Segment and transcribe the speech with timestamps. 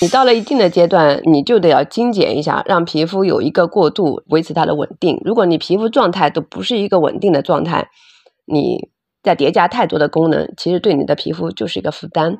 [0.00, 5.20] 你到了一定的阶段，你就得要精简一下，让皮肤有一个过渡，维持它的稳定。
[5.24, 7.88] 如果你皮肤状态都不是一个稳定的状态，
[8.46, 8.90] 你
[9.24, 12.38] 再叠加太多的功能，其实对你的皮肤就是一个负担。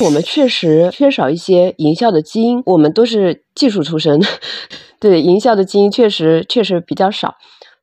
[0.00, 4.20] 我们确实缺少一些营销的基因，我们都是技术出身，
[4.98, 7.36] 对营销的基因确实确实比较少。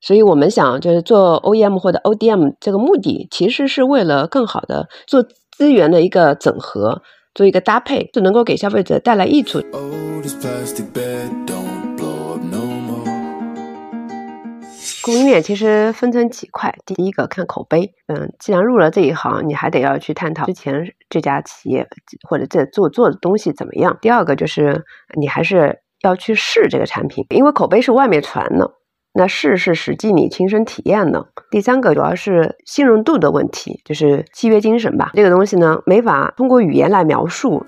[0.08, 5.22] 所以我们想，就是做 OEM 或者 ODM 这个目的，其实是为了更好的做
[5.52, 7.02] 资源的一个整合，
[7.36, 9.60] 做一个搭配，就能够给消费者带来益处。
[15.04, 20.74] 供应链其实分成几块，第一个看口碑，嗯，既然入了这一行，你还得要去探讨之前
[21.10, 21.86] 这家企业
[22.30, 23.98] 或者这做做的东西怎么样。
[24.02, 24.86] 第二个就是
[25.20, 28.72] 你还是要去试这个产品，因为口碑是外面传的。
[29.18, 31.26] 那试是实际你亲身体验的。
[31.50, 35.10] 第三个主要是信任度的问题，就是契约精神吧。
[35.16, 37.66] 这个东西呢，没法通过语言来描述。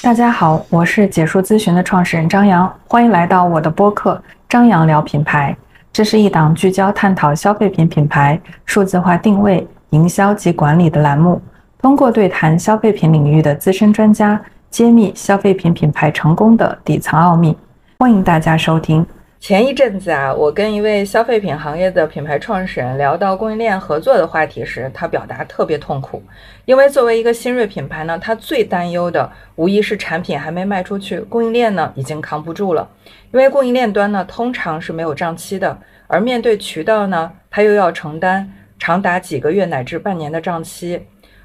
[0.00, 4.14] 大家好，我是解说咨询的创始人张扬，欢迎来到我的播客
[4.48, 5.56] 《张扬聊品牌》。
[5.92, 11.42] 这是一档聚焦探讨消费品品牌数字化定位、营销及管理的栏目，
[11.82, 14.40] 通过对谈消费品领域的资深专家。
[14.74, 17.56] 揭秘消费品品牌成功的底层奥秘，
[18.00, 19.06] 欢迎大家收听。
[19.38, 26.20] 前一阵子啊，我跟一位消费品行业的品牌创始人聊到供应链合作的话题时，他表达特别痛苦，
[26.64, 32.90] 因为作为一个新锐品牌呢，他最担忧的无疑是产品还没卖出去，供应链呢已经扛不住了。
[33.30, 41.00] 因为供应链端呢通常是没有账期的，而面对渠道呢，他又要承担长达几个月乃至半年的账期。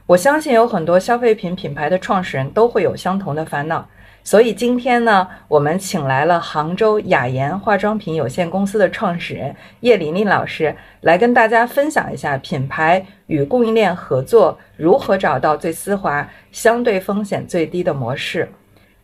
[0.09, 3.87] 我相信有很多消费品品牌的创始人都会有相同的烦恼，
[4.23, 18.51] 所以今天呢，我们请来了杭州雅妍化妆品有限公司的创始人叶琳琳老师，来跟大家分享一下品牌与供应链合作如何找到最丝滑、相对风险最低的模式。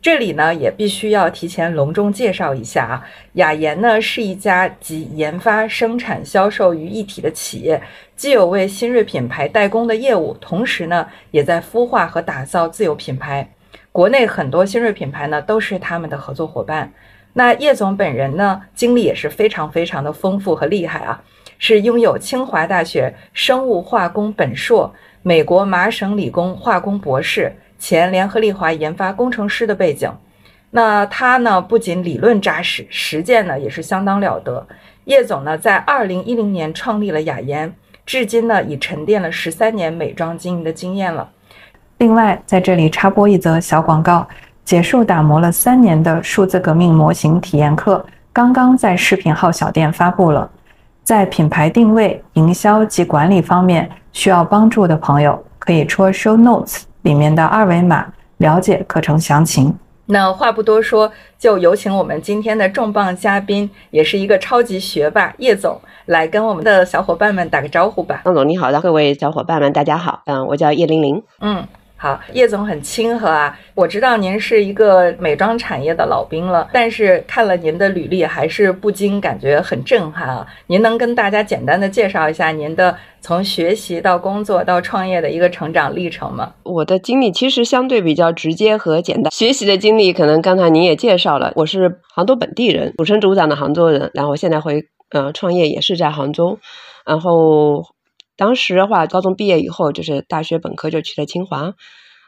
[0.05, 7.81] 这里呢也必须要提前隆重介绍一下啊，雅妍呢是一家集研发、生产、销售于一体的企业，
[8.15, 13.49] 既有为新锐品牌代工的业务，同时呢也在孵化和打造自有品牌。
[13.91, 16.93] 国内很多新锐品牌呢都是他们的合作伙伴。
[17.33, 21.19] 那叶总本人呢经历也是非常非常的丰富和厉害啊，
[21.57, 24.93] 是拥有清华大学生物化工本硕、
[25.23, 27.51] 美国麻省理工化工博士。
[27.87, 30.11] 前联合利华研发工程师的背景，
[30.71, 34.65] 那他呢不仅理论扎实，实践呢也是相当了得。
[35.03, 37.71] 叶总呢在二零一零年创立了雅妍，
[38.03, 41.29] 至今呢已沉淀了十三年美妆经营的经验了。
[41.99, 44.27] 另外，在这里插播一则小广告：
[44.63, 48.03] 结束打磨了三年的数字革命模型体验课，
[48.33, 50.49] 刚刚在视频号小店发布了。
[51.03, 56.81] 在品牌定位、营销及管理方面需要帮助的朋友，可以戳 show notes。
[57.05, 59.71] 里面的二维码了解课程详情。
[60.07, 68.21] 那话不多说，就有请我们今天的重磅嘉宾，也是一个超级学霸叶总，来跟我们的小伙伴们打个招呼吧。
[68.25, 71.63] 张总你好，各位小伙伴们大家好，嗯，我叫叶玲玲，嗯。
[72.05, 73.57] 好，叶总很亲和啊！
[73.73, 80.45] 我知道您是一个美妆产业的老兵了，但是看了您的履历，还是不禁感觉很震撼啊！
[80.67, 86.53] 您能跟大家简单的介绍一下您的从学习到工作到创业的一个成长历程吗？
[86.61, 89.31] 我的经历其实相对比较直接和简单。
[89.31, 96.59] 学习的经历可能刚才您也介绍了，我是杭州本地人，土生土长的杭州人，然后现在回呃创业也是在杭州，
[97.03, 97.83] 然后。
[98.37, 101.73] 当时的话，高中毕业以后，就是大学本科就去了清华，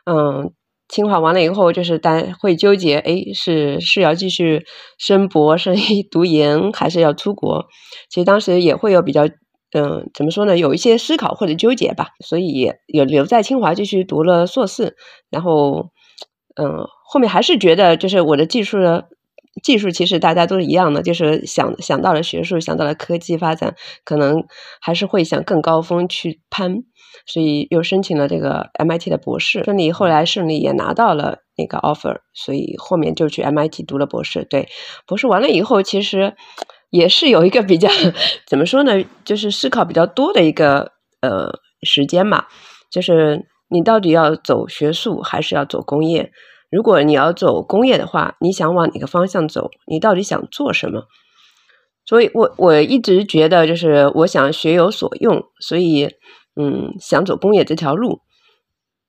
[0.06, 0.52] 嗯，
[0.88, 4.66] 清华完了以后，就是单会纠结，哎，是是要继续
[4.98, 5.76] 升博、升、
[6.10, 7.66] 读研，还是要出国？
[8.10, 9.26] 其实当时也会有比较，
[9.74, 14.96] 嗯，怎么说呢，有一些思考或者纠结吧，所以有留在清华继续读了硕士，
[15.30, 15.90] 然后，
[16.56, 19.10] 嗯，后面还是觉得就是我的技术的。
[19.64, 24.46] 技术其实大家都是一样的，就是想想到了学术，想到了科技发展，可能
[24.82, 26.84] 还是会向更高峰去攀，
[27.26, 34.46] 所以又申请了这个 MIT 的博士，顺利后来顺利也拿到了那个 offer，所以后面就去 MIT 读了博士。
[34.50, 34.68] 对，
[35.06, 36.36] 博士完了以后，其实
[36.90, 37.90] 也是有一个比较
[38.48, 41.50] 怎么说呢，就是思考比较多的一个呃
[41.84, 42.46] 时间嘛，
[42.92, 46.32] 就是你到底要走学术还是要走工业？
[46.70, 49.70] 如果你要走工业的话，你想往哪个方向走？
[49.86, 51.08] 你到底想做什么？
[52.06, 56.10] 所以我我一直觉得，就是我想学有所用，所以
[56.56, 58.22] 嗯，想走工业这条路。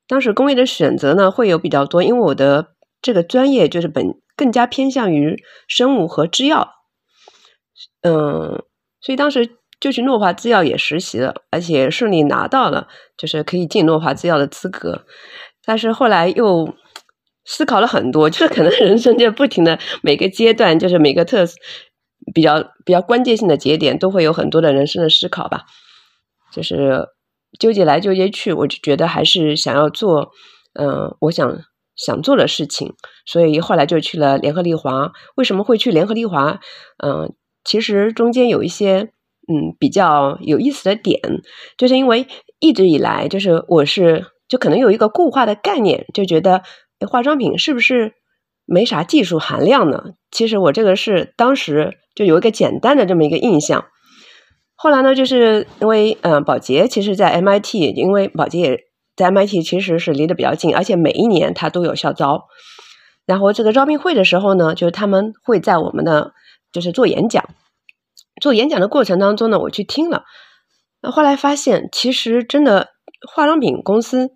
[0.06, 6.70] 当时工业的选择呢，会有比较多，因为我的这个专业就是本更加偏向于生物和制药。
[8.02, 8.64] 嗯，
[9.00, 15.04] 所以当时就去诺华制药也实习了，而且顺利拿到了就是可以进诺华制药的资格。
[15.64, 16.74] 但是后来又
[17.50, 21.46] 思考了很多， 就是可能人生就不停的每个阶段，就是每个特
[22.34, 25.62] 比较比较关键性的节点，都会有很多的人生的思考吧。
[26.52, 27.06] 就是
[27.58, 30.30] 纠结来纠结去，我就觉得还是想要做，
[30.78, 31.58] 嗯，我想
[31.96, 32.92] 想做的事情，
[33.24, 35.10] 所以后来就去了联合利华。
[35.36, 36.60] 为什么会去联合利华？
[37.02, 37.34] 嗯，
[37.64, 39.10] 其实中间有一些
[39.50, 41.20] 嗯比较有意思的点，
[41.78, 42.26] 就是因为
[42.60, 46.62] 一直以来就是我是就可能有一个固化的概念，就觉得
[47.06, 48.14] 化妆品是不是
[48.64, 50.14] 没啥技术含量呢？
[50.30, 53.86] 其实我这个是当时就有一个简单的这么一个印象。
[54.74, 58.80] 后来呢，就是因为嗯，宝洁其实，在 MIT，因为宝洁也
[59.16, 62.46] 在 MIT，其实是离得比较近，而且每一年它都有校招。
[63.26, 66.32] 然后这个招聘会的时候呢，就是他们会在我们的
[66.70, 67.44] 就是做演讲，
[68.40, 70.24] 做演讲的过程当中呢，我去听了。
[71.02, 72.88] 那后来发现，其实真的
[73.28, 74.30] 化妆品公司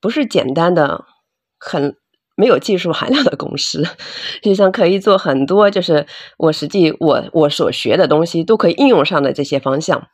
[0.00, 1.04] 不是简单的
[1.64, 1.96] 很。
[2.36, 6.04] 没有技术含量的公司，实际上可以做很多，就是
[6.36, 10.08] 我实际我我所学的东西都可以应用上的这些方向，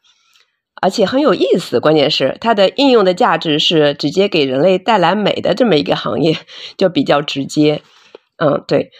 [0.82, 1.80] 而且很有意思。
[1.80, 6.36] 关键是它的应用的价值是直接给人类带来美的这么一个行业，
[6.76, 7.80] 就比较直接。
[8.36, 8.90] 嗯，对，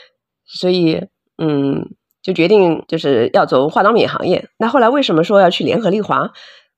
[0.47, 1.03] 所以
[1.37, 1.91] 嗯，
[2.23, 4.49] 就决定就是要走化妆品行业。
[4.59, 6.31] 那后来为什么说要去联合利华？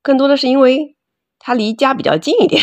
[0.02, 0.96] 更多的是因为
[1.38, 2.60] 它离家比较近一点。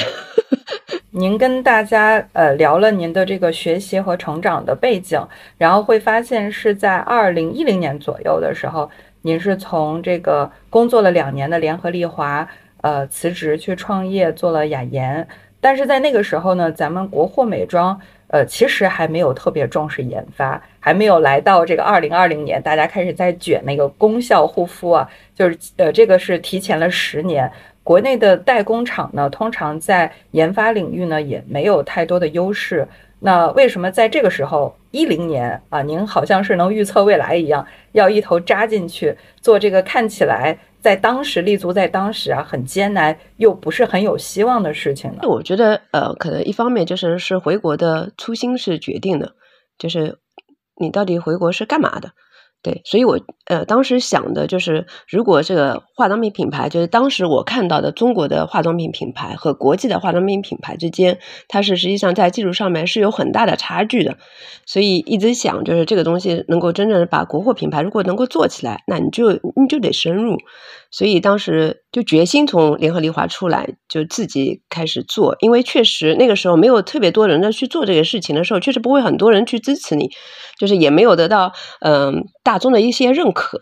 [1.12, 5.20] 您跟大家呃聊了您的这个学习和成长的背景，
[5.58, 8.88] 然后会发现是在二零一零年左右的时候，
[9.24, 12.48] 您是从这个工作了两年的联合利华
[12.82, 15.28] 呃辞职去创业做了雅妍，
[15.60, 27.52] 但是在那个时候呢，咱们国货美妆呃其实还没有特别重视研发，还没有来到这个二零二零年大家开始在卷那个功效护肤啊，就是呃这个是提前了十年。
[27.90, 32.88] 国内的代工厂呢，通常在研发领域呢也没有太多的优势。
[33.20, 45.22] 那为什么在这个时候，一零年啊，您好像是能预测未来一样，要一头扎进去做这个看起来在当时立足在当时啊很艰难又不是很有希望的事情呢？
[45.24, 49.34] 我觉得呃，可能一方面就是是回国的初心是决定的，
[49.80, 50.20] 就是
[50.80, 52.12] 你到底回国是干嘛的。
[52.62, 64.18] 对，所以我呃当时想的就是，如果这个化妆品品牌，就是当时我看到的中国的化妆品品牌和国际的化妆品品牌之间，它是实际上在技术上面是有很大的差距的。
[64.66, 70.38] 所以一直想，就是这个东西能够真正把国货品牌如果能够做起来，那你就你就得深入。
[70.92, 75.36] 所以当时就决心从联合利华出来，就自己开始做。
[75.40, 80.10] 因为确实那个时候没有特别多人的去做这个事情的时候，确实不会很多人去支持你，
[80.58, 83.60] 就是也没有得到嗯大众的一些认可。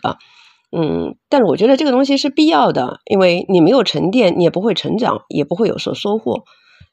[0.70, 6.44] 嗯，但是我觉得这个东西是必要的，因为你没有沉淀，你也不会成长，也不会有所收获。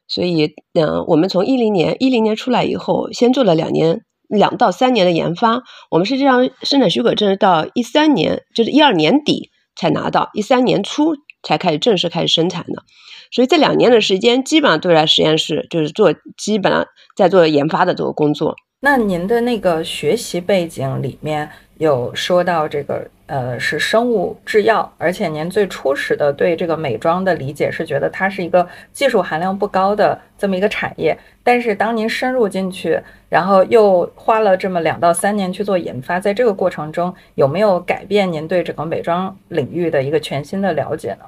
[0.08, 5.64] 所以嗯，我们从一零年一零年出来以后，先做了两年两到三年的研发。
[5.90, 9.50] 我们实际上生产许可证到一三年，就是一二年底。
[9.76, 12.84] 才拿到一三年初才开始正式开始生产的，
[13.32, 16.86] 所以这两年的时间基本上都在实验室，就是做基本上
[17.16, 18.56] 在做研发的这个工作。
[18.86, 21.50] 那您的那个学习背景里面
[21.80, 23.04] 有说到这个？
[23.28, 31.18] 呃，是生物制药，而且您最初始的对这个美妆的理解是觉得它是一个技术含量不高的这么一个产业。
[31.42, 41.26] 但是当您深入进去，然后又花了这么两到三年去做研发，在这个过程中有没有改变您对整个美妆领域的一个全新的了解呢？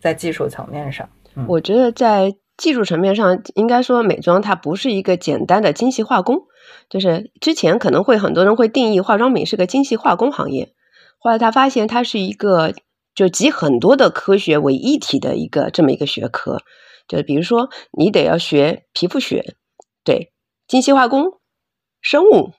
[0.00, 1.08] 在技术层面上，
[1.46, 6.42] 我觉得在技术层面上，应该说美妆它不是一个简单的精细化工，
[6.88, 10.72] 就是之前可能会很多人会定义化妆品是个精细化工行业。
[11.18, 12.74] 后来他发现，它是一个
[13.14, 16.62] 就集很多的科学为一体的一个这么一个学科。
[17.08, 19.56] 就比如说，你得要学皮肤学，
[20.04, 20.32] 对，
[20.68, 21.24] 精细化工、
[22.00, 22.52] 生物，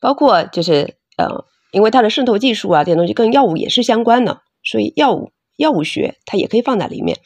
[0.00, 7.18] 包括就是呃，因为它的渗透技术啊这些东西跟药物也是相关的，所以药物药物学它也可以放在里面。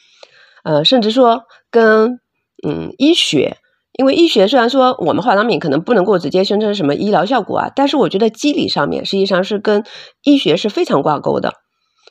[0.63, 2.19] 呃，甚至说跟
[2.67, 3.57] 嗯医学。
[3.99, 9.83] 因为医学虽然说我们化妆品可能不能够直接宣称什么医疗效果啊，但是我觉得机理上面实际上是跟
[10.23, 11.55] 医学是非常挂钩的，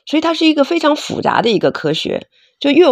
[0.05, 2.27] 所以它是一个非常复杂的一个科学。
[2.59, 2.85] 就越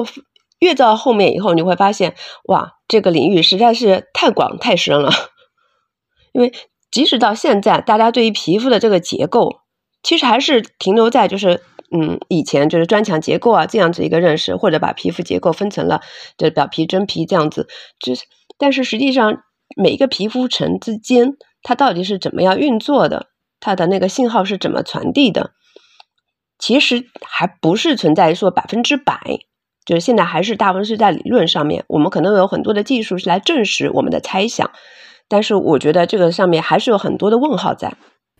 [0.58, 5.12] 越到后面以后，你会发现哇，这个领域实在是太广太深了。
[6.34, 6.52] 因为
[6.90, 9.60] 即使到现在，大家对于皮肤的这个结构，
[10.02, 11.62] 其实还是停留在就是
[11.96, 16.02] 嗯以前就是砖墙结构啊这样子一个认识，或者把皮肤结构分成了
[16.36, 17.68] 就是表皮、真皮这样子，
[18.00, 18.24] 就是。
[18.58, 19.44] 但是实际上，
[19.76, 21.34] 每一个皮肤层之间，
[21.64, 23.28] 它到底是怎么样运作的？
[23.60, 25.52] 它的那个信号是怎么传递的？
[26.60, 29.20] 其实还不是存在说百分之百，
[29.86, 34.72] 就是现在还是大部分是在理论上面，我们可能有很多的技术是来证实我们的猜想，
[35.28, 37.94] 但是我觉得这个上面还是有很多的问号在。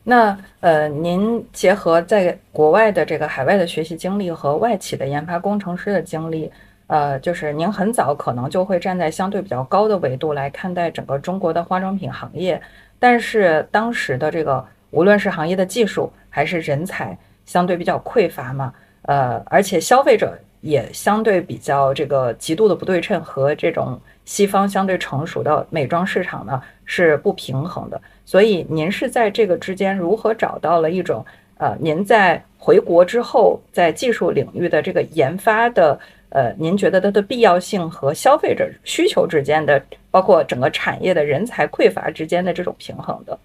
[0.04, 6.50] 那呃，您结合在国外的这个海外的学习经历和外企的研发工程师的经历，
[6.88, 12.62] 呃，就是您很早可能就会站在相对比较高的维度来看待整个中国的化妆品行业，
[12.98, 28.02] 但是当时的这个无论是行业的技术还是人才相对比较匮乏嘛，呃，而且消费者也相对比较这个极度的不对称和这种西方相对成熟的美妆市场呢是不平衡的。
[28.26, 31.26] 所以您是在这个之间如何找到了一种
[31.58, 39.82] 呃，您在回国之后在技术领域的这个研发的呃，您觉得它的必要性和消费者需求之间的，
[40.12, 43.38] 包括整个产业的人才匮乏之间的这种平衡的？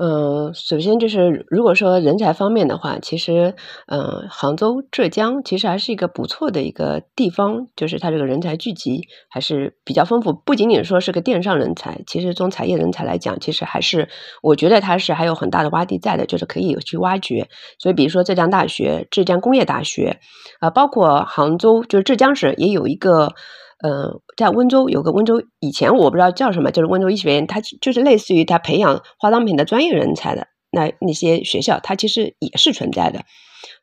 [0.00, 3.56] 嗯，首先就是如果说人才方面的话，其实，
[3.88, 10.32] 嗯，杭州、浙江其实还是一个不错的一个地方，就是它这个人才聚集还是比较丰富。
[10.32, 14.08] 不仅仅说是个电商人才，其实从产业人才来讲，其实还是
[14.40, 17.48] 我觉得它是还有很大的洼地在的，就是可以去挖掘。
[17.80, 20.20] 所以，比如说浙江大学、浙江工业大学，
[20.60, 23.34] 啊，包括杭州，就是浙江省也有一个。
[23.80, 33.20] 嗯，在温州有个温州，以前我不知道叫什么，就是温州医学院，它就是类似于它培养化妆品的专业人才的那那些学校，它其实也是存在的。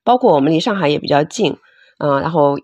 [0.03, 1.55] 包括我们离上海也比较近，
[1.99, 2.57] 嗯，然后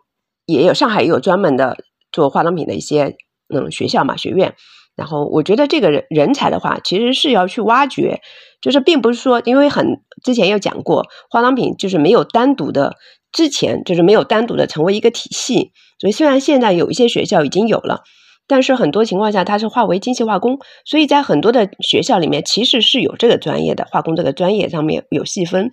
[0.46, 1.78] 也有上海也有专门的
[2.12, 3.16] 做化妆品的一些
[3.54, 4.56] 嗯学校嘛学院。
[4.98, 8.20] 然后我觉得这个人人才的话，其实是要去挖掘，
[8.60, 12.98] 就是并不是说，因为很之前有讲过，化妆品就是没有单独的。
[13.32, 15.72] 之前就是没有单独的成为一个体系，
[16.02, 18.02] 所以虽然现在有一些学校已经有了，
[18.48, 25.70] 但是很多情况下它是划为精细化工，所以在很多的学校里面其实是有这个专业的化工这个专业上面有细分。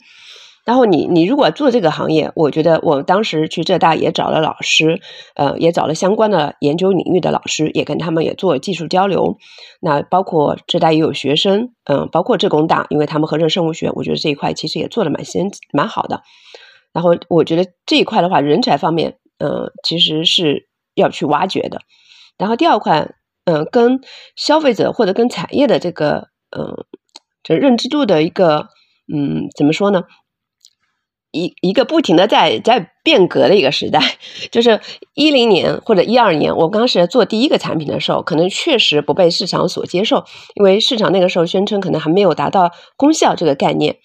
[0.66, 5.00] 然后你你如果做这个行业，我觉得我当时去浙大也找了老师，
[5.34, 9.38] 呃，也找了相关的研究领域的老师，也跟他们也做技术交流。
[9.80, 16.20] 那包括浙大也有学生，嗯，包括浙工大，因为他们合成生物学，我觉得这一块其实也做的蛮先蛮好的。
[16.92, 21.80] 然后我觉得这一块的话，人才方面，嗯，其实是要去挖掘的。
[22.36, 23.14] 然后第二块，
[23.44, 24.00] 嗯，跟
[24.36, 26.86] 消费者或者跟产业的这个，嗯，
[27.42, 28.68] 这认知度的一个，
[29.12, 30.04] 嗯，怎么说呢？
[31.30, 34.00] 一一个不停的在在变革的一个时代，
[34.50, 34.80] 就是
[35.12, 43.98] 一零年或者一二年，我刚是做第一个产品的时候，可能确实不被市场所接受，因为市场那个时候宣称可能还没有达到功效这个概念。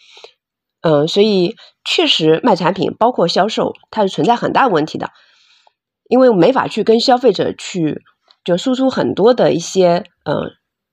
[0.83, 5.09] 嗯，所以确实卖产品，包括销售，它是存在很大问题的，
[6.09, 8.01] 因为没法去跟消费者去
[8.43, 10.51] 就输出很多的一些嗯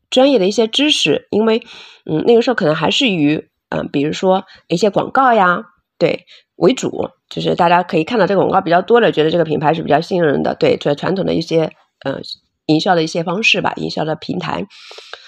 [0.09, 1.65] 专业的一些知识，因为
[2.07, 5.65] 嗯那个时候可能还是以嗯比如说一些广告呀
[5.99, 11.73] 对为主，就是大家可以看到这个广告比较多的，觉得这个品牌是比较信任的，对，这传统的一些
[12.07, 12.23] 嗯
[12.67, 14.65] 营销的一些方式吧，营销的平台。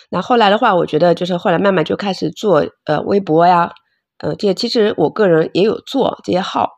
[0.09, 3.73] 那后来的话，我觉得就是后来慢慢就开始做呃微博呀。
[4.23, 6.71] 嗯，这其实我个人也有做这些号，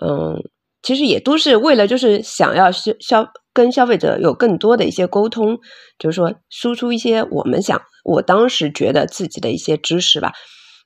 [0.00, 0.36] 嗯，
[0.80, 5.58] 其实也都是为了就是想要消消跟消费者有更多的一些沟通，
[5.98, 10.32] 就是说输出一些我们想我当时觉得自己的一些知识吧。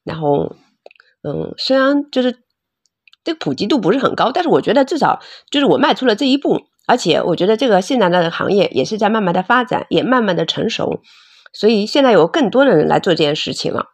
[0.03, 0.57] 然后，
[1.23, 2.39] 嗯，虽然就是
[3.23, 5.21] 这个普及度不是很高，但是我觉得至少
[5.51, 11.03] 就是我迈出了这一步，而且我觉得这个现在的行业也是在慢慢的发展，也慢慢的成熟，
[11.53, 13.92] 所以现在有更多的人来做这件事情了。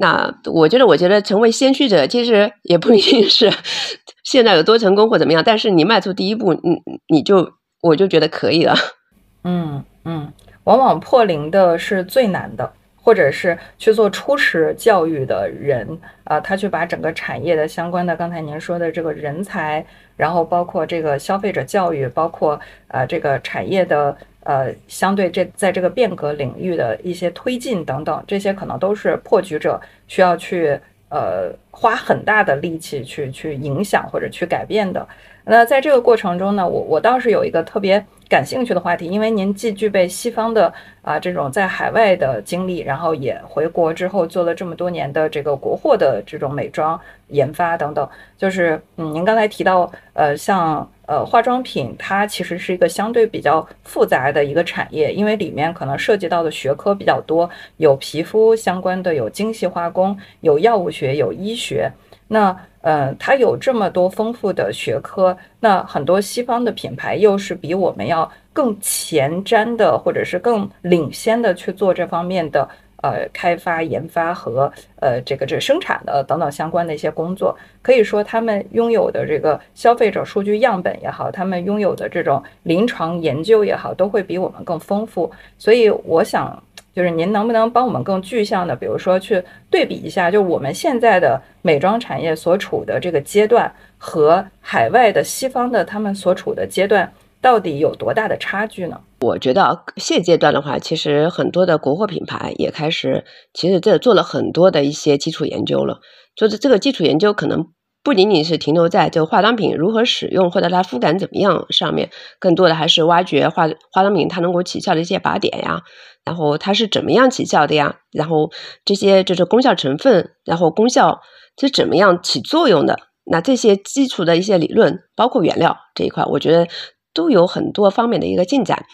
[0.00, 3.52] 那我觉得，我觉得成为先驱者其实也不一定是
[4.22, 7.50] 现在有多成功或怎么样，但是你迈出第一步，你你就
[7.82, 8.74] 我就觉得可以了。
[9.42, 10.32] 嗯嗯，
[10.64, 19.84] 往往破零的是最难的，或者是去做初始教育的人啊，他去把整个产业的相关的，刚才您说的这个人才，
[20.16, 24.16] 然后包括这个消费者教育，包括呃这个产业的。
[24.48, 35.06] 呃，相对这在这个变革领域的一些推进等等，这些可能都是破局者需要去呃花很大的力气去去影响或者去改变的。
[35.44, 38.02] 那在这个过程中呢，我我倒是有一个特别。
[38.28, 61.90] 感兴趣的话题，因为您既具备西方的啊这种在海外的经历，然后也回国之后做了这么多年的这个国货的这种美妆研发等等，就是嗯，您刚才提到呃像呃化妆品，它其实是一个相对比较复杂的一个产业，因为里面可能涉及到的学科比较多，有皮肤相关的，有精细化工，有药物学，有医学，
[62.28, 62.56] 那。
[62.80, 72.66] 呃，它有这么多丰富的学科，那很多西方的品牌又是比我们要更前瞻的，或者是更领先的去做这方面的
[73.02, 77.56] 呃开发、研发和呃这个这生产的等等相关的一些工作。
[77.82, 85.30] 可以说，他们拥有的这个消费者数据样本也好，他们拥有的这种临床研究也好，都会比我们更丰富。
[85.58, 86.62] 所以，我想。
[86.94, 89.40] 就是您能不能帮我们更具象的，比如说去
[89.70, 97.08] 对比一下，就我们现在的美妆产业所处的这个阶段和海外的西方的他们所处的阶段，
[97.40, 99.00] 到底有多大的差距呢？
[99.20, 106.00] 我觉得现阶段的话，其实很多的国货品牌也开始，其实这做了很多的一些基础研究了，
[106.34, 107.66] 就是这个基础研究可能。
[108.04, 115.82] 不仅仅是停留在这个化妆品如何使用或者它肤感怎么样上面，更多的还是挖掘化化妆品它能够起效的一些靶点呀，
[116.24, 118.50] 然后它是怎么样起效的呀，然后
[118.86, 121.20] 这些就是功效成分，然后功效
[121.60, 122.98] 是怎么样起作用的，
[123.30, 126.66] 那这些基础的一些理论，包括原料这一块，我觉得
[127.12, 128.84] 都有很多方面的一个进展。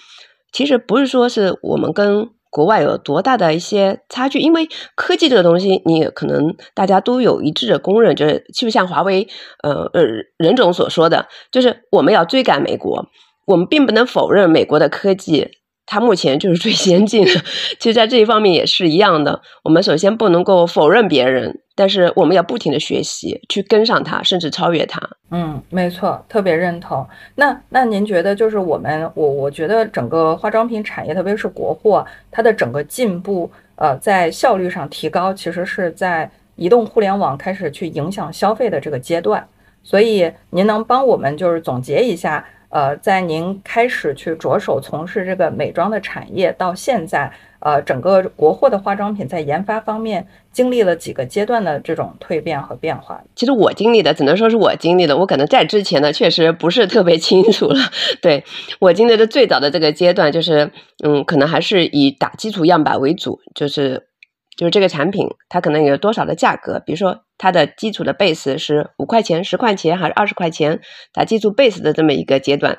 [0.52, 2.30] 其实不是说是我们跟。
[2.54, 4.38] 国外有多大的一些差距？
[4.38, 9.26] 因为科技这个东西，你可能大家都有一致的公认，就是就像华为，
[9.64, 10.04] 呃呃，
[10.36, 13.06] 任总所说的，就是我们要追赶美国，
[13.48, 15.48] 我们并不能否认美国的科技。
[15.86, 17.30] 它目前就是最先进的，
[17.78, 19.42] 其实，在这一方面也是一样的。
[19.62, 25.00] 我们首先不能够否认别人，但是我们要不停的学习，去跟上它，甚至超越它。
[25.30, 27.06] 嗯，没错，特别认同。
[27.34, 39.46] 那那您觉得，就是我们，我我觉得整个化妆品产业，特别是国货，它的整个进步，呃，在效率上提高，其实是在移动互联网开始去影响消费的这个阶段。
[39.82, 42.42] 所以，您能帮我们就是总结一下？
[42.74, 53.22] 呃，在您开始去着手从事这个美妆的产业到现在，呃，整个国货的化妆品在研发方面经历了几个阶段的这种蜕变和变化。
[53.36, 57.78] 其实我经历的只能说是我经历的，我可能在之前呢确实不是特别清楚了。
[58.20, 58.42] 对
[58.80, 60.72] 我经历的最早的这个阶段，就是
[61.04, 64.08] 嗯，可能还是以打基础样板为主，就是。
[64.56, 66.80] 就是这个产品，它可能有多少的价格？
[66.80, 70.80] 比如说，它的基础的 base 是五块钱、十块钱还是二十块钱？
[71.12, 72.78] 打基础 base 的这么一个阶段，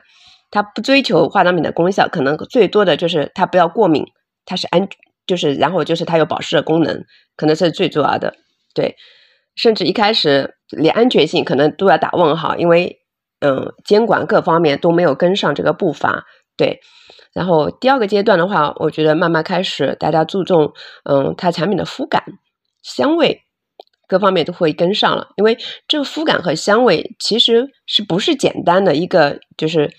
[0.52, 4.06] 它不追求化妆品的功效，可能最多的就是它不要过敏，
[4.46, 4.88] 它是安，
[5.28, 7.04] 就是然后就是它有保湿的功能，
[7.36, 8.34] 可能是最主要的。
[8.74, 8.96] 对，
[9.56, 13.00] 甚至一开始连安全性可能都要打问号，因为
[13.42, 16.24] 嗯，监管各方面都没有跟上这个步伐。
[16.56, 16.80] 对。
[17.36, 20.72] 然后第二个阶段的话，我觉得慢慢开始大家注重，
[21.04, 22.24] 嗯，它产品的肤感、
[22.82, 23.42] 香味
[24.08, 25.28] 各方面都会跟上了。
[25.36, 29.92] 因为这个肤感和香味其实是不是简单的一个就是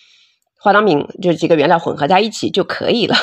[0.59, 3.14] 化妆品，就几个原料混合在一起就可以了。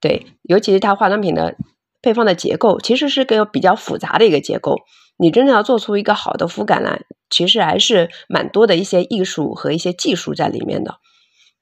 [0.00, 1.54] 对，尤其是它化妆品的
[2.00, 4.76] 配方的结构，其实是个比较复杂的一个结构。
[5.18, 10.94] 你真正要做出一个好的肤感来，其实还是蛮多的一些艺术和一些技术在里面的。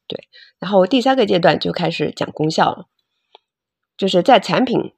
[0.09, 0.29] 对。
[0.59, 2.87] 然后第三个阶段就开始讲功效了，
[3.97, 4.93] 就是在产品，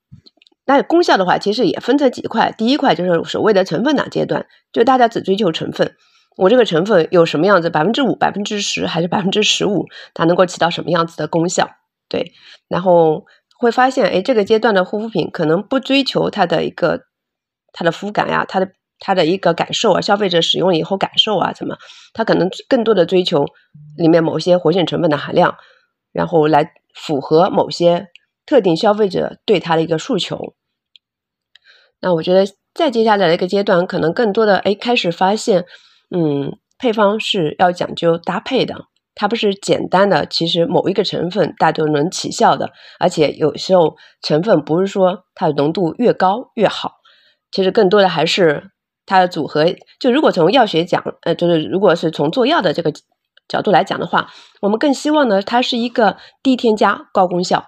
[0.64, 2.54] 那功效的话，其实也分成几块。
[2.56, 5.96] 第一块就是所谓的成分党阶段，就大家只追求成分，
[6.36, 11.68] 我这个成分有什么样子，百分之五、百分之十还是百分之十五，它能够起到什么样子的功效？
[12.08, 12.32] 对，
[12.68, 13.26] 然后
[13.58, 17.02] 会发现，哎，这个阶段的护肤品可能不追求它的一个
[17.72, 18.72] 它的肤感呀，它的。
[19.00, 21.76] 它的一个感受啊，消费者使用以后感受啊，怎么？
[22.12, 23.44] 它可能更多的追求
[23.96, 25.56] 里面某些活性成分的含量，
[26.12, 28.08] 然后来符合某些
[28.44, 30.54] 特定消费者对它的一个诉求。
[32.00, 35.64] 那我觉得再接下来的一个阶段，可能更多的哎开始发现，
[36.14, 38.74] 嗯，配方是要讲究搭配的，
[39.14, 46.94] 它不是简单的，其实某一个成分大都能起效的，而且有时候成分不是说它的浓度越高越好，
[47.50, 48.70] 其实更多的还是。
[49.10, 49.64] 它的组合，
[49.98, 52.92] 就如果从药学讲，呃，就是如果是从做药的这个
[53.48, 57.64] 角度来讲的话，我们更希望呢，它是一个低添加、高功效，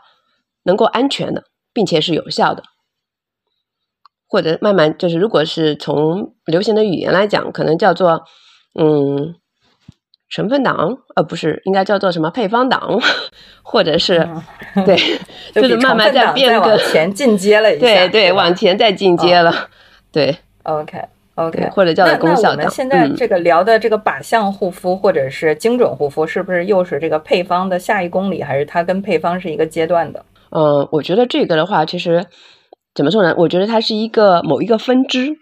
[0.63, 2.63] 能够安全的，并且是有效的。
[4.29, 8.23] 或者慢慢就是，如果是从流行的语言来讲，可能叫做
[8.79, 9.35] 嗯
[10.31, 13.01] 成分党，呃，不是，应该叫做什么配方党，
[13.65, 14.29] 或者是
[14.87, 14.97] 对，
[15.53, 19.69] 就是慢慢在变更前进阶了一下，对对，往前再进阶了，
[20.13, 21.09] 对，OK。
[21.35, 22.57] OK，或者叫功效的。
[22.57, 30.25] 那我们现在这个聊的这个靶向护肤或者是精准护肤，是不是又是这个配方的下一公里，还是它跟配方是一个阶段的？
[30.51, 32.27] 嗯，我觉得这个的话，其实
[32.95, 33.35] 怎么说呢？
[33.39, 35.39] 我觉得它是一个某一个分支。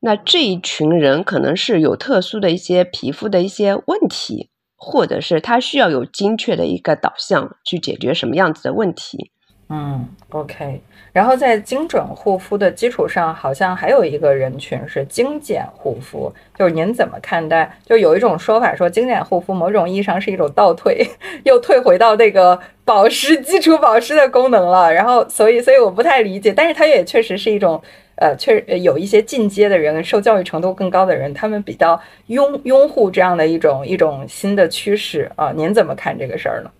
[0.00, 9.32] 那这一群人可能是有特殊的一些皮肤的一些问题，或者是他需要有精确的一个导向去解决什么样子的问题。
[9.68, 10.80] 嗯，OK。
[11.12, 17.76] 然后在精准护肤的基础上，好像还有一个人群是精简护肤，就是您怎么看待？
[17.84, 21.04] 就有一种说法说，精简护肤某种意义上是一种倒退，
[21.42, 24.92] 又退回到那个保湿基础保湿的功能了。
[24.92, 27.82] 然后，所以，所以我不太理解，但是它也确实是一种，
[28.16, 35.50] 呃，确实有一些进阶的人，受教育程度更高的人，他们比较拥拥护这样的一种一种新的趋势啊。
[35.56, 36.70] 您怎么看这个事儿呢？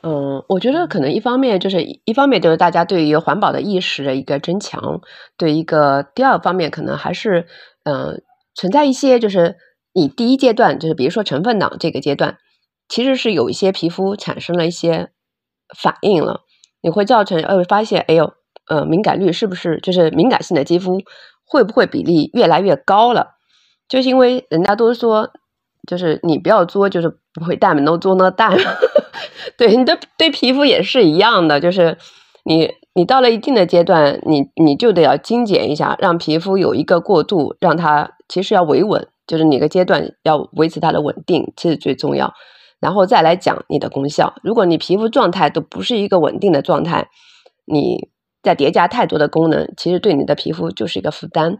[0.00, 5.00] 嗯，我觉得可能一方面就是一方面就是大家对于环保的意识的一个增强，
[5.36, 7.46] 对一个第二方面可能还是
[7.82, 8.22] 嗯
[8.54, 9.56] 存在一些就是
[9.92, 12.38] 你第一阶段就是比如说成分党这个阶段，
[12.88, 15.10] 其实是有一些皮肤产生了一些
[15.76, 16.42] 反应了，
[16.80, 18.32] 你会造成呃发现哎呦
[18.68, 21.00] 呃敏感率是不是就是敏感性的肌肤
[21.44, 23.30] 会不会比例越来越高了？
[23.88, 25.28] 就是因为人家都说
[25.88, 28.56] 就是你不要作就是不会淡，都作那淡。
[29.56, 31.96] 对你的对皮肤也是一样的，就是
[32.44, 42.32] 你你到了一定的阶段，你你就得要精简一下，让皮肤有一个过渡，让它其实要维稳，就是哪个阶段要维持它的稳定，这是最重要。
[42.80, 47.08] 然后再来讲你的功效，如果你皮肤状态都不是一个稳定的状态，
[47.66, 48.08] 你
[48.42, 51.58] 再叠加太多的功能，其实对你的皮肤就是一个负担。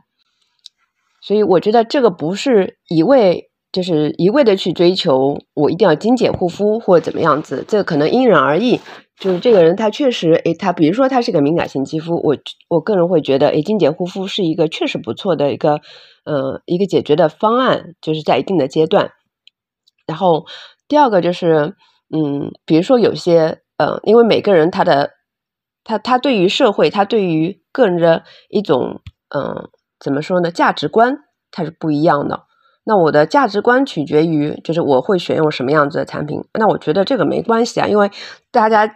[1.21, 3.48] 所以我觉得这个不是一味。
[3.73, 8.81] 就是一味的去追求，我一定要精简护肤或者怎么样子，这可能因人而异。
[9.19, 12.37] 就是这个人他确实，诶，他比如说他是个敏感性肌肤，我
[12.69, 15.81] 我个人会觉得，诶，精简护肤是一个确实不错的一个，
[16.25, 19.11] 呃，一个解决的方案，就是在一定的阶段。
[20.07, 20.47] 然后
[20.87, 21.75] 第二个就是，
[22.15, 25.11] 嗯，比如说有些，呃，因为每个人他的，
[25.83, 29.01] 他他对于社会，他对于个人的一种，
[29.37, 31.19] 嗯，怎么说呢，价值观，
[31.51, 32.48] 它是不一样的。
[32.89, 36.43] 那我的价值观取决于，就是我会选用什么样子的产品。
[36.59, 38.11] 那我觉得这个没关系啊，因为
[38.51, 38.91] 大家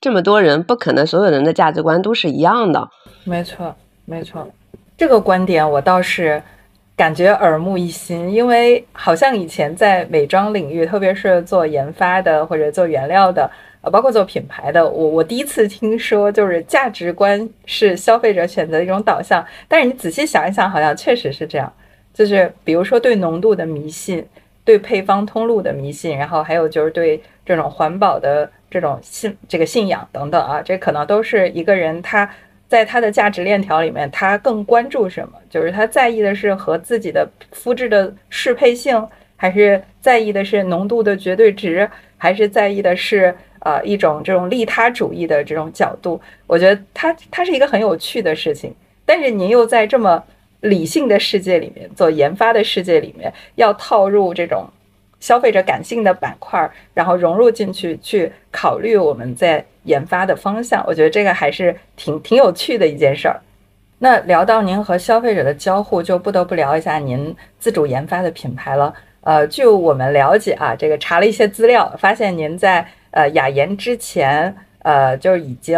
[0.00, 2.88] 这么多人，不可能所有人的价值观都是一样的。
[3.22, 3.72] 没错，
[4.04, 4.48] 没错，
[4.98, 6.42] 这个观点我倒是
[6.96, 13.48] 感觉耳目一新，因为好像以前在美妆领域，特别是做研发的或者做原料的，
[13.80, 19.46] 呃，包括做品牌的，我我第一次听说，就是价值观是消费者选择的一种导向。
[19.68, 21.72] 但是你仔细想一想，好像确实是这样。
[22.16, 24.26] 就是比如说对浓度的迷信，
[24.64, 32.26] 对配方通路的迷信，然后还有就是对这种环保的这种信这个信仰等等啊，这可能都是一个人他
[32.68, 35.34] 在他的价值链条里面，他更关注什么？
[35.50, 46.18] 就是他在意的是和自己的肤质的适配性，还是在意的是浓度的绝对值，还是在意的是呃一种这种利他主义的这种角度？
[46.46, 48.74] 我觉得它它是一个很有趣的事情，
[49.04, 50.24] 但是您又在这么。
[50.60, 54.66] 理性的世界里面，做研发的世界里面，要套入这种
[55.20, 60.84] 消费者感性的板块，然后融入进去，去考虑我们在研发的方向。
[60.86, 63.40] 我觉得这个还是挺挺有趣的一件事儿。
[63.98, 68.94] 那聊到您和消费者的交互，就不得不聊一下您自主研发的品牌了。
[69.22, 74.54] 呃，据我们了解啊，这个查了一些资料，发现您在呃雅妍之前，
[74.86, 75.76] 呃就是已经。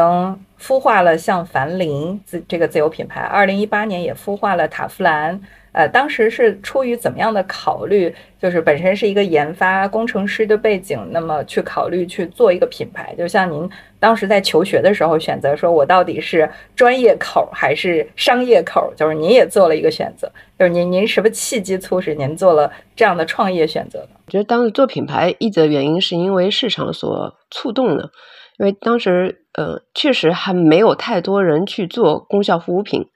[0.60, 5.40] 孵化了像樊林自这个自有品牌，二零一八年也孵化了塔夫兰。
[5.70, 8.12] 呃，当时是出于怎么样的考虑？
[8.42, 13.14] 就是本身是一个研发工程师的背景，那么去考虑去做一个品牌。
[13.16, 18.92] 就像您当时在求学的时候选择，说我到底是专业口还是商业口？
[18.96, 20.28] 就是您也做了一个选择。
[20.58, 24.08] 就是您您什么契机促使您做了这样的创业选择呢？
[24.26, 28.10] 我觉得当时做品牌一则原因是因为市场所触动的。
[28.58, 33.06] 因为当时，呃，确实还没有太多人去做功效护肤品，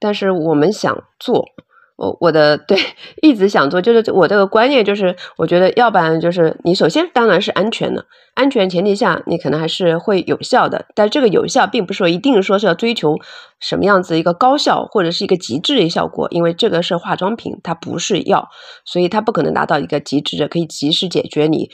[0.00, 1.44] 但是我们想做，
[1.96, 2.78] 我我的对
[3.20, 13.16] 一直想做，就是我这个观念就是，我觉得要不然就是你首先当然是安全的，安全前提下你可能还是会有效的，但这个有效并不是说一定说是要追求
[13.60, 18.48] 什么样子一个高效或者是一个极致的效果，因为这个是化妆品，它不是药，
[18.86, 21.68] 所以它不可能达到一个极致的可以及时解决你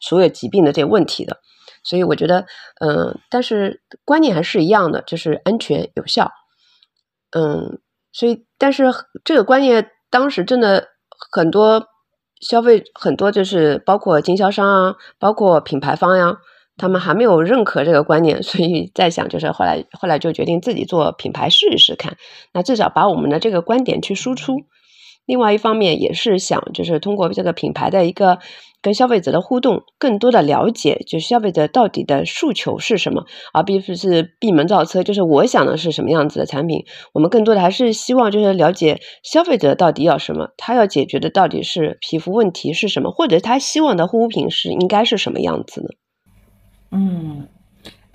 [0.00, 1.40] 所有疾病的这个问题的。
[1.86, 2.44] 所以我觉得，
[2.80, 6.32] 嗯，但是观念还是一样的，就是安全有效，
[7.30, 7.78] 嗯，
[8.12, 8.86] 所以但是
[9.24, 10.88] 这个观念当时真的
[11.30, 11.86] 很多
[12.40, 16.38] 消费很多就是包括经销商啊，包括品牌方呀，
[16.76, 22.16] 他们还没有认可这个观念， 所以在想就是后来后来就决定自己做品牌试一试看，
[22.52, 24.56] 那至少把我们的这个观点去输出。
[25.24, 28.40] 另外一方面也是想就是通过这个品牌的一个。
[28.86, 35.02] 跟消费者的互动，更多的了解，就是消费者到底的诉求是什么，而并不是闭门造车。
[35.02, 45.88] 就是我想的是什么样子的产品，我们更多的还是希望就是了解消费者到底要什么，他要解决的到底是皮肤问题是什么，或者他希望的护肤品是应该是什么样子的。
[46.92, 47.48] 嗯。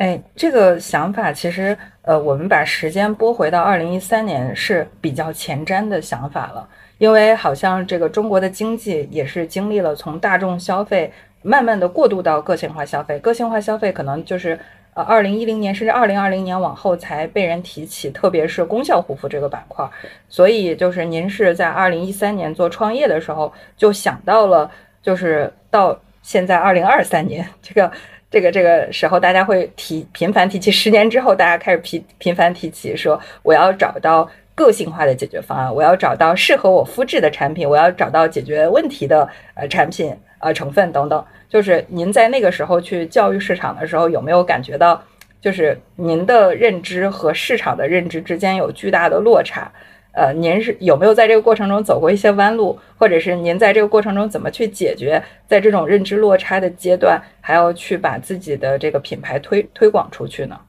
[0.01, 14.59] 哎，这个想法其实，呃，我们把时间拨回到二零一三年是比较前瞻的想法了，因为好像这个中国的经济也是经历了从大众消费慢慢的过渡到个性化消费，个性化消费可能就是
[14.95, 19.87] 呃二零一零年甚至二零二零年往后才被人提起，特别是功效护肤这个板块，
[20.27, 24.71] 所以就是您是在二零一三年做创业的时候就想到了，
[25.03, 27.91] 就是到现在二零二三年这个。
[28.31, 41.23] 这个这个时候，大家会提频繁提起，十年之后，大家开始频频繁提起，说我要找到个性化的解决方案，我要找到适合我肤质的产品，我要找到解决问题的呃产品呃成分等等。
[41.49, 45.03] 就是您在那个时候去教育市场的时候，有没有感觉到，
[45.41, 49.69] 就是您的认知和市场的认知之间有巨大的落差？
[50.13, 60.59] 呃，您是有没有在这个过程中走过一些弯路，或者是您在这个过程中怎么去解决，在这种认知落差的阶段，还要去把自己的这个品牌推推广出去呢？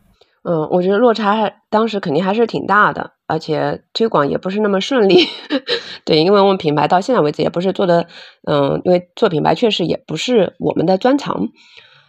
[0.44, 5.26] 嗯，我觉得落差当时肯定还是挺大的，而且推广也不是那么顺利。
[6.04, 8.06] 对，因为我们品牌到现在为止也不是做的，
[8.48, 11.48] 嗯，因为做品牌确实也不是我们的专长，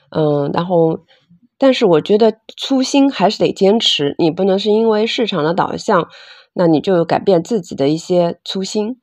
[0.09, 0.99] 嗯，然后，
[1.57, 6.09] 但是我觉得初心还是得坚持，你不能是因为市场的导向。
[6.53, 8.97] 那你就改变自己的一些初心，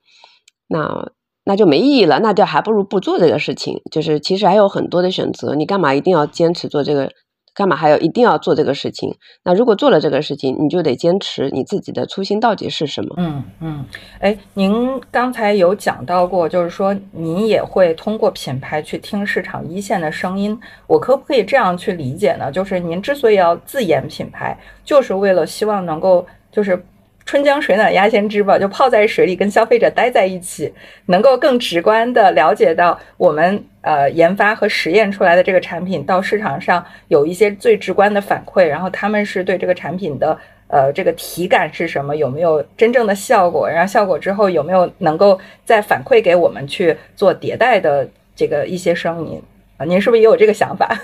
[0.69, 1.13] 那
[1.45, 3.81] 那就没意义了，那就还不如不做这个事情。
[3.91, 7.11] 就是其实还有很多的选择，你干嘛一定要坚持做这个？
[7.53, 9.13] 干嘛还要一定要做这个事情？
[9.45, 13.13] 那如果做了这个事情，你就得坚持你自己的初心到底是什么？
[13.19, 13.85] 嗯嗯，
[14.21, 20.59] 哎，您刚才有讲到过，就是说您也会通过品牌去听市场一线的声音。
[20.87, 22.53] 我可不可以这样去理解呢？
[22.53, 26.83] 就是您之所以要自研品牌，就是为了希望能够就是。
[27.25, 30.73] 春江水暖鸭先知吧，就泡在水里跟消费者待在一起，
[31.07, 49.41] 能够更直观的了解到我们呃研发和实验出来的这个产品到市场上有一些最直观的反馈，然后他们是对这个产品的呃这个体感是什么，有没有真正的效果，然后效果之后有没有能够再反馈给我们去做迭代的这个一些声音
[49.77, 49.85] 啊？
[49.85, 50.99] 您是不是也有这个想法？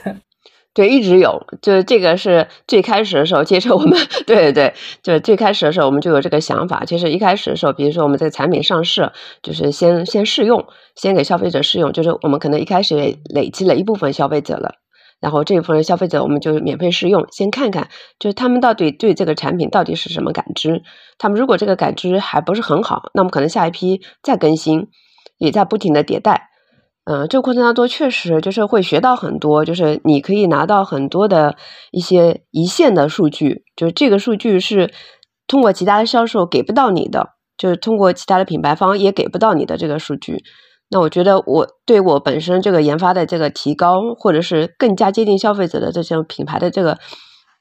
[0.76, 6.84] 对，一直有，就是这个是最开始的时候，其实我们 对对对，就是最开始的时候我们就有这个想法。
[6.84, 9.10] 其实一开始的时候，比如说我们这个产品上市，
[9.42, 14.74] 就是先先试用，先给消费者试用，就是我们可能一开始累积了一部分消费者了，
[15.18, 20.82] 然后这一部分消费者我们就免费试用，先看看，就是他们到底对这个产品到底是什么感知。
[21.16, 24.88] 他们如果这个感知还不是很好，那么可能下一批再更新，
[25.38, 26.50] 也在不停的迭代。
[27.08, 31.54] 嗯，这个过程当中确实就是会学到很多，就是你可以拿到很多的
[31.92, 34.92] 一些一线的数据，就是这个数据是
[35.46, 40.42] 通过其他的销售给不到你的，就是通过其他的品牌方也给不到你的这个数据。
[40.90, 46.98] 那我觉得我对我本身这个研发的这个提高，或者是更加接近消费者的这些品牌的这个。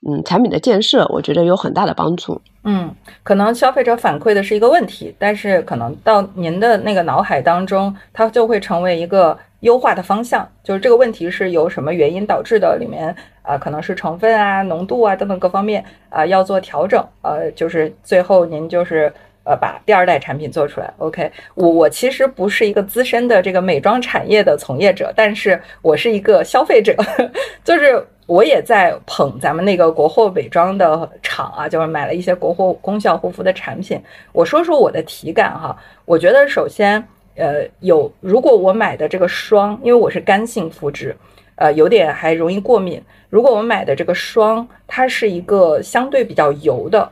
[0.08, 2.40] 嗯，产品的建设，我觉得有很大的帮助。
[2.64, 10.48] 嗯，可能消费者反馈的是一个问题，但是可能到您的那个脑海当中，它就会成为一个优化的方向。
[10.64, 12.78] 就是这个问题是由什么原因导致的？
[12.80, 17.04] 里面啊，可能是成分啊、浓度啊等等各方面啊要做调整。
[17.24, 19.12] 呃，就是最后您就是
[19.44, 20.94] 呃把第二代产品做出来。
[21.00, 26.96] OK，我我其实不是一个资深的这个美妆产业的从业者，但是我是一个消费者，
[27.66, 28.06] 就是。
[28.28, 34.02] 我也在捧咱们那个国货伪装的厂啊，就是买了一些国货功效护肤的产品。
[34.32, 41.16] 我说说我的体感哈，我觉得首先，呃，有如果我买的这个霜，因为我是干性肤质，
[41.56, 43.00] 呃，有点还容易过敏。
[43.30, 47.08] 如果我买的这个霜，它是一个相对比较油的，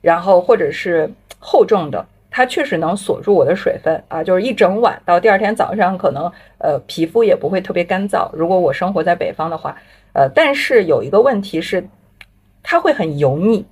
[0.00, 8.30] 然后或者是厚重的，它确实能锁住我的水分啊，就是一整晚到第二天早上，可能呃皮肤也不会特别干燥。
[8.32, 9.76] 如果我生活在北方的话。
[10.14, 11.86] 呃，但是有一个问题是，
[12.62, 13.66] 它会很油腻。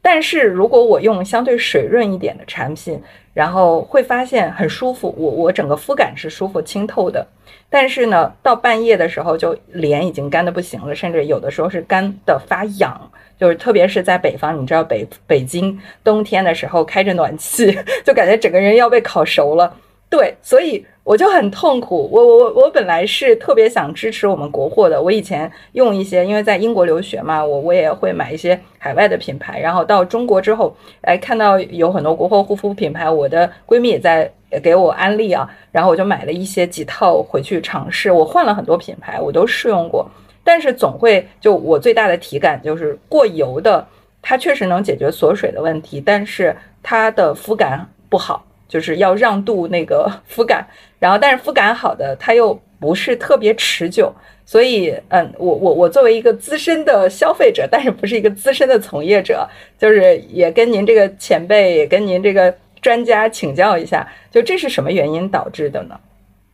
[0.00, 3.02] 但是如果我用相对水润一点的产品，
[3.34, 7.26] 然后会发现很舒服，我我整个肤感是舒服清透的。
[7.68, 13.10] 但是呢，到半夜的时候，就脸已经干的不行了，甚至有的时候是干的发痒。
[13.38, 19.74] 就是特别是在北方，你知道北北京冬天的时候开着暖气， 就感觉整个人要被烤熟了。
[20.10, 20.84] 对，所以。
[21.08, 34.30] 我就很痛苦，我我我我本来是特别想支持我们国货的，我以前用一些，因为在英国留学嘛，我我也会买一些海外的品牌，然后到中国之后，哎，看到有很多国货护肤品牌，我的闺蜜也在
[34.62, 40.06] 给我安利啊，然后我就买了一些几套回去尝试，我换了很多品牌，我都试用过，
[40.44, 43.82] 但是总会就我最大的体感就是过油的，
[44.20, 48.44] 它确实能解决锁水的问题，但是它的肤感不好。
[48.68, 50.66] 就是要让渡那个 肤感，
[50.98, 54.14] 然后但是肤感好的，它又不是特别持久。
[54.44, 59.46] 所以，嗯，我我我作为一个资深的消费者，但是不是一个资深的从业者，
[59.78, 66.00] 就是也跟您这个前辈，也跟您这个专家请教一下，就这是什么原因导致的呢？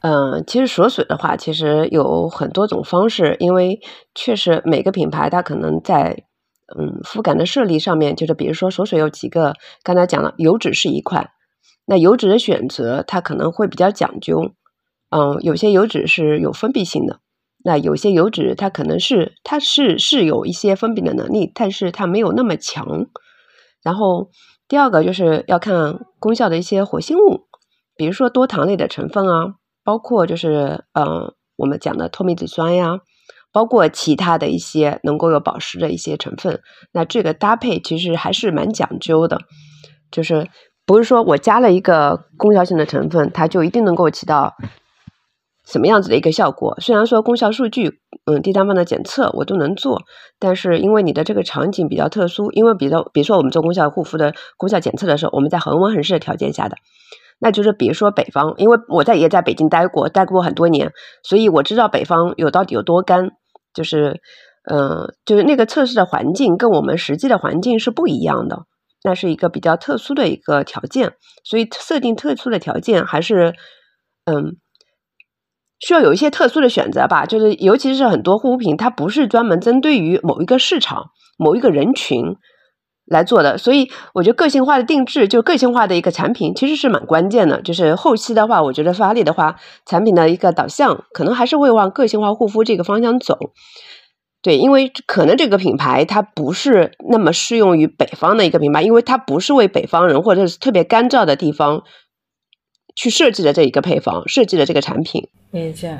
[0.00, 3.78] 嗯，其实锁水的话，其实有很多种方式，因为
[4.12, 6.24] 确实每个品牌它可能在
[6.76, 11.30] 嗯肤感的设立上面，就是比如说锁水有几个，刚才讲了油脂是一块，
[11.86, 14.52] 那油脂的选择它可能会比较讲究，
[15.10, 17.20] 嗯，有些油脂是有封闭性的。
[17.66, 23.06] 那有些油脂它可能是它是是有一些封闭的能力，但是它没有那么强。
[23.82, 24.30] 然后
[24.68, 27.46] 第二个就是要看功效的一些活性物，
[27.96, 32.98] 比如说多糖类的成分啊，包括就是嗯我们讲的透明质酸呀，
[33.52, 36.60] 包括其他的一些能够有保湿的一些成分。
[36.92, 39.38] 那这个搭配其实还是蛮讲究的，
[40.10, 40.48] 就是
[40.86, 44.54] 不是说我加了一个功效性的成分，它就一定能够起到。
[45.66, 46.76] 什么样子的一个效果？
[46.78, 50.02] 虽然说功效数据，嗯，第三方的检测我都能做，
[50.38, 56.76] 但是因为你的这个场景比较特殊，因为比较，比如说我们做功效护肤的功效检测的时候，我们在恒温恒湿的条件下的，
[57.38, 60.92] 那就是比如说北方，因为我在也在北京待过，待过很多年，
[61.22, 63.30] 所以我知道北方有到底有多干，
[63.72, 64.20] 就是，
[64.70, 68.64] 嗯，就是那个测试的环境跟我们实际的环境是不一样的，
[69.04, 71.12] 那是一个比较特殊的一个条件，
[71.44, 73.54] 所以设定特殊的条件还是，
[74.24, 74.56] 嗯。
[75.80, 82.36] 需要有一些特殊的选择吧，就是尤其是很多护肤品，它不是专门针对于某一个市场、某一个人群
[83.04, 87.60] 来做的，所以我觉得个性化的定制，就个性化的一个产品，其实是蛮关键的。
[87.60, 93.36] 就是后期的话，我觉得发力的话，产品的一个导向可能还是会往个性化护肤这个方向走。
[94.44, 101.82] 对，因为可能这个品牌它不是那么适用于北方的一个品牌，因为它不是为北方人或者是特别干燥的地方。
[102.96, 105.98] 去设计的这一个配方，设计的这个产品，理解，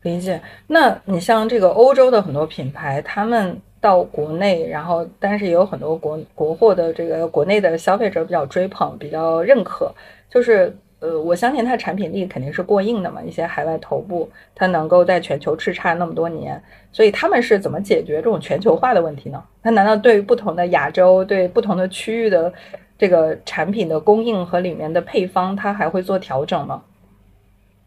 [0.00, 0.40] 理解。
[0.66, 9.94] 那你像这个欧洲的很多品牌，他们到国内，然后但是也有很多国国货的这个国内的消费者比较追捧，比较认可。
[10.30, 13.20] 就是呃，我相信它产品力肯定是过硬的嘛。
[13.22, 16.62] 一些海外头部，它能够在全球叱咤那么多年，
[16.92, 19.42] 所以他们是怎么解决这种全球化的问题呢？
[19.62, 22.52] 它难道对于不同的亚洲，对不同的区域的？
[22.98, 26.82] 这个产品的供应和里面的配方，它还会做调整吗？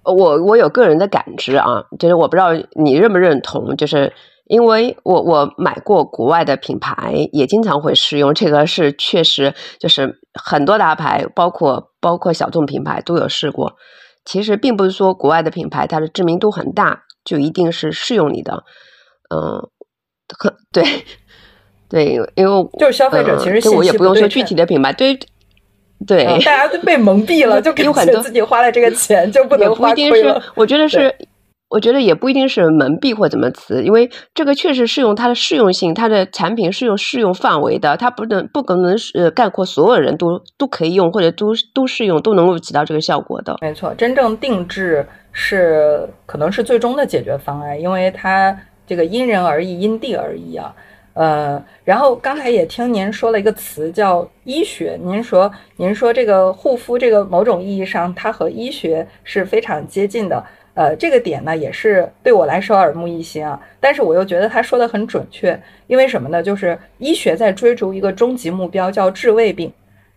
[0.03, 4.11] 我我有个人的感知啊，就是我不知道你认不认同，就是
[4.47, 13.75] 因为我我买过国外的品牌，也经常会试用这个，是确实就是很多大牌，包括包括小众品牌都有试过。
[14.23, 18.63] 其实并不是说国外的品牌它的知名度很大，就一定是适用你的。
[19.29, 19.69] 嗯，
[20.37, 20.83] 很对。
[21.87, 25.17] 对，因为就是消费者其实我也不用说具体的品牌，对
[26.05, 30.41] 对，大家都被蒙蔽了， 就感觉自己花了这个钱就不能花亏了。
[30.55, 31.15] 我觉得是，
[31.67, 43.57] 我觉得也不一定是蒙蔽或怎么词，因为这个确实适用它的适用性，它的产品是有适用范围的，它不能不可能是概括所有人都都可以用或者都都适用都能够起到这个效果的。
[43.61, 50.73] 没错，真正定制是可能是最终的解决方案，因为它这个因人而异，因地而异啊。
[51.13, 60.43] 呃，然后刚才也听您说了一个词叫医学，您说您说这个护肤这个某种意义上它和医学是非常接近的，
[60.75, 66.43] 呃，这个点呢也是对我来说耳目一新啊，但是我又觉得他说的很准确，因为什么呢？
[66.43, 69.73] 就是医学在追逐一个终极目标，叫治胃病。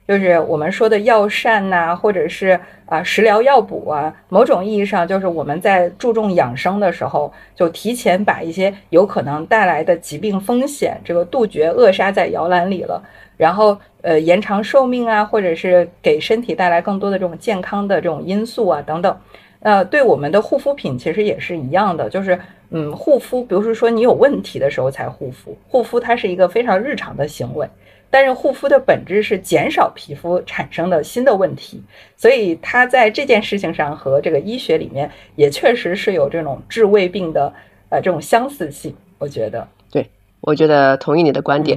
[0.07, 13.03] 就是我们说的药膳呐，或者是啊食疗药补啊，某种意义上就是我们在注重养生的时候，就提前把一些有可能带来的疾病风险这个杜绝扼杀在摇篮里了，
[13.37, 19.15] 然后呃延长寿命啊，或者是给身体带来更多的这种健康的这种因素啊等等，
[19.61, 22.39] 呃对我们的护肤品其实也是一样的，就是
[22.71, 27.69] 嗯护肤，比如说你有问题的时候才护肤，护肤它是一个非常日常的行为。
[28.11, 31.83] 但是护肤的本质是减少皮肤产生的新的问题，
[32.17, 37.53] 所以它在这件事情上和这个医学里面也确实是有这种治胃病的
[37.91, 39.69] 呃这种相似性，我觉得。
[39.91, 40.09] 对，
[40.41, 41.77] 我觉得同意你的观点。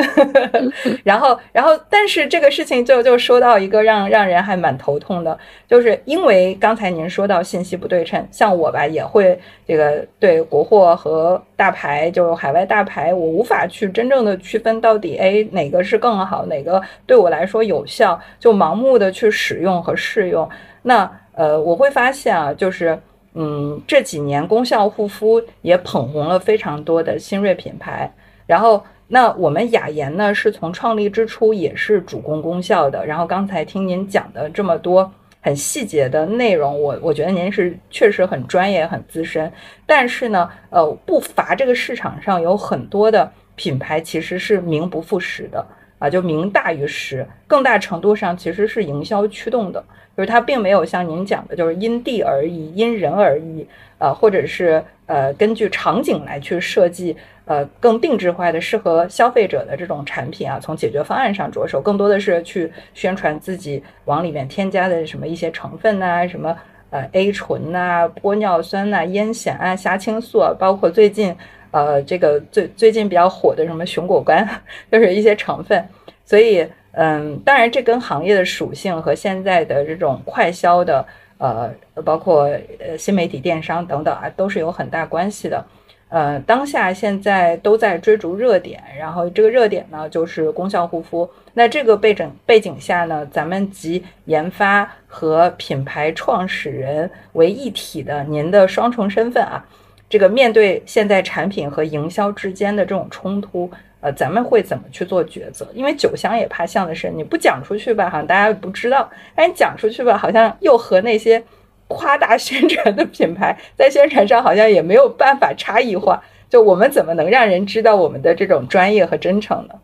[1.04, 20.48] 然后，然后，但是这个事情就就说到一个让让人还蛮头痛的，就是因为刚才您说到信息不对称，像我吧也会这个对国货和大牌，就海外大牌，我无法去真正的区分到底，哎，哪个是更好，哪个对我来说有效，就盲目的去使用和试用。
[20.82, 22.98] 那呃，我会发现啊，就是
[23.34, 28.10] 嗯，这几年功效护肤也捧红了非常多的新锐品牌，
[28.46, 28.82] 然后。
[29.12, 33.04] 那我们雅妍呢，是从创立之初也是主攻功效的。
[33.04, 39.52] 然后刚才听您讲的这么多，很细节的内容，我我觉得您是确实很专业、很资深。
[39.84, 45.66] 但是呢，呃，不乏这个市场上有很多的品牌其实是名不副实的
[45.98, 49.84] 啊，就名大于实，更大程度上其实是营销驱动的。
[50.16, 53.66] 就是它并没有像您讲的，就是因地而异、因人而异，
[53.98, 60.58] 呃，或者是呃根据场景来去设计，呃更定制化的适合消费者的这种产品啊。
[60.62, 66.56] 从解决方案上着手，更多的是去宣传自己往里面添加的什么一些成分呐，什么
[66.90, 71.34] 呃 A 醇呐、玻尿酸呐、烟酰胺、虾青素，啊包括最近
[71.72, 74.46] 呃这个最最近比较火的什么熊果苷，
[74.92, 75.84] 就是一些成分，
[76.24, 76.66] 所以。
[76.92, 81.06] 嗯，当然，这跟行业的属性和现在的这种快销的，
[81.40, 81.74] 呃，
[82.04, 82.42] 包括
[82.78, 85.64] 呃新媒体电商等等啊，都是有很大关系的。
[86.10, 91.28] 呃，当下现在都在追逐热点，然后这个热点呢就是功效护肤。
[91.54, 99.64] 那这个背景背景下呢，咱们集研发和品牌创始人为一体的您的双重身份啊，
[100.10, 103.70] 这个面对现在产品和营销之间的这种冲突。
[104.00, 105.66] 呃，咱们会怎么去做抉择？
[105.74, 111.42] 因为酒香也怕巷子深，你不讲出去吧，好像大家不知道；但，你讲出去吧，好像又和那些
[111.86, 116.22] 夸大宣传的品牌在宣传上好像也没有办法差异化。
[116.48, 119.74] 就我们怎么能让人知道我们的这种专业和真诚呢？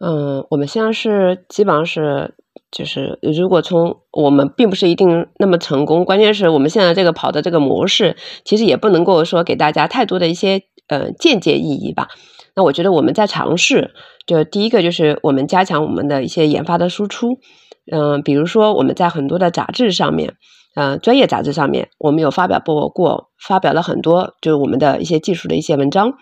[0.00, 2.34] 嗯，我们现在是基本上是，
[2.70, 12.08] 就是如果从我们并不是一定那么成功，关键是我们现在这个跑的这个模式，其实也不能够说给大家太多的一些呃间接意义吧。
[12.58, 13.94] 那我觉得我们在尝试，
[14.26, 17.38] 就第一个就是我们加强我们的一些研发的输出，
[17.88, 20.34] 嗯，比如说我们在很多的杂志上面，
[20.74, 26.14] 嗯，专业杂志上面，我们有发表过过，发表了很多就是我们的一些技术的一些文章。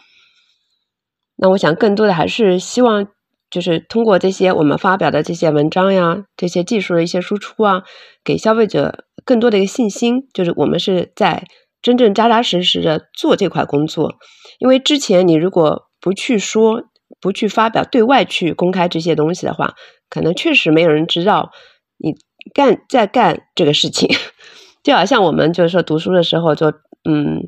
[1.37, 3.07] 那我想更多的还是希望，
[3.51, 7.83] 就是通过这些我们发表的这些文章呀，这些技术的一些输出啊，
[8.23, 11.45] 给消费者更多的一个信心，就是我们是在
[11.81, 14.17] 真正扎扎实实的做这块工作。
[14.59, 16.85] 因为之前你如果不去说，
[17.21, 19.75] 不去发表，对外去公开这些东西的话，
[20.09, 21.51] 可能确实没有人知道
[21.99, 22.15] 你
[22.55, 24.09] 干在干这个事情。
[24.85, 26.69] 就好像我们就是说读书的时候，就
[27.11, 27.43] 嗯，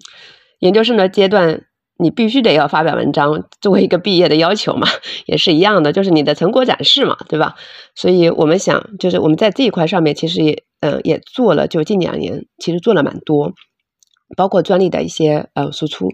[0.58, 1.66] 研究生的阶段，
[2.00, 4.88] 你必须得要发表文章，作为一个毕业的要求嘛，
[5.26, 7.54] 也是一样的，就是你的成果展示嘛，对吧？
[7.94, 13.52] 所以我们想，就是我们在这一块上面，其实也嗯也做了，就近两年其实做了蛮多，
[14.36, 16.08] 包括专利的一些呃输出。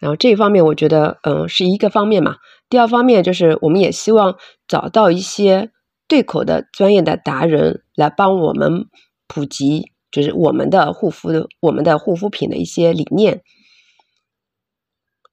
[0.00, 2.36] 然后这一方面，我觉得，嗯，是一个方面嘛。
[2.68, 4.36] 第二方面就是，我们也希望
[4.66, 5.70] 找到一些
[6.08, 8.86] 对口的专业的达人来帮我们
[9.28, 13.42] 普及，就是我们的护肤的、我们的护肤品的一些理念。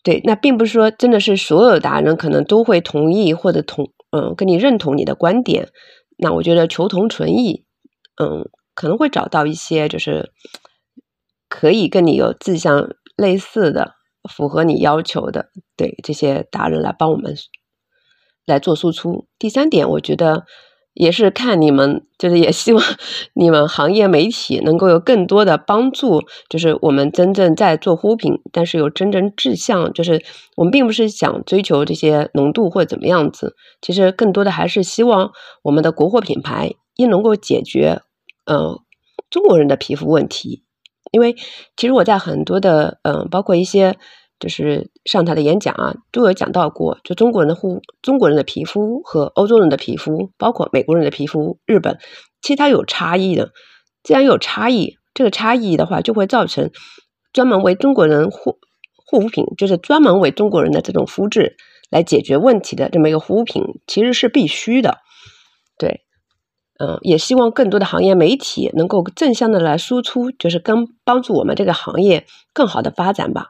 [0.04, 5.70] 对，那并不是说真的是所有达人可能都会同意或者同，嗯，跟你认同你的观点。
[6.18, 7.66] 那我觉得求同存异，
[8.22, 10.32] 嗯，可能会找到一些就是
[11.50, 13.96] 可以跟你有志向类似的。
[14.30, 17.36] 符合你要求的，对这些达人来帮我们
[18.46, 19.28] 来做输出。
[19.40, 20.46] 第三点，我觉得
[20.94, 22.84] 也是看你们，就是也希望
[23.34, 26.22] 你们行业媒体能够有更多的帮助。
[26.50, 30.24] 就是我们真正在做护肤品，但是有真正志向，就是
[30.58, 35.32] 我们并不是想追求这些浓度或怎么样子，其实更多的还是希望
[35.64, 38.02] 我们的国货品牌也能够解决
[38.46, 38.80] 嗯
[39.30, 40.66] 中国人的皮肤问题。
[41.12, 41.36] 因为
[41.78, 43.98] 其实我在很多的嗯，包括一些
[44.40, 52.00] 就是上台的演讲啊，都有讲到过，就中国人的护中国人的皮肤和欧洲人的皮肤，包括美国人的皮肤、日本，
[52.42, 53.52] 其实它有差异的。
[54.04, 56.72] 既然有差异，这个差异的话，就会造成
[57.32, 58.58] 专门为中国人护
[59.06, 61.56] 护肤品，就是专门为中国人的这种肤质
[61.92, 64.98] 来解决问题的这么一个护肤品，其实是必须的，
[65.78, 66.02] 对。
[66.82, 73.50] 嗯，也希望更多的行业媒体能够正向的来输出，就是跟帮助我们这个行业更好的发展吧。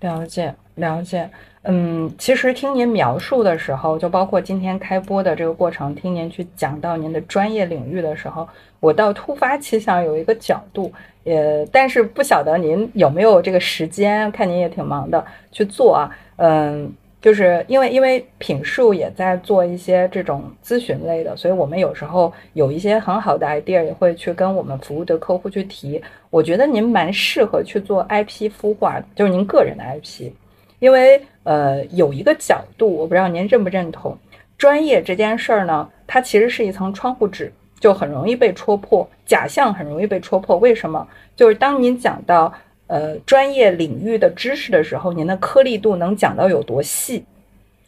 [0.00, 1.28] 了解，了解。
[1.64, 8.48] 嗯，其实听您描述的时候，就包括今天开播的这个过程，听您去讲到您的专业领域的时候，
[8.80, 10.90] 我倒突发奇想有一个角度，
[11.24, 16.10] 也但是不晓得您有没有这个时间，看您也挺忙的去做啊。
[16.36, 16.90] 嗯。
[17.26, 26.00] 就是因为因为品数也在做一些这种咨询类的，所以我们有时候有一些很好的 idea，也会去跟我们服务的客户去提。
[26.30, 30.30] 我觉得您蛮适合去做 IP 孵化，就是您个人的 IP，
[30.78, 34.16] 因为呃有一个角度，我不知道您认不认同，
[34.56, 40.56] 专业这件事儿呢，它其实是一层窗户纸，就很容易被戳破，假象很容易被戳破。
[40.58, 41.04] 为什么？
[41.34, 42.54] 就是当您讲到。
[42.88, 47.24] 呃，专业领域的知识的时候，您的颗粒度能讲到有多细？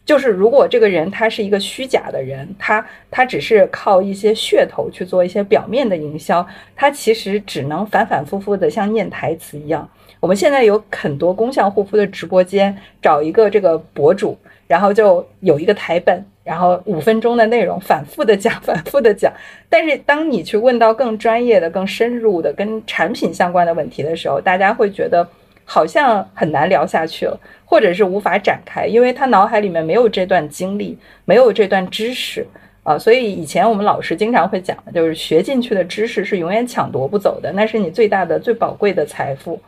[0.05, 6.45] 就是如果这个人他是一个虚假的人，他他只是靠一些噱头去做一些表面的营销，
[6.75, 9.87] 他其实只能反反复复的像念台词一样。
[10.19, 14.37] 我们现在有很多功效护肤的直播间，找一个这个博主，
[14.67, 19.31] 然后就有一个台本，然后五分钟的内容反复的讲，反复的 讲。
[19.69, 25.27] 但是当你去问到更专业的、更深入的跟产品相关的问题的时候，大家会觉得。
[25.71, 32.43] 好像很难聊下去了，或者是无法展开，因为他脑海里面没有这段经历，没有这段知识
[32.81, 32.97] 啊。
[32.97, 39.61] 所以以前我们老师经常会讲，就是学进去的知识是永远抢夺不走的，那是你最大的、最宝贵的财富。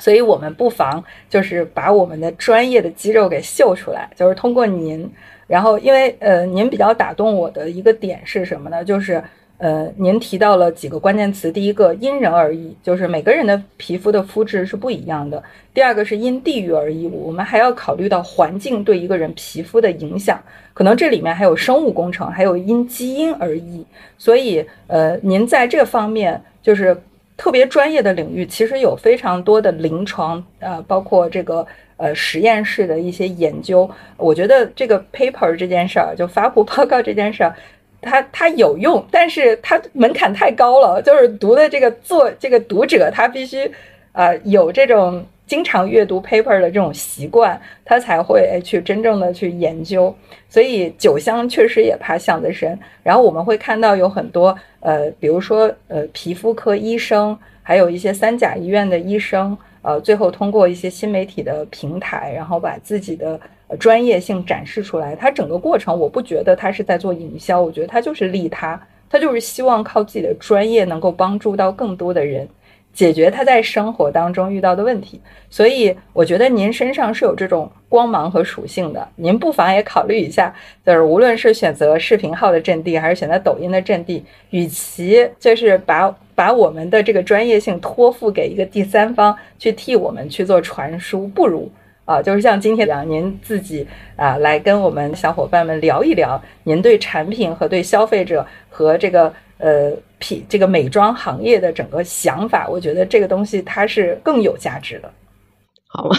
[0.00, 5.08] 所以我们不妨就是把我们的专业的肌肉给秀出来，就是通过您，
[5.46, 8.84] 然后因为呃，您比较打动我的一个点是什么呢？
[8.84, 9.22] 就是。
[9.62, 15.42] 呃，您提到了几个关键词，第一个因人而异，就是每个人的皮肤的肤质是不一样的。
[15.74, 20.42] 第二个是因地域而异，我们还要考虑到环境对一个人皮肤的影响，
[20.72, 23.84] 可能这里面还有生物工程，还有因基因而异。
[24.16, 26.96] 所以，呃，您在这方面就是
[27.40, 31.66] 特别专业的领域，其实有非常多的临床，呃，包括这个
[31.96, 33.90] 呃实验室的一些研究。
[34.18, 37.56] 我觉得这个 paper 这件事儿，就发布报告这件事儿。
[38.02, 41.00] 它它有用，但是它门槛太高了。
[41.00, 43.70] 就是读的这个作这个读者，他必须
[44.12, 50.14] 呃有这种经常阅读 paper 的这种习惯，他才会去真正的去研究。
[50.48, 52.78] 所以酒香确实也怕巷子深。
[53.02, 63.40] 然后我们会看到有很多呃，比如说呃皮肤科医生，还有一些三甲医院的医生，呃，最后通过一些新媒体的平台，然后把自己的。
[63.78, 72.48] 专业性展示出来，他整个过程我不觉得他是在做营销，我觉得他就是利他，他就是希望靠自己的专业能够帮助到更多的人，
[72.92, 75.20] 解决他在生活当中遇到的问题。
[75.48, 91.70] 所以我觉得您身上是有这种光芒和属性的，您不妨也考虑一下，就是无论是选择视频号的阵地，还是选择抖音的阵地，与其就是把把我们的这个专业性托付给一个第三方去替我们去做传输，不如。
[92.06, 93.86] 啊，就是像今天这样，您自己
[94.16, 105.12] 啊来跟我们小伙伴们聊一聊，您对产品和对消费者和这个呃品这个美妆行业的整个想法，我觉得这个东西它是更有价值的。
[105.86, 106.16] 好吗？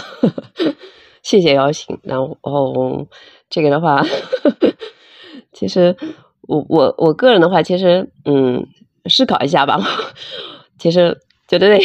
[1.22, 1.98] 谢谢邀请。
[2.02, 3.06] 然后
[3.50, 4.02] 这个的话，
[5.52, 5.94] 其实
[6.42, 8.66] 我我我个人的话，其实嗯
[9.10, 9.78] 思考一下吧。
[10.78, 11.16] 其实
[11.48, 11.78] 觉得。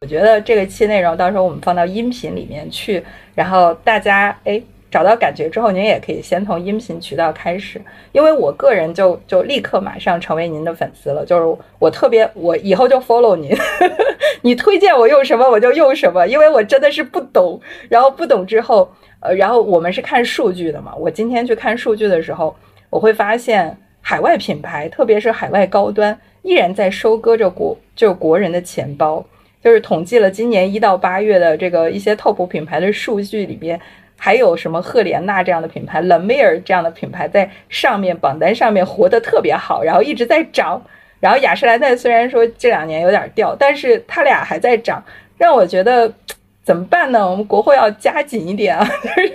[0.00, 3.04] 我觉得这个期内容到时候我们放到音频里面去，
[3.36, 4.60] 然后大家哎
[4.92, 7.80] 找到感觉之后，您也可以先从音频渠道开始，
[8.12, 13.50] 因为我个人就就立刻马上成为您的粉丝了，就是我特别我以后就 follow 您，
[14.42, 22.54] 你推荐我用什么我就用什么，因为我真的是不懂，然后不懂之后，呃，然后我们是看数据的嘛，我今天去看数据的时候，
[22.90, 29.24] 我会发现海外品牌，特别是海外高端，依然在收割着国就是国人的钱包。
[29.64, 33.80] 就是统计了今年一到八月的这个一些 top 品牌的数据里边，
[34.24, 40.80] 还有什么赫莲娜这样的品牌、l a m e r 这样的品牌在上面榜单上面活得特别好，然后一直在涨。
[41.18, 45.02] 然后雅诗兰黛虽然说这两年有点掉，但是它俩还在涨，
[45.36, 46.08] 让我觉得
[46.62, 47.28] 怎么办呢？
[47.28, 48.86] 我们国货要加紧一点啊！
[49.02, 49.28] 就是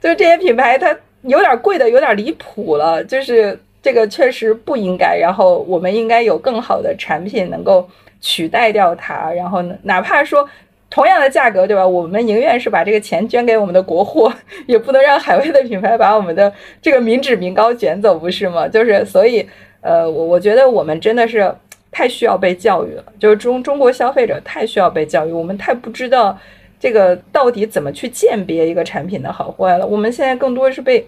[0.00, 5.16] 就这些品牌它有点贵的有点离谱了，就是这个确实不应该。
[5.16, 7.88] 然后我们应该有更好的产品能够。
[8.26, 9.62] 取代掉它，然后？
[9.82, 10.48] 哪怕说
[10.94, 11.84] 同样的价格，对吧？
[11.84, 14.32] 我们宁愿是把这个钱捐给我们的国货，
[14.68, 18.68] 也不能让海外的品牌把我们的这个民脂民膏卷走，不是吗？
[18.68, 19.44] 就是所以，
[19.80, 21.52] 呃，我我觉得我们真的是
[21.90, 26.38] 太需要被教育了，就是中中国消费者太需要被教育，我们太不知道
[26.78, 29.84] 这个到底怎么去鉴别一个产品的好坏了。
[29.84, 31.04] 我们现在更多是被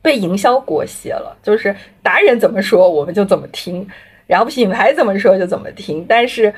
[0.00, 3.86] 被营销裹挟了，就是达人怎么说我们就怎么听。
[4.26, 6.50] 然后品牌怎么说就怎么听，但是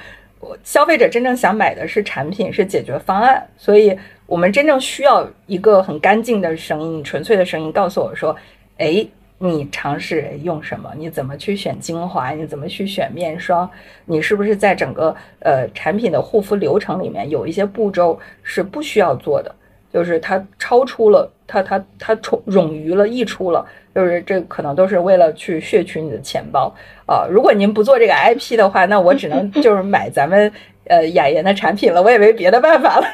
[0.62, 8.36] 消费者真正想买的是产品，是解决方案，所以我们真正需要一个很干净的声音，纯粹的声音告诉我说
[8.78, 9.06] ：“哎，
[9.38, 10.92] 你尝试用什么？
[10.96, 12.30] 你怎么去选精华？
[12.30, 13.70] 你怎么去选面霜？
[14.04, 19.54] 你是不是在整个呃产品的护肤流程里面有一些步骤是不需要做的？
[19.92, 23.64] 就是它超出了，它它它充冗余了，溢出了。”
[23.94, 26.70] 就是这可能都是为了去血取你的钱包
[27.06, 27.26] 啊！
[27.30, 30.52] 如果您不做这个 IP 的话，那我只能 就是买咱们
[30.86, 33.06] 呃雅妍的产品了，我也没别的办法了，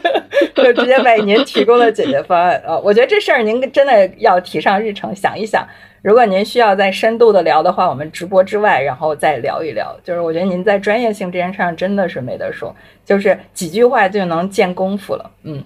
[0.56, 2.78] 就直接买您提供的解决方案啊！
[2.78, 5.68] 我觉得这事儿您真的要提上日程，想一想。
[6.00, 9.94] 如果您需要再深度的聊的话，我们直播之外，然后再聊一聊。
[10.02, 12.74] 就是我觉得您在专业性这件事上真的是没得说，
[13.04, 15.30] 就是几句话就能见功夫了。
[15.42, 15.62] 嗯，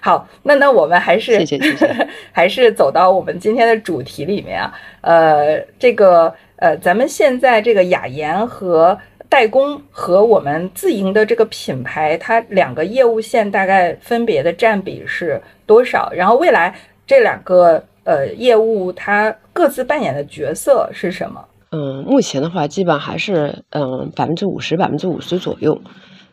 [0.00, 4.72] 好，那那我们还是谢谢谢谢 还是走到我们今天的主题里面啊。
[5.00, 16.10] 呃，这个呃，咱们现在这个雅妍和代工和我们自营的这个品牌，它两个业务线大概分别的占比是多少？
[16.12, 16.74] 然后未来
[17.06, 21.44] 这两个呃业务它各自扮演的角色是什么？
[21.70, 25.78] 嗯，目前的话，基本还是嗯百分之五十、百分之五十左右。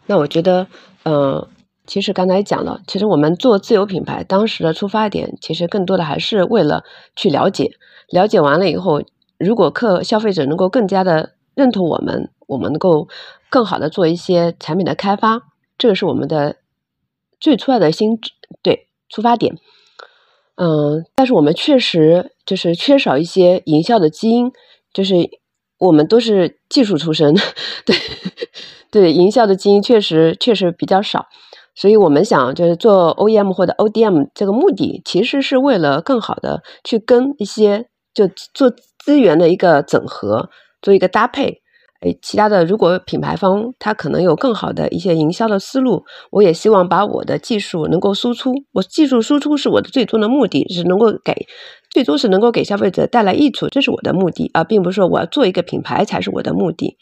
[0.05, 0.66] 那我觉得，
[1.03, 1.45] 嗯，
[1.88, 6.83] 其实刚才讲了，其实我们做自有品牌，当时的出发点，其实更多的还是为了
[7.15, 7.71] 去了解，
[8.09, 9.01] 了解完了以后，
[9.38, 13.07] 如果客消费者能够更加的认同我们，我们能够
[13.49, 15.41] 更好的做一些产品的开发，
[15.77, 16.57] 这个是我们的
[17.39, 18.19] 最初的心
[18.61, 19.57] 对出发点。
[20.55, 24.51] 嗯，但是我们确实就是缺少一些营销的基因。
[24.93, 25.13] 就是
[25.77, 27.33] 我们都是技术出身，
[27.86, 27.97] 对
[28.89, 31.27] 对，营销的基因确实确实比较少，
[31.76, 38.71] 所以我们想就是做 OEM 或者 ODM 这个目的，其实是为了更好的去跟一些就做
[39.03, 40.49] 资源的一个整合，
[40.82, 41.61] 做一个搭配。
[42.01, 48.53] 诶，其他的如果品牌方他可能有更好的一些营销的思路，我也希望把我的技术能够输出。
[48.73, 51.47] 我技术输出是我的最终的目的，是能够给
[51.89, 56.97] 最终是能够给消费者带来益处，这是我的目的啊，并不是说我要做一个品牌才是我的目的。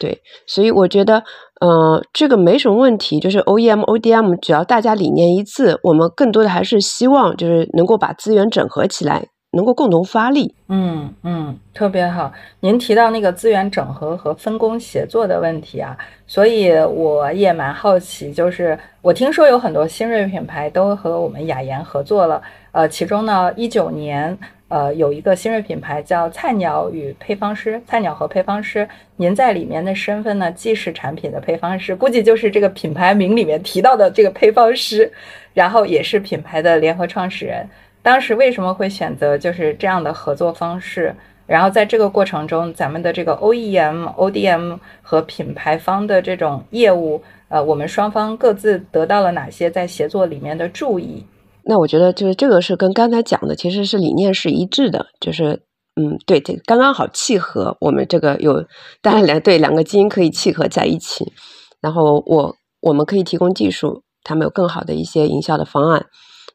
[0.00, 1.22] 对，所以我觉得，
[1.60, 3.20] 嗯，这个没什么问题。
[3.20, 9.28] 就是 OEM、ODM，只要大家理念一致，我们更多的还是希望就是能够把资源整合起来。
[9.52, 12.32] 能够共同发力，嗯嗯，特别好。
[12.60, 22.40] 您提到那个资源整合和分工协作的问题啊，所以我也蛮好奇，就是我听说有很多新锐品牌都和我们雅妍合作了，
[22.70, 24.38] 呃，其中呢，一九年，
[24.70, 35.12] 呃，有一个新锐品牌叫菜鸟与配方师，菜鸟和配方师，您在里面的身份呢，既是产品的配方师，估计就是这个品牌名里面提到的这个配方师，
[35.54, 37.68] 然后也是品牌的联合创始人。
[38.00, 41.12] 当时为什么会选择就是这样的合作方式？
[41.48, 51.26] 然后在这个过程中，咱们的这个 OEM、ODM 和品牌方的这种业务，呃，我们双方各自得到了哪些在协作里面的注意？
[51.64, 55.62] 那我觉得就是这个是跟刚才讲的其实是理念是一致的，就是
[55.96, 57.76] 嗯，对，这刚刚好契合。
[57.80, 58.64] 我们这个有
[59.02, 61.32] 当然两对两个基因可以契合在一起，
[61.80, 66.06] 然后我我们可以提供技术，他们有更好的一些营销的方案。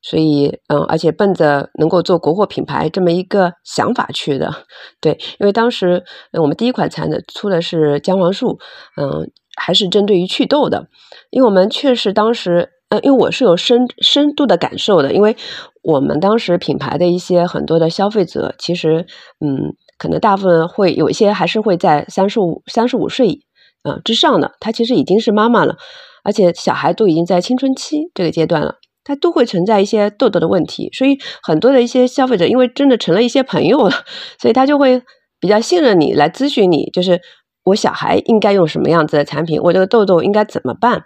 [0.01, 4.53] 所以，嗯，而且奔着能够做国货品牌这么一个想法去的，
[5.01, 6.03] 对，因为当时
[6.39, 8.59] 我们第一款产的出的是姜黄素，
[9.01, 10.89] 嗯，还是针对于祛痘的，
[11.31, 12.69] 因为我们确实当时，
[13.01, 15.35] 因为我是有深深度的感受的，因为
[15.83, 19.05] 我们当时品牌的一些很多的消费者，其实，
[19.39, 23.39] 嗯，可能大部分会有一些还是会在三十五三十五岁，
[23.83, 25.75] 嗯之上的，他其实已经是妈妈了，
[26.23, 28.75] 而且小孩都已经在青春期这个阶段了。
[29.07, 33.91] 它都会存在一些痘痘的问题，所以很多的一些消费者，因为真的成了一些朋友了，
[34.39, 34.99] 所以他就会
[35.39, 37.21] 比较信任你来咨询你，就是
[37.65, 41.03] 我小孩应该用什么样子的产品，我这个痘痘应该怎么办？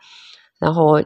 [0.62, 1.02] 然后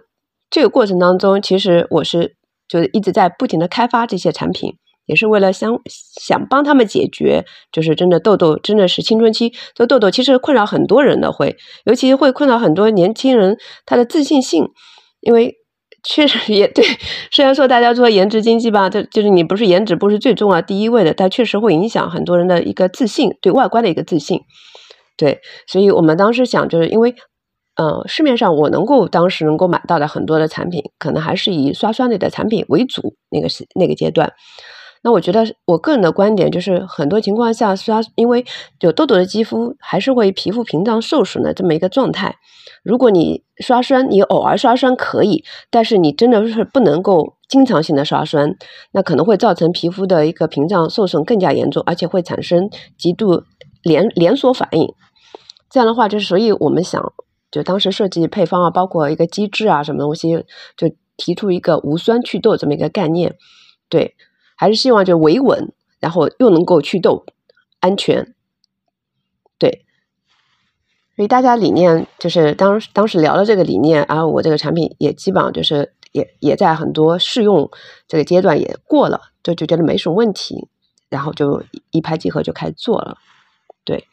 [0.53, 2.35] 这个过程当中，其实我是
[2.69, 4.75] 就是一直在不停的开发这些产品，
[5.07, 5.79] 也是为了想
[6.21, 14.67] 想帮他们解决，就是真的痘痘真的是青春期这痘痘其实困扰很多人的，会尤其会困扰很多年轻人他的自信性，
[15.21, 15.55] 因为。
[16.05, 16.83] 确实也 对，
[17.31, 24.41] 虽然说大家说颜值经济吧，这就是你不是颜值不是最重要第一位的，但确实会影响很多人的一个自信，对外观的一个自信。
[25.15, 27.15] 对，所以我们当时想，就是因为，
[27.75, 34.33] 呃，市面上我能够当时能够买到的很多的产品，可能还是以刷酸类的产品为主，那个是那个阶段。
[35.05, 38.45] 那我觉得我个人的观点就是，很多情况下刷，因为
[38.79, 42.37] 有痘痘的肌肤还是会皮肤屏障受损的这么一个状态。
[42.83, 48.55] 如果你刷酸，你偶尔刷酸可以，但是你真的是不能够经常性的刷酸，
[48.93, 53.43] 那可能会造成皮肤的一个屏障受损更加严重，而且会产生极度
[53.81, 54.93] 连连锁反应。
[55.69, 57.11] 这样的话，就是所以我们想，
[57.53, 60.43] 就当时设计配方啊，包括一个机制啊，什么东西，
[60.75, 63.37] 就提出一个无酸祛痘这么一个概念，
[63.87, 64.15] 对。
[64.55, 67.25] 还是希望就维稳，然后又能够祛痘，
[67.81, 68.33] 安全，
[69.57, 69.83] 对。
[71.15, 77.69] 所以大家理念就是当当时聊了这个理念，然后我这个产品也基本上就是也也在很多试用
[78.07, 80.69] 这个阶段也过了，就就觉得没什么问题，
[81.09, 83.17] 然后就一拍即合就开始做了。
[83.83, 84.07] 对，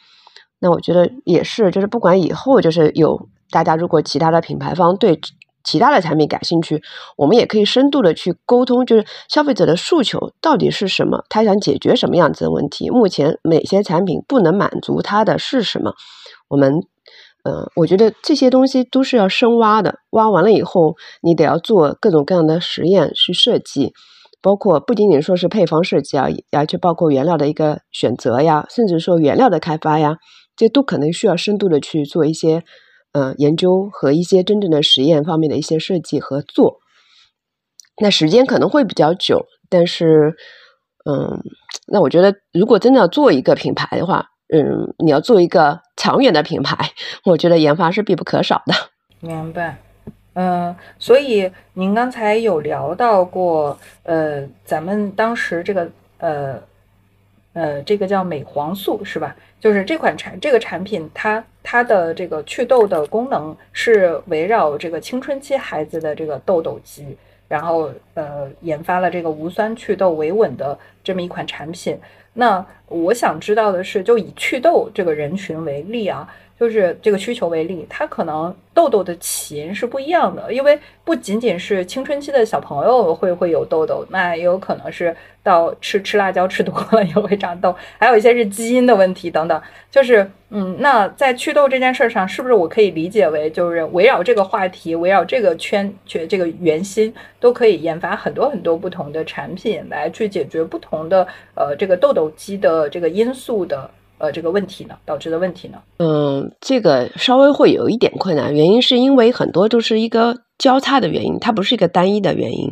[0.61, 5.19] 那我觉得也是，就是不管以后就是有大家如果其他的品牌方对。
[5.63, 6.83] 其他的产品感兴趣，
[7.19, 15.93] 我们也可以深度的去沟通，就是消费者的诉求到底是什么，他想解决什么样子的问题，目前哪些产品不能满足他的是什么，
[16.49, 16.77] 我们
[17.45, 23.93] 嗯，我觉得这些东西都是要深挖的，挖完了以后，你得要做各种各样的实验去设计，
[24.41, 30.17] 包括不仅仅说是配方设计啊，而且包括原料的一个选择呀，甚至说原料的开发呀，
[30.61, 32.63] 这都可能需要深度的去做一些
[33.13, 36.81] 呃研究和一些真正的实验方面的一些设计和做。
[37.97, 40.37] 那时间可能会比较久，但是，
[41.07, 41.43] 嗯，
[41.87, 46.77] 那我觉得如果真的要做一个品牌的话，嗯，你要做一个长远的品牌，
[47.25, 48.75] 我觉得研发是必不可少的。
[49.21, 49.79] 明白，
[50.35, 56.63] 嗯，所以您刚才有聊到过，呃，咱们当时这个，呃，
[57.53, 59.35] 呃，这个叫美黄素是吧？
[59.59, 67.17] 就是这款产这个产品，它它的这个祛痘的功能是围绕这个青春期孩子的这个痘痘肌，
[67.49, 71.99] 然后呃，研发了这个无酸祛痘维稳的这么一款产品。
[72.33, 85.17] 那我想知道的是，就以祛痘这个人群为例啊，就是这个需求为例，它可能痘痘的起因是不一样的，因为不仅仅是青春期的小朋友会会有痘痘，那也有可能是。
[85.43, 89.59] 到吃吃辣椒吃多了也会长痘，还有一些是基因的问题等等。
[89.91, 103.91] 就是，嗯，那在祛痘这件事上，是不是我可以理解为，就是围绕这个话题，围绕这个圈圈这个圆心，都可以研发很多很多不同的产品来去解决不同的呃这个痘痘肌的这个因素的
[104.21, 104.97] 呃这个问题呢？
[105.05, 105.79] 导致的问题呢？
[105.99, 112.69] 嗯，这个稍微会有一点困难，原因是因为很多都是一个交叉的原因，它不是一个单一的原因。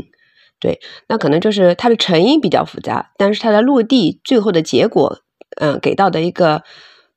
[0.60, 0.78] 对，
[1.08, 5.18] 那可能就是它的成因比较复杂，但是它的落地最后的结果，
[5.60, 6.62] 嗯，给到的一个，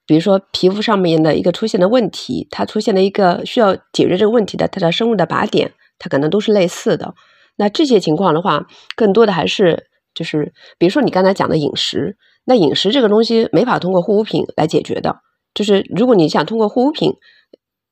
[0.05, 7.13] 比如说皮肤上面的一个出现的问题，它出现了一个需要解决这个问题的它的生物的靶点，它可能都是类似的。
[7.57, 8.65] 那这些情况的话，
[8.95, 12.15] 更多的还是就是，比如说你刚才讲的饮食，
[12.51, 15.21] 那饮食这个东西没法通过护肤品来解决的，
[15.53, 17.13] 就是如果你想通过护肤品，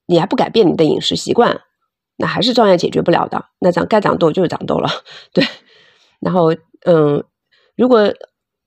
[0.06, 1.62] 你还不改变你的饮食习惯。
[2.18, 3.46] 那还是照样解决不了的。
[3.62, 4.90] 那长该长痘就是长痘了，
[5.32, 5.46] 对。
[6.20, 6.54] 然后，
[6.86, 7.24] 嗯，
[7.78, 8.14] 如果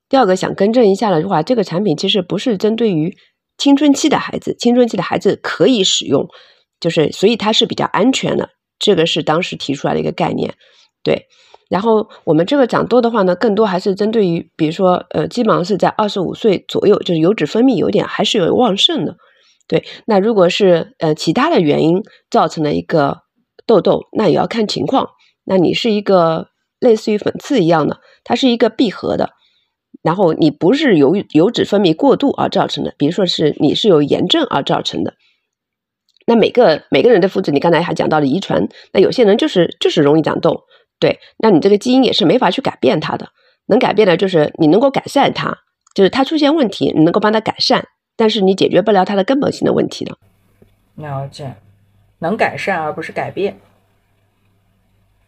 [0.09, 3.14] 第二个想更正一下的话，这个产品其实不是针对于
[3.59, 6.26] 青春期的孩子，青春期的孩子可以使用，
[6.80, 8.49] 就是所以它是比较安全的。
[8.78, 10.55] 这个是当时提出来的一个概念，
[11.05, 11.26] 对。
[11.73, 19.16] 然后我们这个长痘的话呢，更多还是针对于，比如说，呃，基本上是在二十五岁左右，就是油脂分泌有点还是有旺盛的，
[19.66, 19.83] 对。
[20.07, 23.23] 那如果是呃其他的原因造成的一个。
[23.64, 25.11] 痘痘那也要看情况，
[25.45, 26.49] 那你是一个
[26.81, 29.31] 类似于粉刺一样的，它是一个闭合的，
[30.03, 35.14] 然后你不是由油脂分泌过度而造成的，比如说是你是有炎症而造成的，
[36.27, 40.64] 那每个每个人的肤质，你刚才还讲到了遗传，那有些人就是就是容易长痘，
[41.03, 43.26] 对，那你这个基因也是没法去改变它的，
[43.66, 45.59] 能改变的就是你能够改善它，
[45.96, 47.84] 就是它出现问题，你能够帮它改善，
[48.16, 50.16] 但是你解决不了它的根本性的问题的。
[50.94, 51.55] 了解。
[52.20, 53.59] 能改善而不是改变，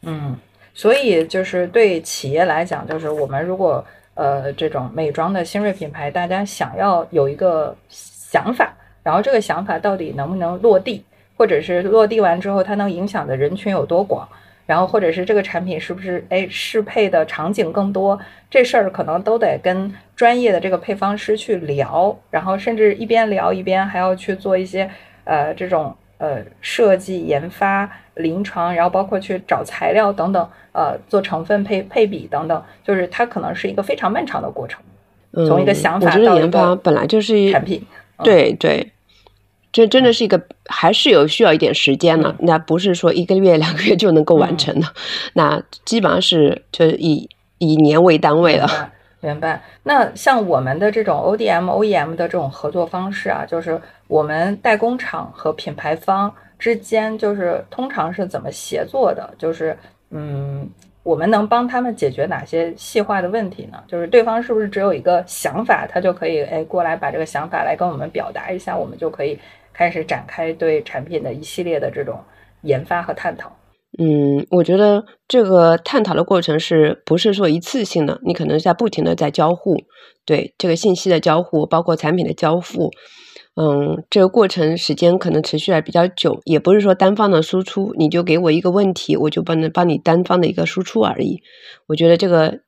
[0.03, 0.37] 嗯，
[0.73, 8.73] 所以就是对企业来讲，就是我们如果呃这种美妆的新锐品牌，大家想要有一个想法，
[9.03, 11.03] 然后这个想法到底能不能落地，
[11.37, 14.29] 或者是落地完之后它能影响的人群有多广，
[14.67, 18.19] 然后或者是这个产品是不是哎适配的场景更多，
[18.51, 24.91] 这事儿可能都得跟专业的这个配方师去聊，然后甚至一边聊一边还要去做一些
[25.25, 25.95] 呃这种。
[26.17, 34.81] 呃，设计、研发、临床，然后包括去找材料等等，呃，做成分配配比等等，就是它可能是一个非常漫长的过程。
[35.47, 37.85] 从一个想法到研发，本来就是产品。
[38.23, 38.93] 对对，
[39.75, 44.87] 这真的是一个还是有需要一点时间的，那不是说一个月、 两个月就能够完成的，
[45.33, 48.69] 那基本上是就是以以年为单位了。
[49.21, 49.61] 明白。
[49.83, 59.35] 那像我们的这种 ODM、OEM 的这种合作方式啊，就是我们代工厂和品牌方之间，就是通常是怎么协作的？
[59.37, 59.77] 就是，
[60.11, 60.69] 嗯，
[61.03, 63.83] 我们能帮他们解决哪些细化的问题呢？
[63.89, 69.39] 就是对方是不是只有一个想法，他就可以哎过来把这个想法来跟我们表达一下，我们就可以
[69.75, 72.19] 开始展开对产品的一系列的这种
[72.63, 73.53] 研发和探讨？
[73.99, 78.21] 嗯，我觉得这个探讨的过程是不是说一次性的？
[78.25, 79.77] 你可能在不停的在交互，
[80.25, 82.91] 对这个信息的交互，包括产品的交付，
[83.55, 91.41] 嗯，这个过程时间可能持续的比较久，也不是说单方的输出，你就给我一个问题，我就不能帮你单方的一个输出而已。
[91.87, 92.61] 我觉得这个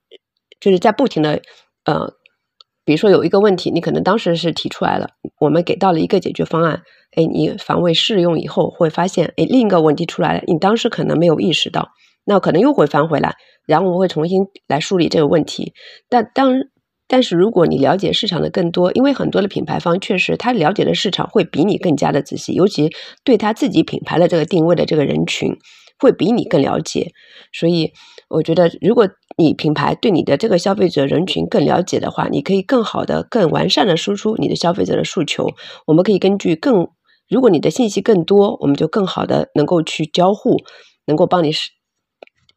[0.60, 1.40] 就是在不停的，
[1.84, 2.14] 呃。
[2.86, 5.08] 比如说有一个问题，你可能当时是提出来了，
[5.40, 6.82] 我们给到了一个解决方案，
[7.16, 11.88] 哎，你防卫试用以后会发现，哎，另一个问题出来了，你当时可能没有意识到，
[12.24, 13.34] 那可能又会翻回来，
[13.66, 15.74] 然后我会重新来梳理这个问题。
[16.08, 16.54] 但当
[17.08, 22.90] 但是如果你了解市场的更多，因为很多的品牌方确实他了解的市场会比你更加的仔细，尤其
[23.24, 25.56] 对他自己品牌的这个定位的这个人群
[25.98, 27.10] 会比你更了解。
[27.52, 27.92] 所以
[28.28, 35.50] 我觉得，如果你品牌对你的这个消费者人群更了解的话，你可以更好的、更完善的输出你的消费者的诉求。
[35.86, 36.88] 我们可以根据更，
[37.28, 40.56] 如果你的信息更多，我们就更好的能够去交互，
[41.06, 41.70] 能够帮你是。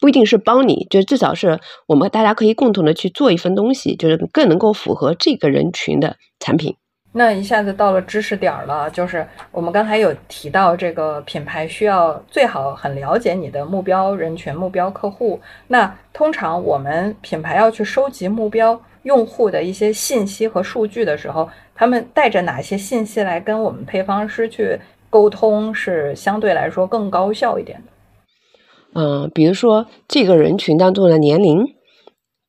[0.01, 6.77] 不一定是帮你，就至少是我们大家可以共同的去做一份东西，就是更能够符合这个人群的产品。
[7.11, 15.39] 那一下子到了知识点了，就是我们刚才有提到，这个品牌需要最好很了解你的目标人群、目标客户。
[15.67, 24.79] 那通常我们品牌要去收集目标用户的一些信息和数据的时候，他们带着哪些信息来跟我们配方师去
[25.09, 29.01] 沟通，是相对来说更高效一点的？
[29.01, 31.63] 嗯，比如说这个人群当中的年龄，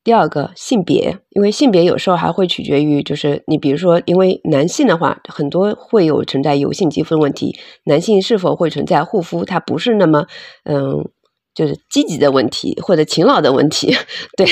[0.03, 10.25] 第二个性别，因为性别有时候还会取决于，就是你比如说，因为男性的话，很多会有存在油性肌肤的问题，男性是否会存在护肤，它不是那么
[10.63, 11.07] 嗯，
[11.53, 13.95] 就是积极的问题或者勤劳的问题，
[14.35, 14.47] 对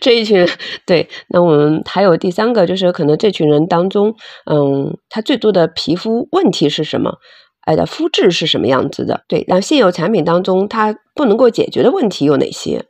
[0.00, 0.46] 这一群
[0.86, 4.14] 对，那我们还有第三个，就是可能这群人当中，
[4.48, 7.14] 嗯，他最多的皮肤问题是什么？
[7.66, 9.24] 哎的肤质是什么样子的？
[9.26, 12.84] 对，那现有产品当中它不能够解决的问题有哪些？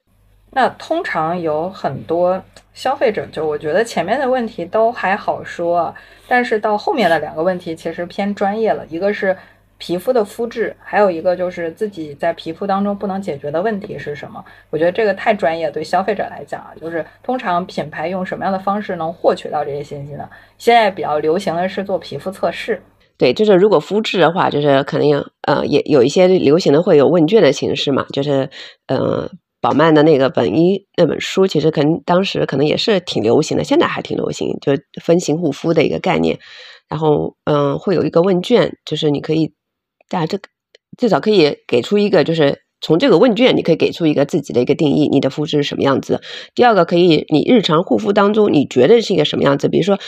[0.55, 2.41] 那通常有很多
[2.73, 5.95] 消费者，就我觉得前面的问题都还好说，
[6.29, 8.87] 但是到后面的两个问题其实偏专业了。
[8.89, 9.37] 一个是
[9.77, 14.43] 皮肤的肤质，还有一个就是自己在皮肤当中不能解决的问题是什么？
[14.71, 20.29] 我觉得这个太专业，对消费者来讲啊，就是通常品牌用什么样的方式能获取到这些信息呢？
[20.57, 22.81] 现在比较流行的是做皮肤测试。
[23.17, 25.07] 对，就是如果肤质的话，就是可能
[25.43, 28.49] 呃也有一些流行的会有问卷的形式嘛，就是
[28.87, 29.29] 呃
[29.65, 36.39] 宝曼的那个本一那本书，其实可能当时可能也是挺流行的，现在还挺流行，就分型护肤的一个概念。
[36.91, 39.55] 然后嗯，会有一个问卷，就是你可以
[40.11, 40.51] 大家这个
[40.99, 46.21] 至少可以给出一个，就是从这个问卷你可以给出一个自己的一个定义，你的肤质是什么样子。
[46.55, 49.69] 第二个可以，你日常护肤当中你觉得是一个什么样子？
[49.69, 49.99] 比如说。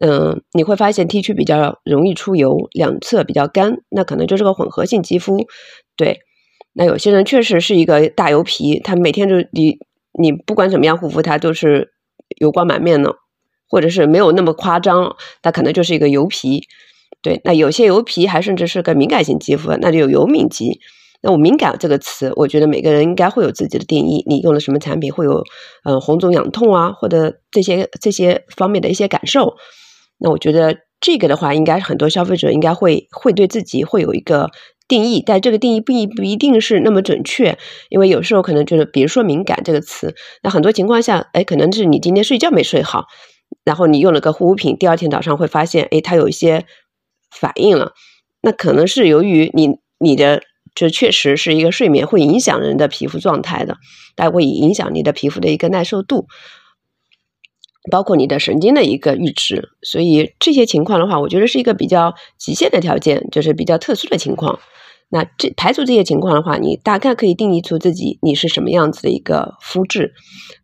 [0.00, 5.48] 嗯，你会发现 T 区比较容易出油，两侧比较干，那可能就是个混合性肌肤。
[5.96, 6.20] 对，
[6.72, 9.78] 那有些人确实是一个大油皮，他每天就你
[10.20, 11.90] 你不管怎么样护肤，他都是
[12.40, 13.14] 油光满面的，
[13.68, 16.62] 或者是没有那么夸张，他可能就是一个油皮。
[17.20, 20.78] 对，那有些油皮还甚至是个敏感性肌肤，那就有油敏肌。
[21.20, 24.22] 那我敏感这个词，我觉得每个人应该会有自己的定义。
[24.28, 25.42] 你用了什么产品会有
[25.82, 29.56] 嗯红肿痒痛啊，或者这些这些方面的一些感受。
[30.18, 34.48] 那我觉得这个的话，应该很多消费者应该会会对自己会有一个
[34.88, 37.58] 定义，但这个定义不一不一定是那么准确，
[37.90, 43.04] 因为有时候可能就是，比如说敏感这个词，那很多情况下，哎，可能是你今天睡觉没睡好，
[43.64, 46.64] 然后你用了个护肤品，第二天早上会发现，哎，它有一些
[47.30, 47.92] 反应了，
[48.40, 50.42] 那可能是由于你你的
[50.74, 53.76] 这确实是一个睡眠会影响人的皮肤状态的，
[54.16, 56.26] 它会影响你的皮肤的一个耐受度。
[57.88, 64.60] 包括你的神经的一个阈值，所以这些情况的话，我觉得是一个比较极限的条件，就是比较特殊的情况。
[65.10, 70.12] 那这排除这些情况的话，你大概可以定义出自己你是什么样子的一个肤质。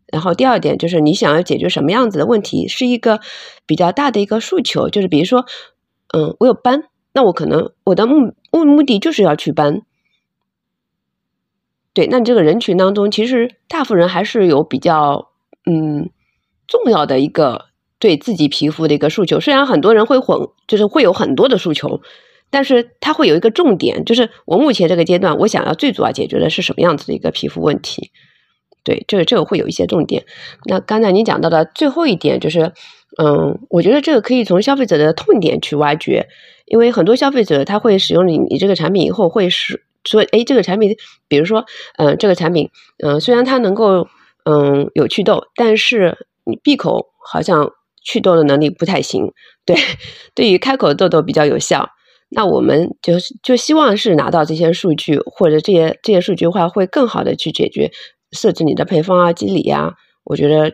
[0.05, 3.19] 然后第二点就是你想要解决什么样子的问题，是一个
[3.65, 5.45] 比较大的一个诉求，就是比如说，
[6.13, 9.81] 嗯，我有斑，那我可能我的目目目的就是要祛斑。
[11.93, 15.31] 对，那你这个人群当中，其实大部分人还是有比较
[15.65, 16.11] 嗯。
[16.67, 17.65] 重要的一个
[17.99, 22.01] 对自己皮肤的一个诉求，虽然很多人会混，就是会有很多的诉求，
[22.49, 28.11] 但是它会有一个重点，就是我目前这个阶段，我想要最主要解决的是什么样子的一个皮肤问题。
[28.83, 30.25] 对，这个这个会有一些重点。
[30.65, 32.71] 那刚才你讲到的最后一点，就是
[33.17, 36.27] 嗯，我觉得这个可以从消费者的痛点去挖掘，
[36.65, 40.95] 因为很多消费者他会使用你你这个产品以后，会是说，哎，这个产品，
[41.27, 41.65] 比如说，
[41.97, 42.69] 嗯，这个产品，
[43.03, 44.07] 嗯，虽然它能够
[44.43, 46.15] 嗯有祛痘，但是
[46.45, 47.69] 你闭口好像
[48.03, 49.31] 祛痘的能力不太行，
[49.65, 49.75] 对，
[50.35, 51.89] 对于开口痘痘比较有效。
[52.29, 57.91] 那我们就是就希望是拿到这些数据，或者这些这些数据的话，会更好的去解决
[58.31, 59.93] 设置你的配方啊、机理呀。
[60.23, 60.71] 我觉得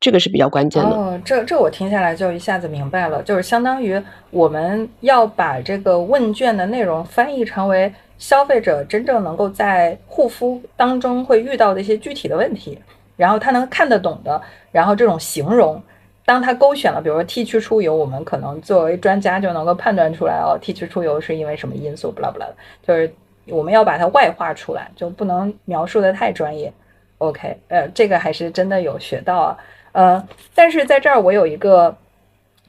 [0.00, 0.90] 这个是比较关键的。
[0.90, 12.78] 哦，这这我听下来就一下子明白了，就是相当于我们要把这个问卷的内容翻译成为消费者真正能够在护肤当中会遇到的一些具体的问题。
[13.18, 14.40] 然后他能看得懂的，
[14.72, 15.82] 然后这种形容，
[16.24, 22.54] 当他勾选了，比如说 T 区出油，我们可能作为专家就能够判断出来哦，T 区出油是因为什么因素，不啦不啦的，
[22.86, 23.12] 就是
[23.54, 26.72] 我们要把它外化出来，就不能描述的太专业。
[27.18, 29.58] OK，呃，这个还是真的有学到啊。
[29.92, 31.96] 呃，但是在这儿我有一个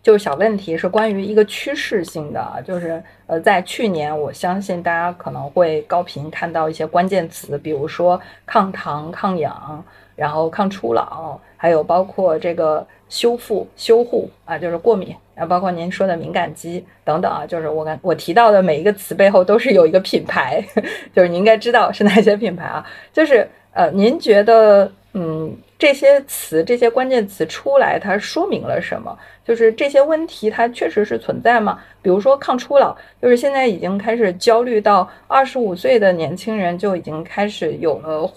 [0.02, 9.86] 就是小问题，是关于一个趋势性的啊，就是呃，在去年，我相信大家可能会高频看到一些关键词，比如说抗糖、抗氧，
[10.20, 20.64] 然后抗初老，还有包括这个修复、修护啊，就是过敏，啊，包括您说的敏感肌等等啊，就是我感我提到的每一个词背后都是有一个品牌，
[21.16, 25.56] 就是你应该知道是哪些品牌啊，就是呃，您觉得嗯？
[25.80, 29.18] 这些词、这些关键词出来，它说明了什么？
[29.46, 31.80] 就是这些问题，它确实是存在吗？
[32.02, 38.30] 比如说抗初老，就是现在已经开始焦虑到二十五岁的年轻人就已经开始有了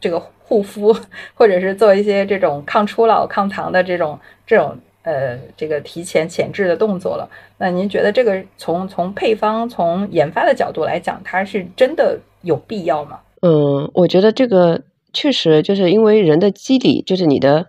[0.00, 0.92] 这个护肤，
[1.32, 7.30] 或者是做一些这种抗初老、抗糖的这种这种呃这个提前前置的动作了。
[7.58, 13.20] 那您觉得这个从从配方、从研发的角度来讲，它是真的有必要吗？
[13.42, 14.82] 嗯，我觉得这个。
[15.12, 17.66] 确实，就是因为人的机理，就是你的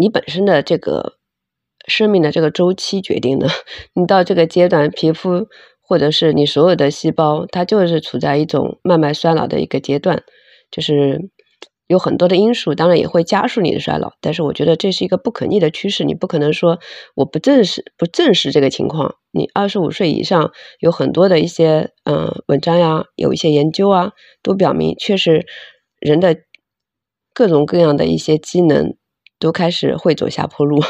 [0.00, 1.18] 你本身的这个
[1.86, 3.46] 生命的这个周期决定的。
[3.92, 5.46] 你到这个阶段，皮肤
[5.82, 10.22] 或者是你所有的细胞，它就是处在一种慢慢衰老的一个阶段，
[10.70, 11.28] 就是
[11.88, 14.12] 有很多的因素，当然也会加速你的衰老。
[14.20, 16.78] 但是我觉得这是一个不可逆的趋势，你不可能说
[17.16, 19.16] 我不正视不正视这个情况。
[19.32, 24.12] 你二十五岁以上，有很多的一些嗯文章呀，有一些研究啊，
[24.42, 25.44] 都表明确实。
[26.00, 26.36] 人的
[27.34, 28.94] 各种各样的一些机能
[29.40, 30.80] 都开始会走下坡路，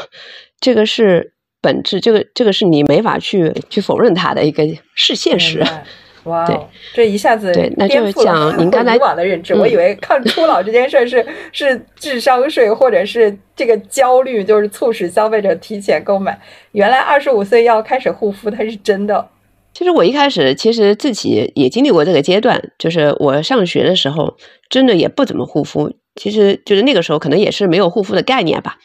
[0.59, 5.63] 这个是本质，这个这个是你没法去去否认它的一个是现实。
[6.23, 6.45] 哇，
[6.93, 16.39] 这一下子对，那就是讲 您刚才以往的认知，我以为抗初老这件事是是智商税，或者是这个焦虑就是促使消费者提前购买。
[16.73, 19.29] 原来二十五岁要开始护肤，它是真的。
[19.73, 24.35] 其实我一开始其实自己也经历过这个阶段，就是我上学的时候，
[24.69, 25.93] 真的也不怎么护肤。
[26.15, 28.77] 其实就是那个时候可能也是没有护肤的概念吧。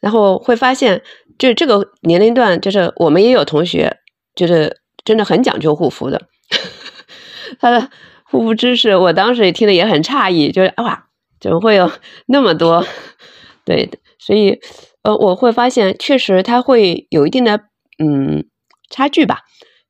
[0.00, 1.00] 然后会发现，
[1.38, 3.98] 就是这个年龄段，就是我们也有同学，
[4.34, 6.20] 就是真的很讲究护肤的。
[7.60, 7.90] 他的
[8.24, 11.06] 护肤知识，我当时也听的也很诧异，就是哇，
[11.40, 11.90] 怎么会有
[12.26, 12.86] 那么多？
[13.64, 14.60] 对，所以
[15.02, 17.60] 呃，我会发现确实它会有一定的
[17.98, 18.44] 嗯
[18.90, 19.40] 差距吧。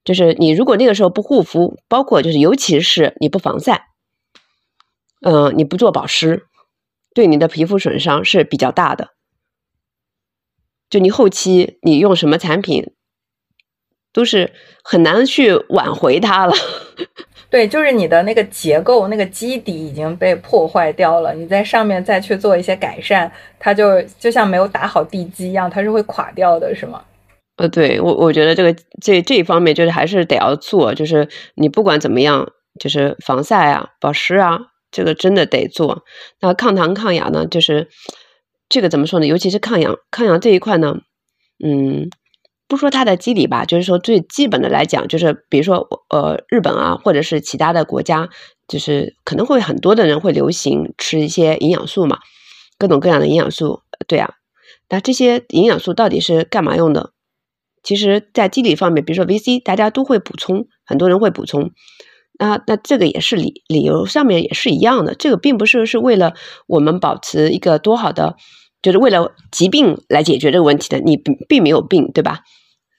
[0.04, 3.86] 就是你如果那个时候不护肤，包括就是尤其是你不防晒，
[5.22, 6.46] 嗯，你不做保湿，
[7.14, 9.14] 对你的皮肤损伤是比较大的。
[10.90, 12.93] 就你后期你用什么产品，
[14.14, 14.50] 都是
[14.82, 16.54] 很难去挽回它了。
[17.50, 27.04] 对，就是你的那个结构、那个基底已经被破坏掉了，你在上面再去做一些改善，它就就像没有打好地基一样，它是会垮掉的，是吗？
[27.56, 32.50] 呃，对我我觉得这个这这一方面就是还是得要做，就是你不管怎么样，
[32.80, 34.58] 就是防晒啊、保湿啊，
[34.90, 36.02] 这个真的得做。
[36.40, 37.86] 那抗糖抗氧呢，就是
[38.68, 39.26] 这个怎么说呢？
[39.26, 40.96] 尤其是抗氧抗氧这一块呢，
[41.64, 42.10] 嗯，
[42.66, 48.28] 不说它的机理吧，就是说最基本的来讲，就是比如说呃日本啊，或者是其他的国家，
[48.66, 52.18] 就是可能会很多的人会流行吃一些营养素嘛，
[52.78, 53.80] 各种各样的营养素。
[54.06, 54.34] 对啊，
[54.88, 57.12] 那这些营养素到底是干嘛用的？
[57.82, 61.70] 其实，在机理方面，比如说 VC，大家都会补充，很多人会补充。
[62.38, 65.14] 那那这个也是理理由上面也是一样的。
[65.14, 66.32] 这个并不是是为了
[66.66, 68.36] 我们保持一个多好的，
[68.84, 71.00] 就是为了疾病来解决这个问题的。
[71.00, 72.40] 你并并没有病，对吧？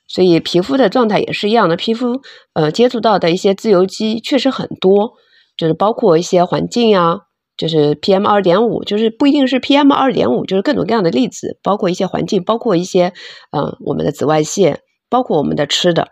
[0.07, 1.77] 所以皮肤的状态也是一样的。
[1.77, 2.21] 皮肤
[2.53, 5.13] 呃接触到的一些自由基确实很多，
[5.55, 7.19] 就是包括一些环境呀。
[7.57, 13.13] 就是 PM 二点五，就是不一定是 PM 二点五，就是各种各样的粒子，包括一些环境，包括一些
[13.51, 16.09] 嗯我们的紫外线，包括我们的吃的，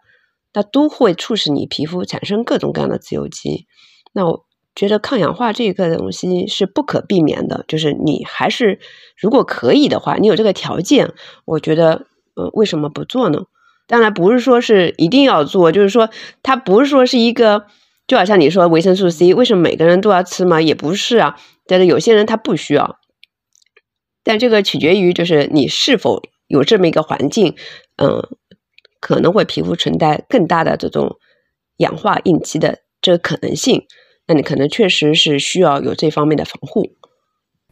[0.54, 3.66] 那都会促使你皮肤产生各种各样的自由基。
[4.14, 4.46] 那我
[4.76, 8.80] 觉得抗氧化这个东西是不可避免的，就是你还是
[9.18, 11.12] 如果可以的话，你有这个条件，
[11.46, 12.06] 我觉得
[12.36, 13.44] 呃为什么不做呢？
[13.88, 16.10] 当然不是说是一定要做，就是说
[16.42, 17.66] 它不是说是一个。
[18.06, 20.62] 就好像你说维生素 C，为什么每个人都要吃吗？
[20.62, 23.00] 也不是啊，但是有些人他不需要。
[24.26, 27.56] 但这个取决于就是你是否有这么一个环境，
[27.96, 28.28] 嗯，
[29.00, 31.16] 可能会皮肤存在更大的这种
[31.78, 33.84] 氧化应激的这个可能性，
[34.28, 36.90] 那你可能确实是需要有这方面的防护。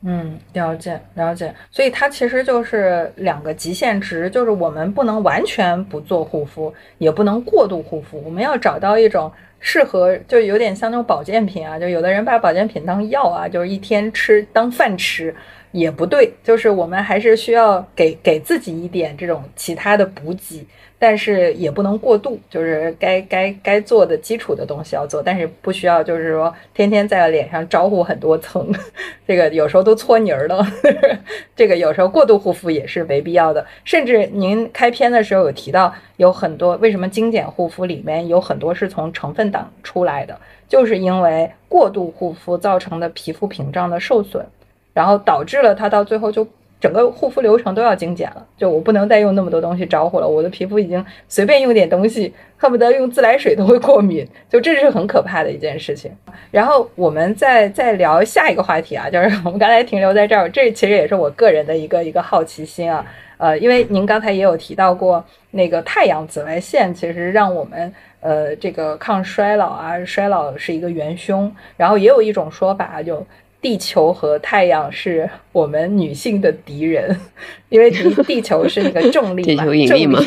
[0.03, 15.35] 嗯，了解了解，所以它其实就是两个极限值，就是我们不能完全不做护肤，也不能过度护肤，我们要找到一种适合，就有点像那种保健品啊，就有的人把保健品当药啊，就是一天吃当饭吃，
[15.71, 20.65] 也不对，就是我们还是需要给给自己一点这种其他的补给。
[21.03, 28.71] 但是也不能过度，就是该该该做的基础的东西要做，但是不需要就是说天天在脸上招呼很多层，
[29.27, 30.63] 这个有时候都搓泥儿了。
[31.57, 33.65] 这个有时候过度护肤也是没必要的。
[33.83, 40.37] 甚至您开篇的时候有提到，有很多为什么精简护肤里面有很多是从成分党出来的，
[40.69, 44.45] 就是因为过度护肤造成的皮肤屏障的受损，
[44.93, 46.47] 然后导致了它到最后就。
[46.81, 50.27] 整个护肤流程都要精简了，就我不能再用那么多东西招呼了。
[50.27, 56.11] 我的皮肤已经随便用点东西，恨不得用自来水都会过敏，就这是很可怕的一件事情。
[56.49, 63.05] 然后我们再再聊下一个话题啊，就是 我们刚才停留在这儿，这其实也是我个人的一个一个好奇心啊。
[63.37, 71.51] 呃，因为您刚才也有提到过，那个太阳紫外线其实让我们呃这个抗衰老啊，衰老是一个元凶。
[71.77, 73.23] 然后也有一种说法就。
[73.61, 77.15] 地球和太阳是我们女性的敌人，
[77.69, 80.19] 因为地 地球是那个重力嘛， 引力嘛，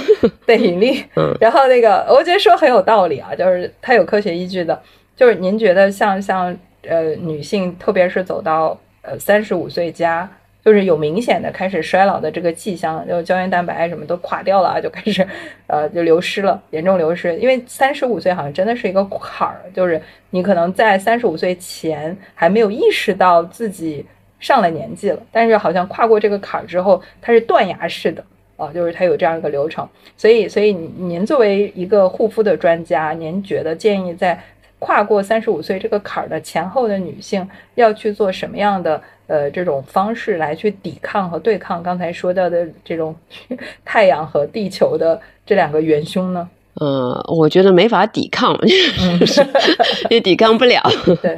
[0.46, 1.04] 对引力。
[1.16, 4.80] 嗯，然后那个我觉得说很有道理啊，就是它有科学依据的。
[5.16, 6.56] 就是您觉得像像
[6.88, 10.28] 呃女性，特别是走到呃三十五岁加。
[10.64, 15.26] 就是有明显的开始衰老的这个迹象，就胶原蛋白什么都垮掉了，就开始，
[15.66, 17.36] 呃，就流失了，严重流失。
[17.36, 20.00] 因为三十五岁好像真的是一个坎儿，就是
[20.30, 24.04] 你可能在三十五岁前还没有意识到自己
[24.40, 28.24] 上了年纪了，但是好像跨过这个坎儿之后，它是断崖式的
[28.56, 29.86] 啊，就是它有这样一个流程。
[30.16, 34.40] 所以，所以您作为一个护肤的专家，您觉得建议在
[34.84, 39.00] 跨过三十五岁这个坎儿的前后的女性要去做什么样的？
[39.26, 43.16] 呃，这种方式来去抵抗和对抗刚才说到的这种
[43.82, 46.46] 太阳和地球的这两个元凶呢？
[46.74, 48.54] 呃，我觉得没法抵抗，
[50.10, 50.82] 也抵抗不了。
[51.22, 51.34] 对，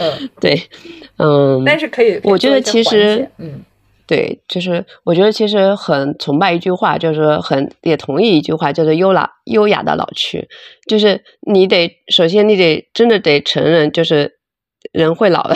[0.00, 0.60] 嗯，对，
[1.18, 3.60] 嗯，但是可以，我觉得其实，嗯，
[4.08, 10.48] 对，就是我觉得其实很崇拜一句话，就是很也同意一句话，叫做“优雅优雅的老去”，
[10.88, 14.38] 就是你得首先你得真的得承认，就是
[14.92, 15.54] 人会老的。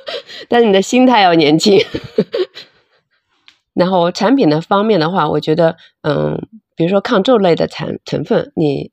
[0.50, 1.82] 但是你的心态要年轻，
[3.72, 6.38] 然后产品的方面的话，我觉得，嗯，
[6.76, 8.90] 比如说抗皱类的产成分，你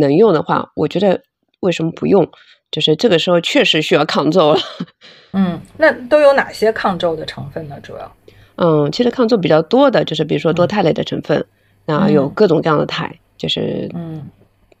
[0.00, 1.20] 能用的话，我觉得
[1.60, 2.26] 为什么不用？
[2.70, 4.60] 就是这个时候确实需要抗皱了。
[5.32, 7.78] 嗯，那都有哪些抗皱的成分呢？
[7.80, 8.16] 主要？
[8.56, 11.44] 嗯，其实抗皱比较多的就是比如说多肽类的成分，
[11.86, 14.22] 那有各种各样的肽，就是嗯，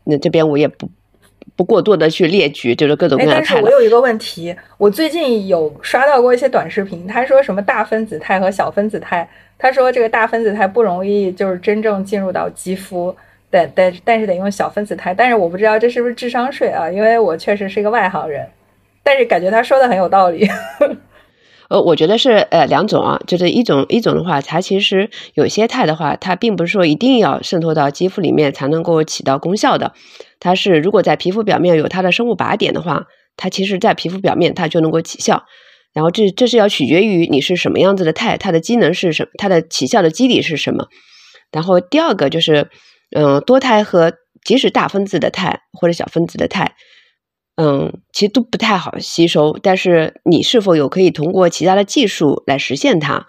[0.04, 0.88] 那这边我也不。
[1.56, 13.14] 不过多的去列举，就是各种各样的但是我有一个问题，我最近有刷到过一些短视频，他说什么大分子肽和小分子肽，他说这个大分子肽不容易就是真正进入到肌肤，
[13.50, 16.90] 但但但是得用小分子肽，但是我不知道这是不是智商税啊？
[16.90, 18.44] 因为我确实是一个外行人，
[19.02, 20.48] 但是感觉他说的很有道理。
[21.68, 29.92] 呃，我觉得是呃两种啊，就是一种一种的话，它其实有些肽的话，它并不是说一定要渗透到肌肤里面才能够起到功效的。
[30.40, 33.04] 它是如果在皮肤表面有它的生物靶点的话，
[33.36, 35.44] 它其实在皮肤表面它就能够起效。
[35.92, 40.88] 然后这这是要取决于你是什么样子的肽，它的机能是什么，它的起效的机理是什么。
[41.52, 42.68] 然后第二个就是，
[43.16, 44.12] 嗯，多肽和
[44.44, 46.72] 即使大分子的肽或者小分子的肽，
[47.56, 49.56] 嗯，其实都不太好吸收。
[49.62, 53.26] 但是你是否有可以通过其他的技术来实现它？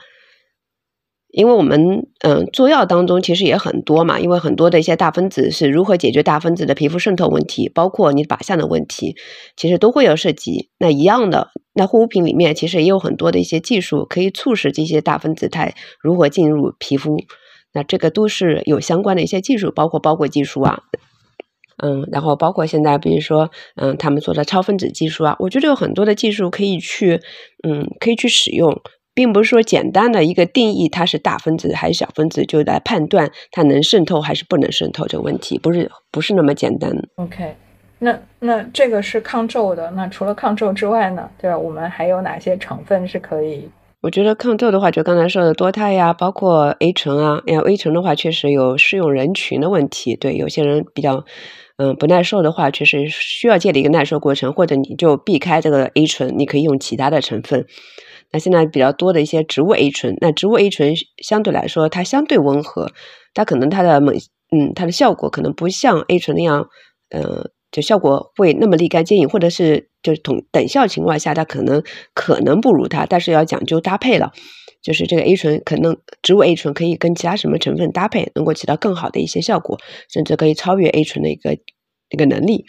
[1.30, 9.18] 因为我们嗯做药当中其实也很多嘛，因为很多的一些大分子是如何解决大分子的皮肤渗透问题，包括你靶向的问题，
[9.58, 10.70] 其实都会有涉及。
[10.80, 17.18] 那一样的，那护肤品里面其实也有很多的一些技术可以促使这些大分子肽如何进入皮肤，
[17.74, 20.84] 那这个都是有相关的一些技术，包括包裹技术啊，
[21.84, 27.20] 嗯，然后包括现在比如说嗯他们做的超分子技术啊，我觉得有很多的技术可以去
[27.68, 28.82] 嗯可以去使用。
[29.18, 36.92] 并不是说简单的一个定义，它是大分子还是小分子，就来判断它能渗透还是不能渗透这个问题，不是不是那么简单。
[37.16, 37.56] OK，
[38.00, 41.30] 那那这个是抗皱的，那除了抗皱之外呢？
[41.38, 41.58] 对吧？
[41.58, 43.70] 我们还有哪些成分是可以？
[44.02, 47.42] 我觉得抗皱的话，就刚才说的多肽呀，包括 A 醇啊。
[47.46, 50.18] 因为 A 醇的话，确实有适用人群的问题。
[50.18, 51.24] 对，有些人比较
[51.78, 57.66] 嗯不耐受的话，确实需要建立一个耐受过程，或者你就避开这个 A 醇，你可以用其他的成分。
[58.32, 62.92] 那现在比较多的一些植物 A 醇，那植物 A 醇相对来说它相对温和，
[63.34, 64.16] 它可能它的猛
[64.52, 66.68] 嗯它的效果可能不像 A 醇那样，
[67.10, 71.84] 呃就效果会那么立竿见影，或者是就是同等效情况下它可能
[72.14, 74.32] 可能不如它，但是要讲究搭配了，
[74.86, 81.58] 就是这个 A 醇可能植物 A 醇可以跟其他什么成分搭配，能够起到更好的一些效果，甚至可以超越 A 醇的一个
[82.10, 82.66] 一个能力。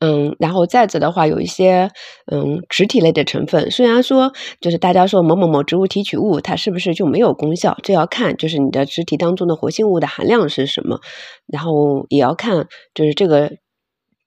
[0.00, 1.90] 嗯，然后再者的话，有一些
[2.26, 7.78] 嗯植体类的成分，虽然说就是大家说某某某植物提取物，它是不是就没有功效？
[7.84, 11.00] 这要看就是你的植体当中的活性物的含量是什么，
[11.46, 13.52] 然后也要看就是这个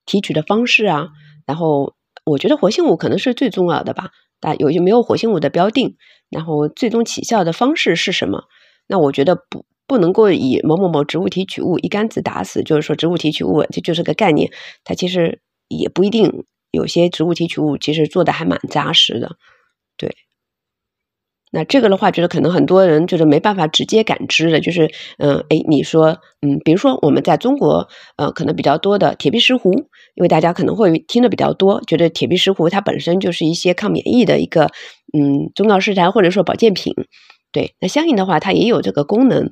[0.05, 1.09] 提取的方式啊。
[1.45, 1.93] 然后
[2.25, 4.09] 我觉得活性物可能是最重要的吧，
[4.39, 5.97] 但有些没有活性物的标定，
[6.29, 8.43] 然后最终起效的方式是什么？
[8.87, 9.65] 那我觉得不。
[9.89, 14.51] 不能够以某某某植物提取物一竿子打死，就是说植物提取物这就是个概念，
[14.83, 15.39] 它其实
[15.69, 16.43] 也不一定。
[16.71, 19.37] 有些植物提取物其实做的还蛮扎实的，
[19.95, 20.13] 对。
[21.49, 27.87] 那这个的话，觉得可能很多人就是没办法直接感知的，就是嗯，哎，你说嗯，比如说我们在中国
[28.17, 29.71] 呃，可能比较多的铁皮石斛，
[30.15, 34.69] 因为大家可能会听的比较多，觉得铁皮石斛它本身就是一些抗免疫的一个
[35.13, 36.93] 嗯中药食材或者说保健品，
[37.51, 37.73] 对。
[37.79, 39.51] 那相应的话，它也有这个功能。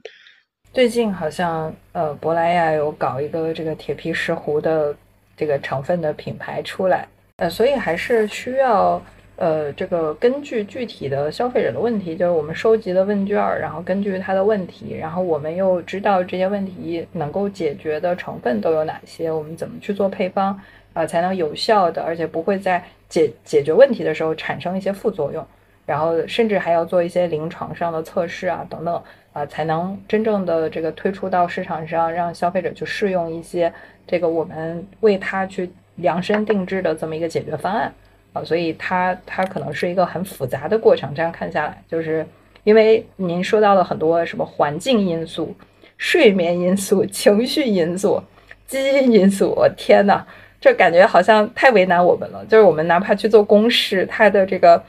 [0.74, 4.94] 最近好像呃，珀莱雅有搞一个这个铁皮石斛的
[5.38, 7.08] 这个成分的品牌出来，
[7.38, 9.02] 呃，所以还是需要
[9.38, 20.60] 呃，这个根据具体的消费者的问题，就是我们收集的问卷，然后根据他的问题，然后我们又知道这些问题能够解决的成分都有哪些，我们怎么去做配方
[20.94, 22.84] 啊，才能有效的，而且不会在
[23.16, 25.46] 解解决问题的时候产生一些副作用，
[25.86, 29.02] 然后甚至还要做一些临床上的测试啊，等等。
[29.36, 33.70] 啊，才能真正的这个推出到市场上，让消费者去试用一些
[34.08, 37.94] 这个我们为他去量身定制的这么一个解决方案
[38.32, 41.14] 啊，所以它它可能是一个很复杂的过程。
[41.14, 42.26] 这样看下来，就是
[42.64, 45.54] 因为您说到了很多什么环境因素、
[45.98, 48.24] 睡眠因素、情绪因素、
[48.66, 50.26] 基因因素，我天呐，
[50.66, 52.44] 这感觉好像太为难我们了。
[52.50, 54.82] 就是我们哪怕去做公式，它的这个。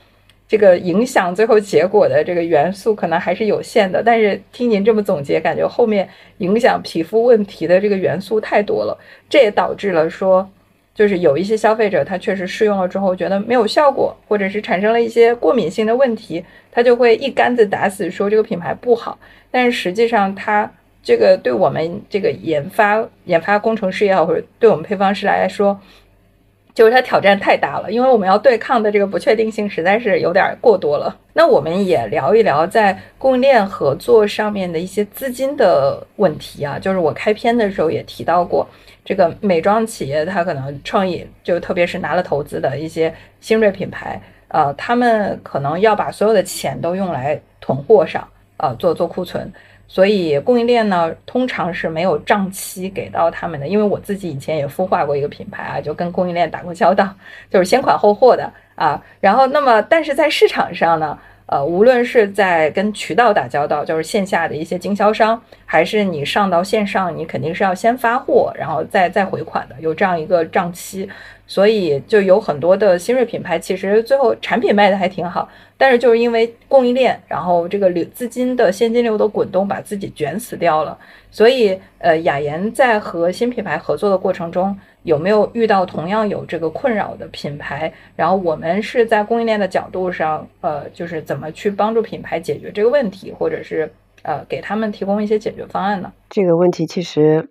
[0.49, 6.09] 这个影响最后结果的这个元素可能还是有限的，但是听您这么总结，感觉后面
[6.39, 8.97] 影响皮肤问题的这个元素太多了，
[9.29, 10.49] 这也导致了说，
[10.95, 19.19] 就是有一些消费者他确实试用了之后觉得没有效果，或者是产生了一些过敏性的问题，他就会一竿子打死说这个品牌不好，
[19.51, 20.71] 但是实际上他
[21.07, 25.79] 这个对我们这个研发研发工程师也好，或者对我们配方师来说。
[26.75, 31.17] 就是它挑战太大了，因为我们要对抗的这个不确定性实在是有点过多了。
[31.33, 36.79] 那我们也聊一聊在供应链合作上面的一些资金的问题啊。
[36.79, 38.69] 就是我开篇的时候也提到过，
[39.03, 43.11] 这个美妆企业它可能创意，就特别是拿了投资的一些
[43.41, 48.29] 新锐品牌，呃，他们可能要把所有的钱都用来囤货上，
[48.59, 49.51] 呃，做做库存。
[49.89, 53.67] 所以供应链呢，通常是没有账期给到他们的。
[53.67, 57.09] 因为我自己以前也孵化过一个品牌啊，就跟供应链打过交道，
[57.51, 59.03] 就是先款后货的啊。
[59.21, 71.09] 然后，那么但是在市场上呢，呃，无论是在跟渠道打交道，就是线下的一些经销商，还是你上到线上，你肯定是要先发货，然后再再回款的，有这样一个账期。
[71.47, 80.99] 所以就有很多的新锐品牌，其实最后产品卖的还挺好，但是就是因为供应链，然后这个流资金的现金流的滚动把自己卷死掉了。
[81.31, 87.93] 所以，呃，雅妍在和新品牌合作的过程中，有没有遇到同样有这个困扰的品牌？
[88.17, 93.93] 然后我们是在供应链的角度上，呃，就是怎么去帮助品牌解决这个问题，或者是
[94.23, 96.13] 呃给他们提供一些解决方案呢？
[96.31, 97.49] 这个问题其实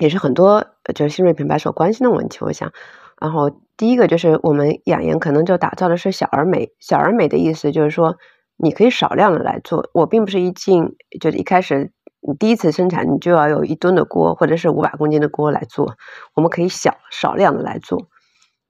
[0.00, 2.72] 也是很多就是新锐品牌所关心的问题，我想。
[3.20, 8.16] 然后第一个就是我们养颜可能就打造的是小而美，小而美的意思就是说
[8.56, 9.90] 你可以少量的来做。
[9.92, 11.92] 我并不是一进就是一开始
[12.22, 15.96] 你第一次生产你就要有一吨的锅或者是五百公斤的锅来做，
[16.34, 18.08] 我们可以小少量的来做，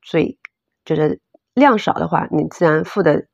[0.02, 0.36] 所以
[0.84, 1.20] 就是
[1.54, 3.26] 量少的话，你自然付的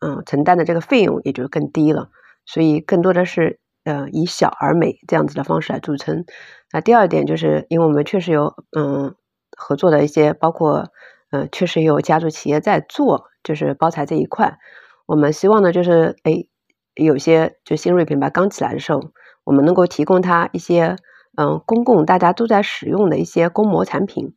[0.00, 2.08] 嗯承担的这个费用也就更低了。
[2.46, 6.24] 所以更多的是呃以小而美这样子的方式来著称。
[6.72, 9.14] 那第二点就是因为我们确实有嗯。
[9.56, 10.88] 合作的一些，包括，
[11.30, 14.58] 嗯，确实有家族企业在做，就是包材这一块。
[15.06, 16.46] 我们希望呢，就是，哎，
[16.94, 19.00] 有些就新锐品牌刚起来的时候，
[19.44, 20.96] 我们能够提供它一些，
[21.36, 24.32] 嗯，公共大家都在使用的一些公模产品。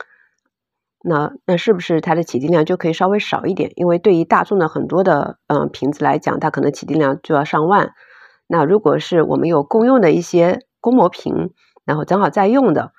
[1.03, 3.71] 那那是不是它的起订量就可以稍微少一点？
[3.75, 7.93] 因为对于大众的很多的，嗯，瓶子来讲，它可能起订量就要上万。
[8.47, 11.51] 那如果是我们有共用的一些公模瓶，
[11.85, 12.91] 然后正好在用的。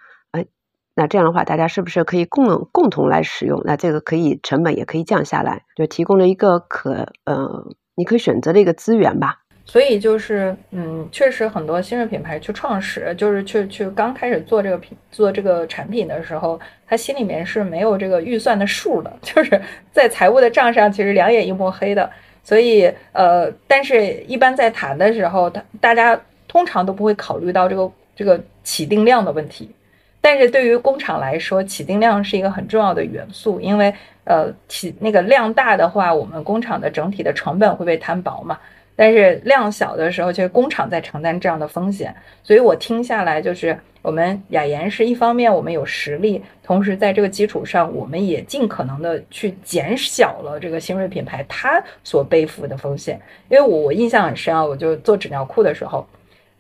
[0.98, 3.62] 那这样的话，大家是不是可以共共同来使用？
[3.64, 9.38] 那这个可以成本也可以降下来，就提供了一个可呃，你可以选择的一个资源吧。
[9.64, 19.62] 所以就是，嗯，确实很多新锐品牌去创始，就是去去刚开始做这个品做这个产品的时候，他心里面是没有这个预算的数的， 就是
[19.92, 22.10] 在财务的账上其实两眼一抹黑的。
[22.42, 29.70] 所以呃，但是一般在谈的时候，他大家通常都不会考虑到这个这个起定量的问题。
[30.28, 33.90] 但是对于工厂来说，起订量是一个很重要的元素，因为
[34.24, 38.58] 呃起那个量大的话，我们工厂的整体的成本会被摊薄嘛。
[38.94, 53.18] 但是量小的时候，其实工厂在承担这样的风险，所以我听下来就是，我们雅研是一方面我们有实力，同时在这个基础上，我们也尽可能的去减小了这个新锐品牌它所背负的风险。
[53.48, 56.06] 因为我我印象很深啊，我就做纸尿裤的时候，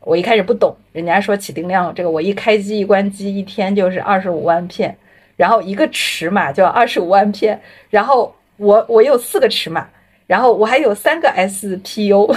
[0.08, 4.96] 我一开始不懂，人家说起定量，这个我一开机一关机一天就是二十五万片，
[5.36, 7.60] 然后一个尺码就要二十五万片，
[7.90, 9.86] 然后我我有四个尺码。
[10.26, 12.36] 然后我还有三个 SPU，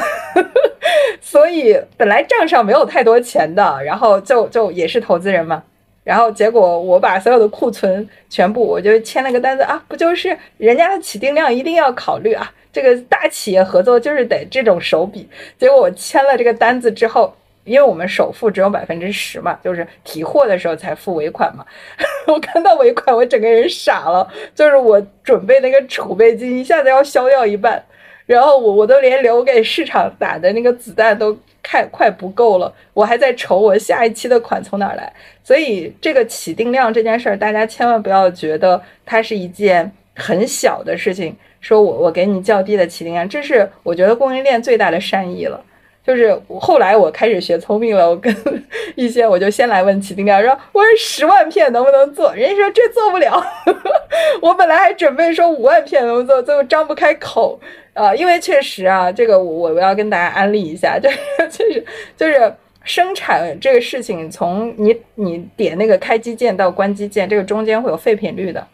[1.19, 5.61] 所以本来账上没有太多钱的，然后就就也是投资人嘛，
[6.05, 15.27] 然后结果我把所有的库存全部，我就签了个单子啊，不就是人家的起定量一定要考虑啊，这个大企业合作就是得这种手笔，
[15.59, 17.33] 结果我签了这个单子之后。
[17.63, 21.65] 因为我们首付只有百分之十嘛，就是提货的时候才付尾款嘛。
[22.27, 27.83] 我看到尾款，我整个人傻了，就是我准备那个储备金一下子要消掉一半，
[28.25, 35.11] 然后我我都连留给市场打的那个子弹都快快不够了，我还在愁我下一期的款从哪来。
[35.43, 45.63] 所以这个起定量这件事儿，大家千万不要觉得它是一件很小的事情，说我我给你较低的起定量，这是我觉得供应链最大的善意了。
[46.03, 48.35] 就是后来我开始学聪明了，我跟
[48.95, 52.33] 一些我就先来问起订量，说我说十万片能不能做？
[52.33, 53.43] 人家说这做不了。
[54.41, 57.59] 我本来还准备说五万片能不能做，最后张不开口
[57.93, 61.17] 啊，因为确实啊，这个我我要跟大家安利一下， 就是
[61.49, 61.85] 就是
[62.17, 62.53] 就是
[62.83, 68.65] 生产这个事情，从你你点那个开机键到关机键，这个中间会有废品率的，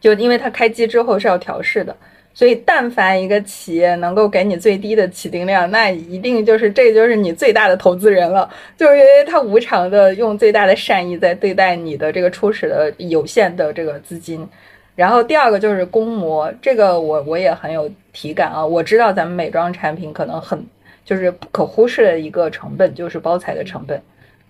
[0.00, 1.96] 就因为它开机之后是要调试的。
[2.34, 14.48] 所以，但凡一个企业能够给你最低的起订量，那一定就是这就是你最大的投资人了，就是因为他无偿的用最大的善意在对待你的这个初始的有限的这个资金。
[14.94, 18.64] 然后第二个就是工模，这个我我也很有体感啊。
[18.64, 20.62] 我知道咱们美妆产品可能很
[21.04, 24.00] 就是不可忽视的一个成本就是包材的成本。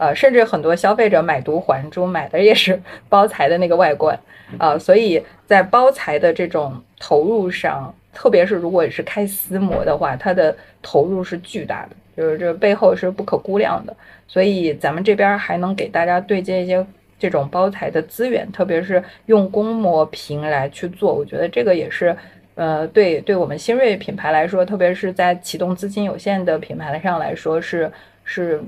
[0.02, 2.76] 呃，甚至很多消费者买椟还珠，买的也是
[3.08, 4.18] 包材的那个外观，
[4.58, 13.94] 啊，所以在包材的这种投入上，特别是如果是开丝膜的话，它的投入是巨大的，就是这背后是不可估量的。
[14.26, 16.84] 所以咱们这边还能给大家对接一些
[17.16, 22.16] 这种包材的资源，特别是用公模屏来去做，我觉得这个也是，
[22.56, 27.88] 呃，对对我们新锐品牌来说，特别是在启动资金有限的品牌上来说，是
[28.24, 28.60] 是。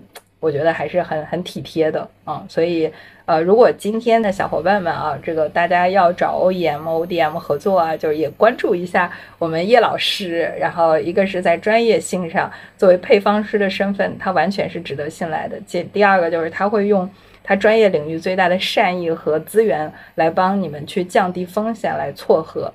[0.44, 2.92] 我觉得还是很很体贴的啊，所以
[3.24, 10.52] 呃，如果今天的小伙伴们啊，这个大家要找 OEM、ODM 合作啊，就是也关注一下我们叶老师。
[10.60, 15.58] 然后一个是在专业性上，作为配方师的身份，他完全是值得信赖的。
[15.66, 17.08] 第第二个就是他会用
[17.42, 22.70] 他专业领域最大的善意和资源来帮你们去降低风险，来撮合。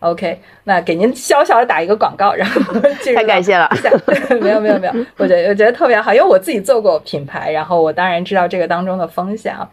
[0.00, 2.80] OK，那给您小小的打一个广告，然后
[3.14, 3.68] 太感谢了。
[4.40, 9.68] 没有没有没有，我觉得我觉得特别好，因为我自己做过品牌，然后我当然知道这个当中的风险啊。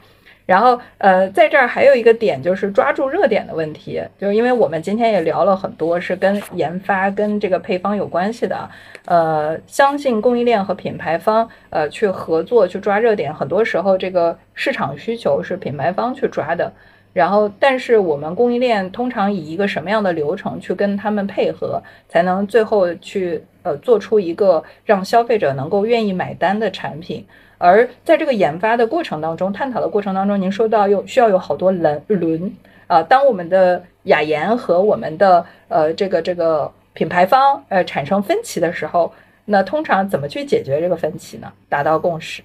[0.47, 8.69] 然后呃，在这儿还有一个点就是抓住热点的问题，就是因为我们今天也聊了很多是跟研发跟这个配方有关系的。
[9.05, 16.71] 呃，相信供应链和品牌方呃去合作去抓热点，很多时候这个市场需求是品牌方去抓的。
[17.15, 27.25] 然后，但是我们供应链通常以一个什么样的流程去跟他们配合，才能最后去呃做出一个让消费者能够愿意买单的产品？
[27.57, 32.53] 而在这个研发的过程当中，探讨的过程当中，您说到有需要有好多轮轮
[32.87, 33.01] 啊。
[33.01, 39.09] 当我们的雅研和我们的呃这个这个品牌方呃产生分歧的时候，
[39.45, 41.49] 那通常怎么去解决这个分歧呢？
[41.69, 42.43] 达到共识？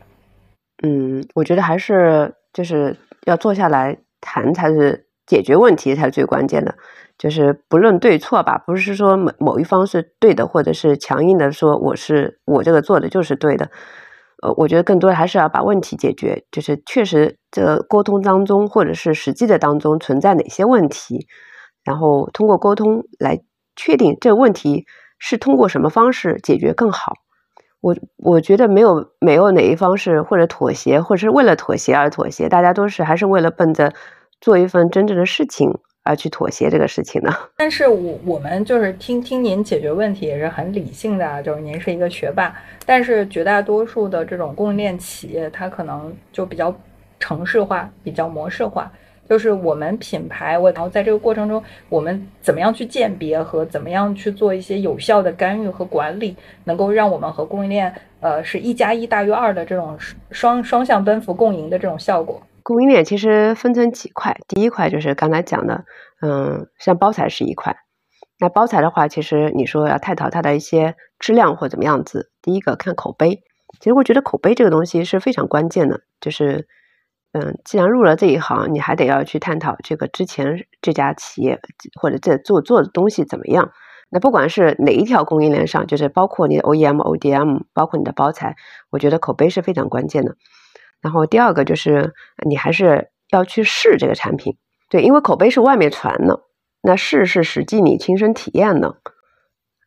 [0.85, 3.99] 嗯，我觉得还是就是要坐下来。
[4.21, 6.75] 谈才是解决问题才是最关键的，
[7.19, 13.71] 就是不论对错吧，不是说某某一方是对的，或者是强硬的说我是我这个做的就是对的。
[14.43, 21.27] 呃，我觉得更多的还是要把问题解决，就是确实这个沟通当中或者是实际的当中存在哪些问题，
[21.85, 23.43] 然后通过沟通来
[23.77, 24.87] 确定这个问题
[25.19, 27.13] 是通过什么方式解决更好。
[27.81, 33.93] 我我觉得没有没有哪一方是或者妥协，或者是为了妥协而妥协，大家都是还是为了奔着
[34.41, 37.35] 做一份真正的事情而去妥协这个事情的。
[37.57, 42.55] 但是我我们就是听听您解决问题也是很理性的，就是您是一个学霸。
[42.85, 46.75] 但是绝大多数的这种供应链企业，它可能就比较
[47.19, 48.91] 程式化，比较模式化。
[49.31, 59.97] 就是我们品牌，我然后在这个过程中，我们怎么样去鉴别和怎么样去做一些有效的干预和管理，能够让我们和供应链，呃，是一加一大于二的这种
[60.33, 62.43] 双双向奔赴共赢的这种效果。
[62.65, 65.85] 供应链其实分成几块，第一块就是刚才讲的，
[66.23, 67.77] 嗯，像包材是一块。
[68.41, 73.45] 那包材的话，其实你说要探讨它的一些质量或怎么样子，第一个看口碑。
[73.79, 76.67] 其实我觉得口碑这个东西是非常关键的，就是，
[77.33, 81.61] 嗯，既然入了这一行，你还得要去探讨这个之前这家企业
[82.01, 83.71] 或者这做做的东西怎么样。
[84.11, 88.57] 那不管是哪一条供应链上，就是包括你的 OEM、ODM，包括你的包材，
[88.91, 90.35] 我觉得口碑是非常关键的。
[91.01, 92.13] 然后第二个就是
[92.45, 94.57] 你还是要去试这个产品，
[94.89, 96.41] 对，因为口碑是外面传的，
[96.83, 98.97] 那试是实际你亲身体验的。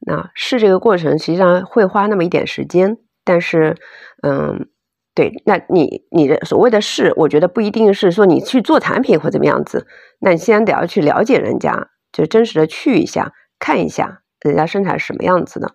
[0.06, 3.76] 那试这个过程实际上会花那么一点时间，但是，
[4.22, 4.70] 嗯，
[5.15, 9.88] 对，那你你的所谓的试，我觉得不一定是说你去做产品或怎么样子，
[10.19, 13.34] 那你先得要去了解人家，就真实的去一下。
[13.60, 15.72] 看一下人家生产什么样子的，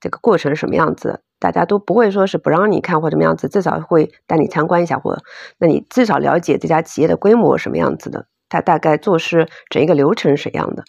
[0.00, 5.16] 这个过程什么样子，大家都不会说是不让你看或怎么样子，至少会带你参观一下，或
[5.58, 10.82] 那你至少了解这家企业的规模什么样子的，它大概做事整一个流程是样的。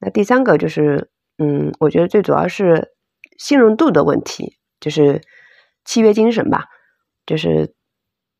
[0.00, 1.08] 那第三个就是，
[1.38, 2.92] 嗯，我觉得最主要是
[3.38, 5.22] 信任度的问题，就是
[5.86, 6.66] 契约精神吧。
[7.26, 7.74] 就是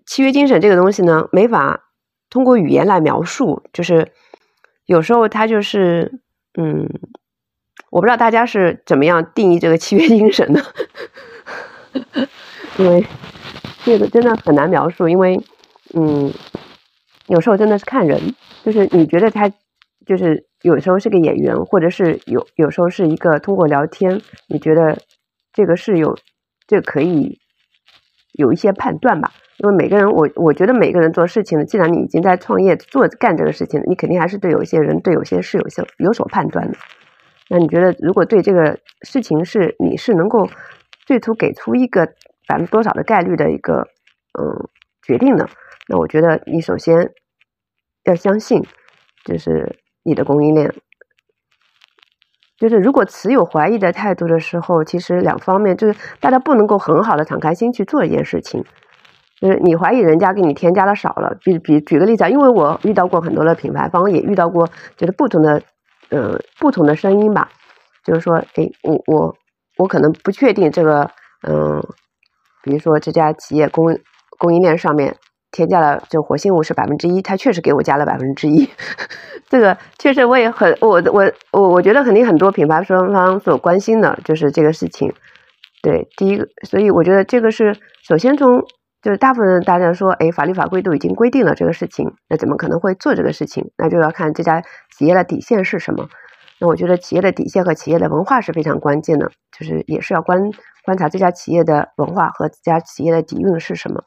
[0.06, 1.84] 契约精神这个东西呢，没法
[2.30, 4.12] 通过语言来描述，就是
[4.86, 6.20] 有时候它就是。
[6.56, 6.88] 嗯，
[7.90, 10.62] 我不知道大家是怎么样定义这个契约精神的，
[12.78, 13.04] 因为
[13.82, 15.08] 这个真的很难描述。
[15.08, 15.36] 因为，
[15.94, 16.32] 嗯，
[17.26, 19.50] 有时候真的是看人，就是你觉得他
[20.06, 24.96] 就是有时候是个演员，或者是有有时候是一个通过聊天，你觉得
[25.52, 26.16] 这个是有
[26.68, 27.40] 这可以
[28.34, 29.32] 有一些判断吧。
[29.58, 36.76] 因为每个人，我我觉得每个人做事情，既然你已经在创业做干这个事情，你肯定还是对有一些人、对有些事有些有所判断的。
[37.48, 40.48] 那你觉得，如果对这个事情是你是能够
[41.06, 42.04] 最初给出一个
[42.48, 43.86] 百分之多少的概率的一个
[44.38, 44.68] 嗯
[45.06, 45.46] 决定呢？
[45.88, 47.12] 那我觉得你首先
[48.04, 48.62] 要相信，
[49.24, 50.74] 就是你的供应链。
[52.56, 58.64] 就是如果持有怀疑的态度的时候，其实两方面就是大家不能够很好的敞开心去做一件事情。
[59.40, 64.66] 就是你怀疑人家给你添加的少了，比比举个例子啊，因为我遇到过很多的品牌方，也遇到过
[64.96, 65.60] 就是不同的，
[66.10, 67.48] 呃，不同的声音吧。
[68.04, 69.34] 就是说，哎，我我
[69.76, 71.10] 我可能不确定这个，
[71.46, 71.82] 嗯，
[72.62, 73.86] 比如说这家企业供
[74.38, 75.16] 供应链上面
[75.54, 78.68] 添加了就活性物是百分之一，他确实给我加了百分之一，
[79.48, 85.12] 这个确实我也很我我我我觉得肯定很多品牌双方所关心的就是这个事情。
[85.80, 88.64] 对，第一个，所以我觉得这个是首先从。
[89.04, 93.70] 就是大部分大家说，哎，法律法规都已经规定了这个事情，那怎么可能会做这个事情？
[93.76, 94.62] 那就要看这家
[94.96, 96.08] 企业的底线是什么。
[96.58, 100.50] 那我觉得企业的底线和企业的文化是非常关键的，就是也是要观
[100.86, 104.02] 观察这家企业的文化和这家企业的底蕴是什么。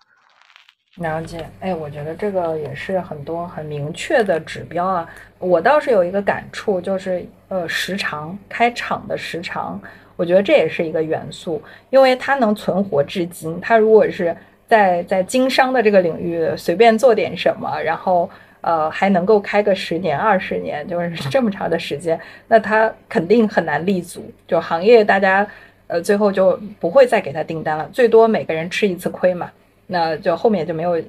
[0.99, 5.07] 了解，哎，我觉得这个也是很多很明确的指标啊。
[5.39, 9.79] 我倒是有一个感触，就是呃，时长开场的时长，
[10.15, 11.61] 我觉得这也是一个元素，
[11.91, 13.59] 因为它能存活至今。
[13.61, 14.35] 它如果是
[14.67, 18.27] 在在经商的这个领域随便做点什么，然后
[18.61, 24.29] 呃还能够开个十年二十年，就是 这么长的时间，那他肯定很难立足。
[24.47, 25.47] 就行业大家
[25.85, 29.51] 呃最后就不会再给他订单了，最多每个人吃一次亏嘛，
[29.87, 31.01] 那就后面就没有。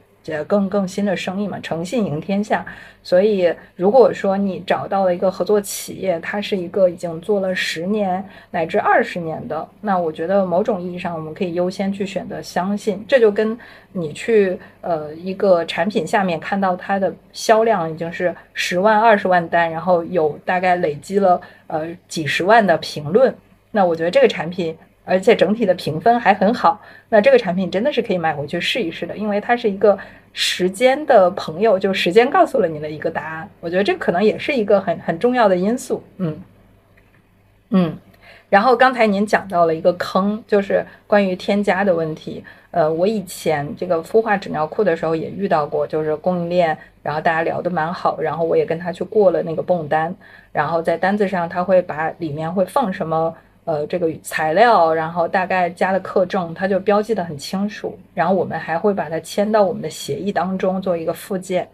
[0.46, 2.62] 更更新的生意嘛，诚信赢天下。
[3.02, 13.02] 所以，如果说你找到了一个合作企业，它是一个已经做了十年乃至二十年的，那我觉得某种意义上，我们可以优先去选择相信。
[13.09, 13.59] 这就跟
[13.92, 23.34] 你去呃一个产品下面看到它的销量已经是十万、二十万单，然后有大概累积了呃几十万的评论，
[23.70, 24.76] 那我觉得这个产品。
[25.09, 26.78] 而且整体的评分还很好，
[27.09, 29.98] 那这个产品真的是可以买回去试一试的，因为它是一个
[30.35, 33.48] 时间的朋友，就时间告诉了你的一个答案。
[33.60, 36.02] 我觉得这可能也是一个很很重要的因素。
[36.18, 36.39] 嗯
[37.70, 37.97] 嗯，
[38.51, 42.44] 然后刚才您讲到了一个坑，就是关于添加的问题。
[42.70, 50.14] 呃，我以前这个孵化纸尿裤的时候也遇到过，就是供应链，然后大家聊得蛮好，然后我也跟他去过了那个泵单，
[50.52, 53.35] 然后在单子上他会把里面会放什么。
[53.68, 57.98] 呃，这个材料，然后大概加的克重，它就标记的很清楚。
[58.14, 61.68] 然后我们还会把它签到我们的协议当中，做一个附件。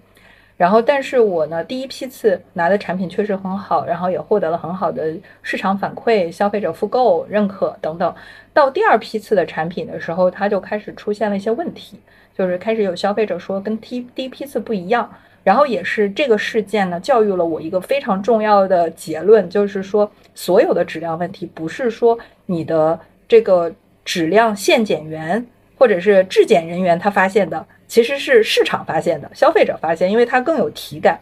[0.57, 8.13] 然后，但是我呢，第一批次拿的产品确实很好，然后也获得了很好的市场反馈、消费者复购认可等等。
[8.53, 12.01] 到第二批次的产品的时候，它就开始出现了一些问题，
[12.37, 15.09] 就是开始有消费者说跟第第一批次不一样。
[15.45, 22.99] 然后也是这个事件呢，教育了我一个非常重要的结论，就是说，所有的质量问题不是说你的
[23.29, 23.71] 这个
[24.05, 25.47] 质量限检员
[25.77, 31.21] 或者是质检人员他发现的，其实是市场发现的，消费者发现，因为它更有体感。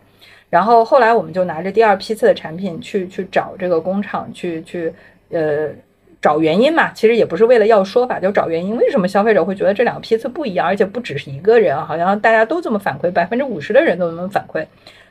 [0.48, 4.92] 然后后来我们就拿着第二批次的产品去去找这个工厂去去
[5.30, 5.70] 呃
[6.22, 14.64] 找原因嘛，其实也不是为了要说法，就找原因，为什么消费者会觉得这两个批次不一样，而且不只是一个人，好像大家都这么反馈，百分之五十的人都这么反馈。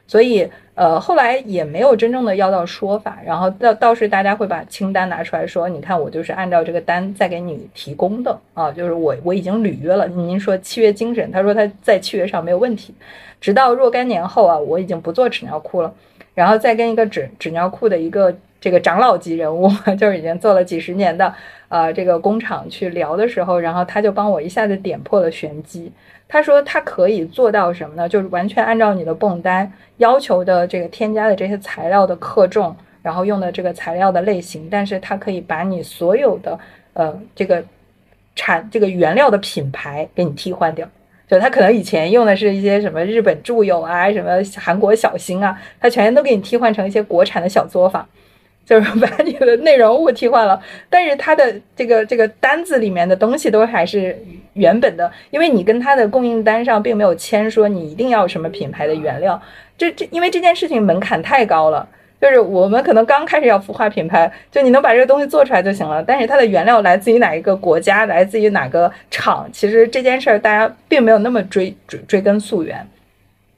[0.08, 10.08] 所以，呃，后来也没有真正的要到说法，然后倒倒是大家会把清单拿出来说，你看我就是按照这个单再给你提供的啊，就是我我已经履约了。
[10.08, 12.94] 您说契约精神，他说他在契约上没有问题。
[13.40, 15.94] 直到若干年后啊，我已经不做纸尿裤了，
[16.34, 19.68] 然后再跟一个纸纸尿裤的一个这个长老级人物，
[20.00, 21.34] 就是已经做了几十年的
[21.68, 25.92] 呃这个工厂去聊的时候，然后他就帮我一下子点破了玄机。
[26.30, 28.08] 他说他可以做到什么呢？
[28.08, 36.58] 就是完全按照你的泵单要求的这个添加的这些材料的克重，然后用的这个材料的类型，但是它可以把你所有的
[36.94, 37.62] 呃这个
[38.36, 40.88] 产这个原料的品牌给你替换掉。
[41.28, 48.08] 就他可能以前用的是一些什么日本住友啊，什么韩国小新啊，他全都给你替换成一些国产的小作坊。
[48.66, 54.18] 就是 把你的内容物替换了，但是它的这个这个单子里面的东西都还是
[54.54, 59.42] 原本的，因为你跟它的供应单上并没有签说你一定要什么品牌的原料。
[59.78, 61.88] 这这因为这件事情门槛太高了，
[62.22, 72.88] 就是我们可能刚开始要孵化品牌，就你能把这个东西做出来就行了，但是它的原料来自于哪一个国家，来自于哪个厂，其实这件事儿大家并没有那么追追追根溯源，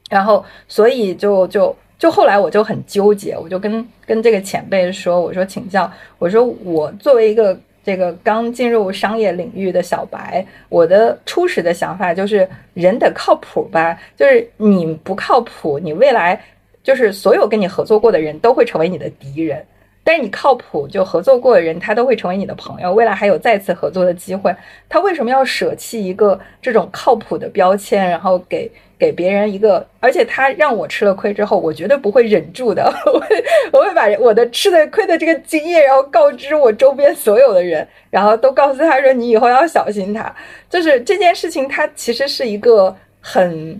[0.09, 1.75] 然后所以就就。
[2.03, 5.89] 就后来我就很纠结，我就跟跟这个前辈说，我说请教，
[6.19, 16.37] 我说我作为一个这个刚进入商业领域的小白，我的初始的想法就是人得靠谱吧，就是你不靠谱，你未来
[16.83, 19.65] 就是所有跟你合作过的人都会成为你的敌人。
[20.03, 24.53] 但是你靠谱，就合作过的人，他都会成为你的朋友，未来还有再次合作的机会。
[24.89, 28.69] 他为什么要舍弃一个这种靠谱的标签，然后给
[29.03, 29.85] 给别人一个？
[29.99, 33.43] 而且他让我吃了亏之后，我绝对不会忍住的， 我会
[33.73, 40.33] 我会把我的吃的亏的这个经验，然后告知我周边所有的人，然后都告诉他说，你以后要小心他。
[40.69, 43.77] 就是这件事情，它其实是一个很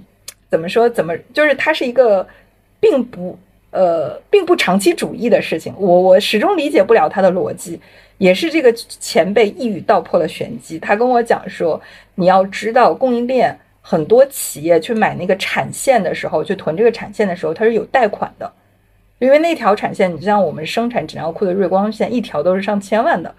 [0.50, 0.90] 怎么说？
[0.90, 2.28] 怎么就是它是一个
[2.82, 3.40] 并不。
[3.76, 7.82] 呃，并不长期主义的事情，我我始终理解不了他的逻辑，
[8.20, 10.78] 也是这个前辈一语道破了玄机。
[10.78, 11.82] 他跟我讲说，
[12.14, 18.52] 你要知道供应链很多企业去买那个产线的时候，去囤这个产线的时候，它是有贷款的，
[19.20, 23.36] 因为那条产线，你像我们生产纸尿裤的瑞光线，一条都是上千万的，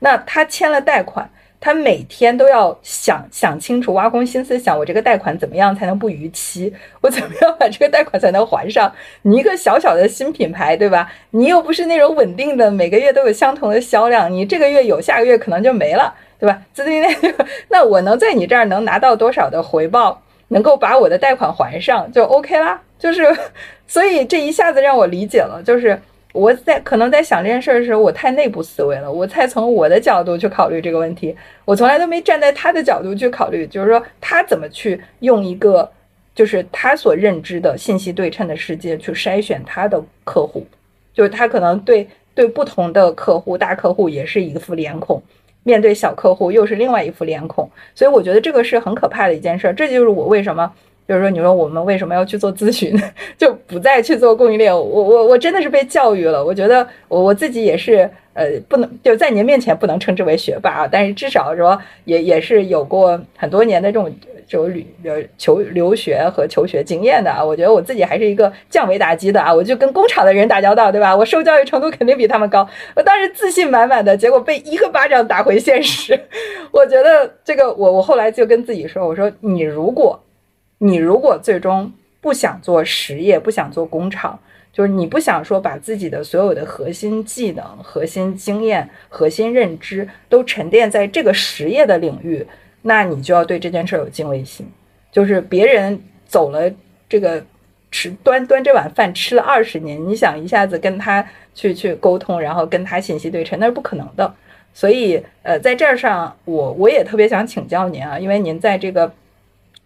[0.00, 1.28] 那他签了贷款。
[1.60, 6.72] 他每天都要想想清楚，挖空心思想，我这个贷款怎么样才能不逾期？
[7.00, 8.94] 我怎么样把这个贷款才能还上？
[9.22, 11.10] 你一个小小的新品牌，对吧？
[11.30, 16.62] 你又不是那种稳定的，每个月都有相同的销量，你这个月有，下个月可能就没了，对吧？
[16.72, 17.16] 资金链，
[17.68, 22.80] 那我能在你这儿能拿到多少的回报，能够把我的贷款还上，就 OK 啦。
[22.98, 23.22] 就是，
[23.86, 26.00] 所以这一下子让我理解了，就是。
[26.34, 31.34] 我在可能在想这件事的时候，我太内部思维了，我才从我的角度去考虑这个问题。
[31.64, 35.90] 我从来都没站在他的角度去考虑，就是说他怎么去用一个
[36.34, 40.64] 就是他所认知的信息对称的世界去筛选他的客户，
[41.14, 45.20] 就是他可能对对不同的客户，大客户也是一副脸孔，
[45.62, 49.72] 面对小客户又是另外一副脸孔，所以我觉得这个是很可怕的一件事。
[49.76, 50.72] 这就是我为什么。
[51.08, 52.94] 就是说，你说我们为什么要去做咨询，
[53.38, 54.70] 就不再去做供应链？
[54.70, 56.44] 我我我真的是被教育了。
[56.44, 64.14] 我觉得我我自己也是，呃，不能就在您面前不能称之为学霸啊，但是至少说也也是有过很多年的这种
[64.48, 67.44] 这种旅呃求留学和求学经验的啊。
[67.44, 71.14] 我觉得我自己还是一个降维打击的啊，我就跟工厂的人打交道，对吧？
[71.14, 72.68] 我受教育程度肯定比他们高。
[72.96, 76.18] 我当时自信满满的，结果被一个巴掌打回现实。
[76.72, 80.18] 我觉得这个，我我后来就跟自己说，我说你如果。
[80.80, 84.38] 你如果最终不想做实业，不想做工厂，
[84.72, 92.46] 就是你不想说把自己的所有的核心技能、核心经验、核心认知都沉淀在这个实业的领域，
[92.82, 94.70] 那你就要对这件事有敬畏心。
[95.10, 96.70] 就是别人走了
[97.08, 97.44] 这个
[97.90, 104.34] 吃端端这碗饭吃了二十年，你想一下子跟他去去沟通，然后跟他信息对称，那是不可能的。
[104.74, 109.12] 所以，呃，在这儿上，我我也特别想请教您啊，因为您在这个。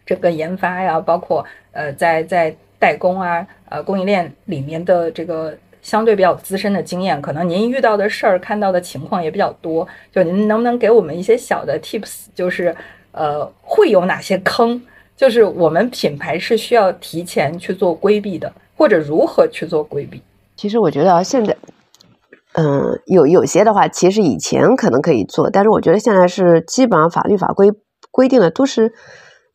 [0.04, 9.86] 这个研发呀，包括呃，在在代工啊，呃，供应链里面的这个相对比较资深的经验，可能您遇到的事儿、看到的情况也比较多。
[10.10, 12.74] 就您能不能给我们一些小的 tips，就是
[13.10, 14.80] 呃，会有哪些坑？
[15.16, 20.22] 就是我们品牌是需要提前去做规避的，或者如何去做规避？
[20.56, 21.56] 其实我觉得现在，
[22.54, 27.70] 嗯，有有些的话，其实以前可能可以做，但是我觉得现在是基本上法律法规。
[28.10, 28.92] 规定的都是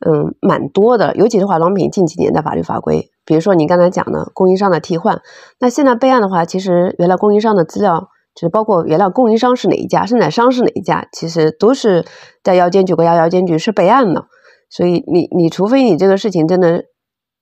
[0.04, 5.20] 嗯蛮多的，尤其是化妆品近几年的法律法规，比如说你刚才讲的供应商的替换，
[5.60, 8.08] 那现在备案的话，其实原来供应商的资料。
[8.34, 12.04] 就是包括原料供应商是哪一家，生产商是哪一家，其实都是
[12.44, 14.26] 在药监局、国家药监局是备案的。
[14.70, 16.84] 所以你你除非你这个事情真的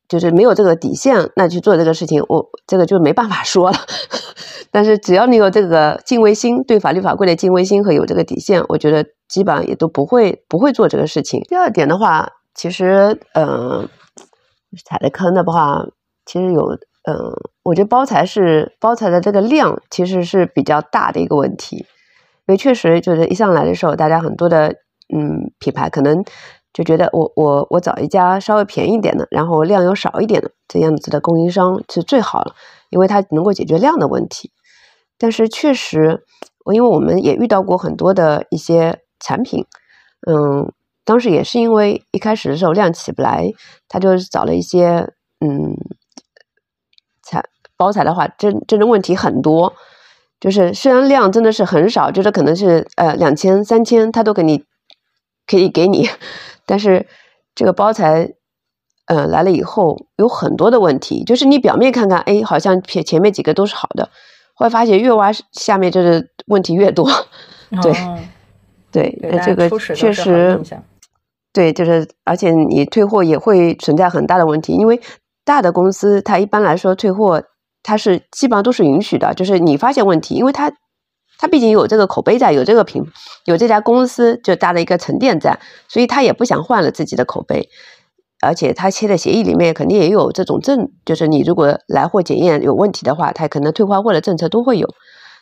[0.09, 3.77] 就是没有这个底线，那去做这个事情，我这个就没办法说了。
[4.73, 11.43] 但是只要你有这个敬畏心，对法律法规的敬畏心和有这个底线，我觉得基本上也都不会不会做这个事情。
[11.47, 13.87] 第二点的话，其实嗯，
[14.85, 15.85] 踩的坑的话，
[16.25, 16.79] 其实有。
[17.09, 17.15] 嗯，
[17.63, 21.87] 我觉得包材是包材的这个量其实是比较大的一个问题，因
[22.47, 24.75] 为确实就是一上来的时候，大家很多的
[25.15, 26.25] 嗯品牌可能
[26.73, 32.57] 就觉得我我我找一家稍微便宜一点的，然后量又少一点的这样子的供应商是最好了，
[32.91, 34.51] 因为它能够解决量的问题。
[35.17, 36.25] 但是确实，
[36.75, 39.65] 因为我们也遇到过很多的一些产品，
[40.27, 40.73] 嗯，
[41.07, 43.51] 当时也是因为一开始的时候量起不来，
[43.89, 45.09] 他就找了一些
[45.41, 45.75] 嗯。
[47.29, 47.43] 材
[47.77, 49.75] 包材的话，真真的问题很多，
[50.39, 54.63] 就是虽然量真的是很少，就是可能是呃两千三千，他都给你
[55.45, 56.09] 可以给你，
[56.65, 57.05] 但是
[57.57, 58.33] 这个包材
[59.07, 64.09] 呃来了以后有很多的问题，就是你表面看看，哎，好像前前面几个都是好的，
[64.55, 67.11] 后来发现越挖下面就是问题越多，
[67.83, 67.93] 对
[68.93, 70.63] 对，那这个确实
[71.57, 75.01] 对，就是而且你退货也会存在很大的问题，因为。
[75.49, 77.41] 大的公司，它一般来说退货，
[77.85, 79.33] 它是基本上都是允许的。
[79.33, 80.73] 就是你发现问题，因为它，
[81.39, 83.05] 它毕竟有这个口碑在，有这个品，
[83.45, 87.69] 有这家公司就搭了一个沉淀在，所以他也不想换了自己的口碑。
[88.45, 94.89] 而且他签的协议里面肯定也有这种证，就是你如果来货检验有问题的话，他可能退换货的政策都会有。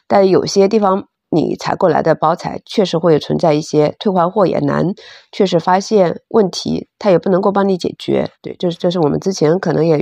[0.07, 1.05] 但有些地方。
[1.35, 4.95] 你采购来的包材确实会存在一些退换货也难，
[5.33, 8.31] 确实发现问题，它也不能够帮你解决。
[8.41, 9.97] 对，就是这是我们之前可能也，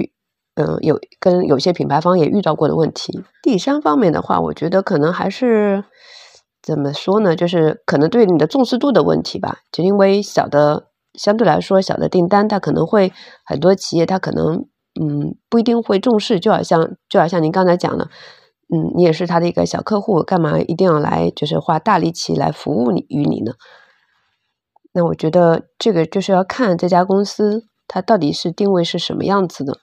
[0.54, 3.24] 嗯，有跟有些品牌方也遇到过的问题。
[3.42, 5.82] 第三方面的话，我觉得可能还是
[6.62, 7.34] 怎么说呢？
[7.34, 9.58] 就是可能对你的重视度的问题吧。
[9.72, 13.12] 就因为小的相对来说小的订单，它可能会
[13.44, 14.66] 很多企业它可能
[15.00, 18.08] 嗯不一定会重视，就好像就好像您刚才讲的。
[18.74, 23.52] 嗯，你也是他的一个小客户，干嘛一定要来，就是花大力气来服务你于你呢？
[24.94, 29.78] 那我觉得这个就是要看这家公司它到底是定位是什么样子的，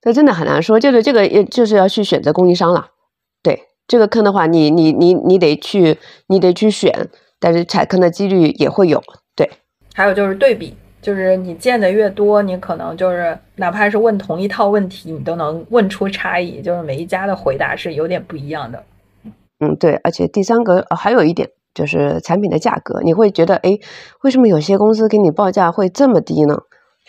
[0.00, 0.80] 这真的很难说。
[0.80, 2.88] 就是这个，也就是要去选择供应商了。
[3.42, 5.98] 对这个坑的话，你你你你得去，
[6.28, 9.02] 你得去选，但是踩坑的几率也会有。
[9.36, 9.50] 对，
[9.94, 10.74] 还有就是对比。
[11.02, 16.62] 就是你见的越多，你可能就是哪怕是问同一套问题，你都能问出差异。
[16.62, 18.80] 就是每一家的回答是有点不一样的。
[19.58, 19.96] 嗯，对。
[20.04, 23.76] 而且第三个还有一点就是产品的价格，你会觉得，哎，
[24.22, 26.56] 为什么有些公司给你报价会这么低呢？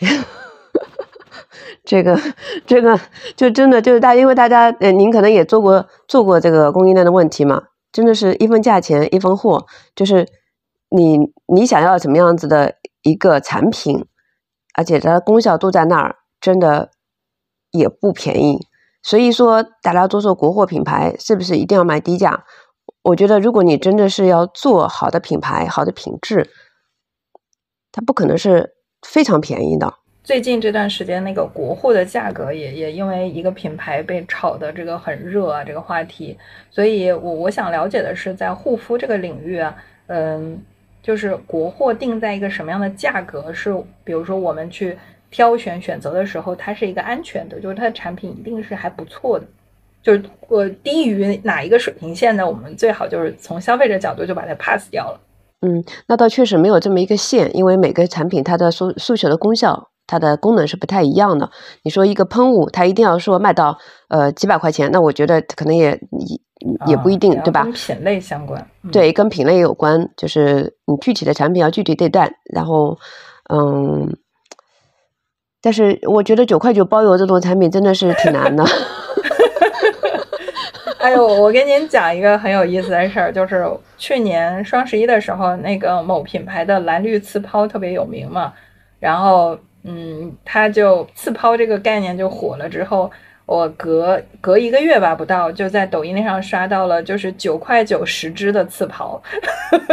[1.84, 2.18] 这个，
[2.66, 2.98] 这个
[3.36, 7.62] 就真的就是大，因为大家，呃，您可能也做过做过这个供应链的问题嘛，
[7.92, 9.64] 真的是一分价钱一分货，
[9.94, 10.26] 就是
[10.88, 12.74] 你你想要什么样子的。
[13.04, 14.06] 一个产品，
[14.74, 16.90] 而且它的功效都在那儿，真的
[17.70, 18.66] 也不便宜。
[19.02, 22.44] 所以说，大家都说国货品牌是不是一定要卖低价？
[23.02, 26.48] 我觉得，如果你真的是要做好的品牌、好的品质，
[27.92, 28.74] 它不可能是
[29.06, 29.92] 非常便宜的。
[30.22, 36.38] 最近这段时间，那个国货的价格也也因为一个品牌被炒的这个很热啊，这个话题。
[36.70, 39.76] 所以我我想了解的是，在护肤这个领域啊，
[40.06, 40.64] 嗯。
[41.04, 43.70] 就是国货定在一个什么样的价格是，
[44.02, 44.96] 比如说我们去
[45.30, 49.44] 挑选选择的时候，它是一个安全的，就是它的产品一定是还不错的。
[50.02, 52.46] 就是呃低于哪一个水平线呢？
[52.46, 55.20] 我们最好就是从消费者角度就把它 pass 掉了。
[55.60, 59.90] 嗯，那倒确实没有这么一个线，因为每个产品它的诉诉求的功效。
[60.06, 61.50] 它的功能是不太一样的。
[61.82, 63.76] 你说一个喷雾，它一定要说卖到
[64.08, 66.40] 呃几百块钱，那我觉得可能也也
[66.86, 67.64] 也不一定，对吧？
[67.64, 72.30] 跟品类相关，对，跟品类有关，就是你具体的产品要具体对待。
[72.54, 72.96] 然后，
[73.52, 74.16] 嗯，
[75.60, 78.64] 但是我觉得九块九包邮这种产品真的是挺难的。
[81.00, 83.66] 哎呦，我跟您讲一个很有意思的事儿，就是
[83.98, 88.52] 去年双十一的时候，那个某品牌的蓝绿刺抛特别有名嘛，
[88.98, 89.58] 然后。
[89.84, 93.10] 嗯，它就次抛这个概念就火了之后，
[93.46, 99.22] 我隔隔一个月吧不到，就在抖音上刷到了，就是九块九十支的刺抛。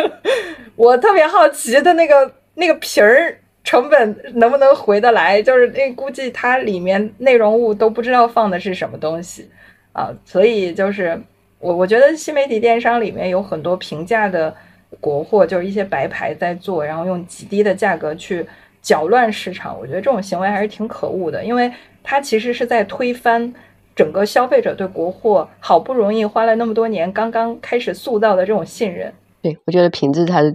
[0.78, 9.50] 我特别好奇它那个那个皮儿成本能不能回得来，就是那估计它里面内容物都不知道放的是什么东西
[9.92, 11.22] 啊，所以就是
[11.60, 14.56] 我我觉得新媒体电商里面有很多平价的
[15.00, 18.46] 国货，就是一些白牌在做，然后用极低的价格去
[18.82, 19.78] 搅乱市场。
[19.78, 21.72] 我觉得这种行为还是挺可恶的，因为
[22.04, 23.54] 它其实是在推翻
[23.96, 29.14] 整个消费者对国货好不容易花了那么多年刚刚开始塑造的这种信任。
[29.42, 30.54] 对，我觉得品质才是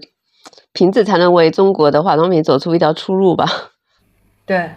[0.72, 3.46] 品质才能为中国的化妆品走出一条出路吧。
[4.44, 4.70] 对。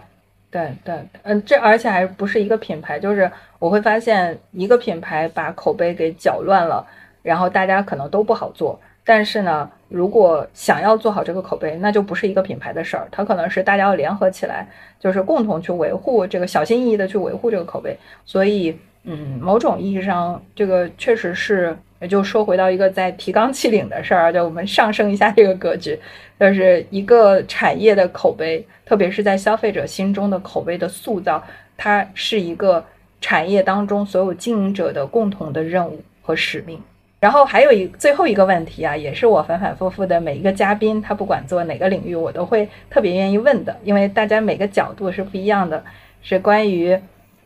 [0.52, 6.84] 对对，嗯，这而且还不是一个品牌，就是我会发现一个品牌把口碑给搅乱了，
[7.22, 8.76] 然后大家可能都不好做。
[9.04, 14.66] 但是呢，如果想要做好这个口碑，那就不是一个品牌的事儿，它可能是大家要联合起来，
[14.98, 17.94] 就是共同去维护这个，小心翼翼的去维护这个口碑。
[18.24, 21.76] 所以，嗯，某种意义上，这个确实是。
[22.00, 26.00] 也就说回到一个在提纲挈领的事儿，就我们上升一下这个格局，
[26.38, 31.44] 就是一个产业的口碑，特别是在消费者心中的口碑的塑造，
[31.76, 32.82] 它是一个
[33.20, 36.82] 产业当中所有经营者的共同的任务和使命。
[37.20, 45.84] 然后还有一最后一个问题啊，也是我反反复复的每一个嘉宾，他不管做哪个领域，我都会特别愿意问的，因为大家每个角度是不一样的，
[46.22, 46.98] 是关于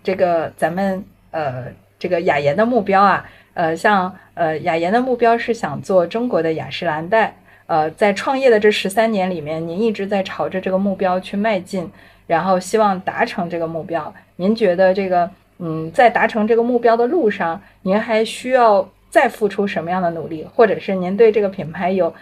[0.03, 1.65] 这个咱们呃
[1.99, 3.29] 这个雅妍的目标啊。
[3.55, 7.37] 呃，像呃雅妍的目标是想做中国的雅诗兰黛。
[7.67, 11.91] 呃，在创业的这十三年里面，您一直在朝着这个目标去迈进，
[12.27, 14.13] 然后希望达成这个目标。
[14.37, 22.13] 您觉得这个，嗯，在达成这个目标的路上，您还需要再付出什么样的努力，或者是您对这个品牌有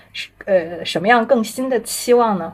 [0.44, 2.52] 呃什么样更新的期望呢？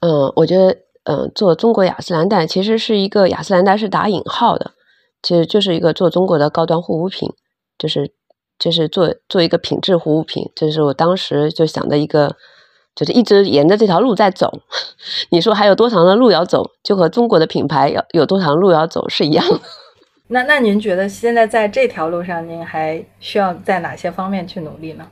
[0.00, 4.72] 嗯，我觉得，嗯，做中国雅诗兰黛其实是一个雅诗兰黛是打引号的。
[5.22, 7.32] 其实就是一个做中国的高端护肤品，
[7.78, 8.10] 就是
[8.58, 12.34] 就是做做一个品质护肤品，这是我当时就想的一个，
[12.96, 14.52] 就是一直沿着这条路在走。
[15.30, 19.60] 你说还有多长的路要走，就和中国的品牌要有多长路要走是一样的。
[20.32, 25.06] 那那您觉得现在在这条路上，您还需要在哪些方面去努力呢？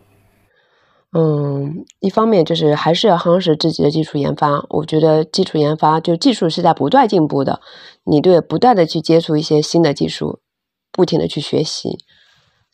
[1.13, 4.65] 嗯，一方面就是还是要夯实自己的基础研发。
[4.71, 7.61] 我觉得基础研发就技术是在不断进步的，
[8.05, 10.41] 你对不断的去接触一些新的技术，
[10.91, 11.99] 不停的去学习。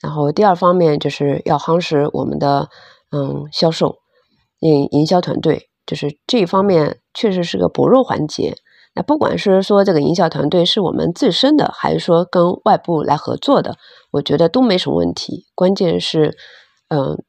[0.01, 2.69] 然后第二方面就是要夯实我们的
[3.11, 3.97] 嗯销售，
[4.61, 8.55] 营营销团队，就是这一方面确实是个薄弱环节。
[8.97, 13.77] 那不管是说这个营销团队是我们自身的，还是说跟外部来合作的，
[14.11, 15.45] 我觉得都没什么问题。
[15.55, 16.37] 关键是
[16.89, 17.23] 嗯。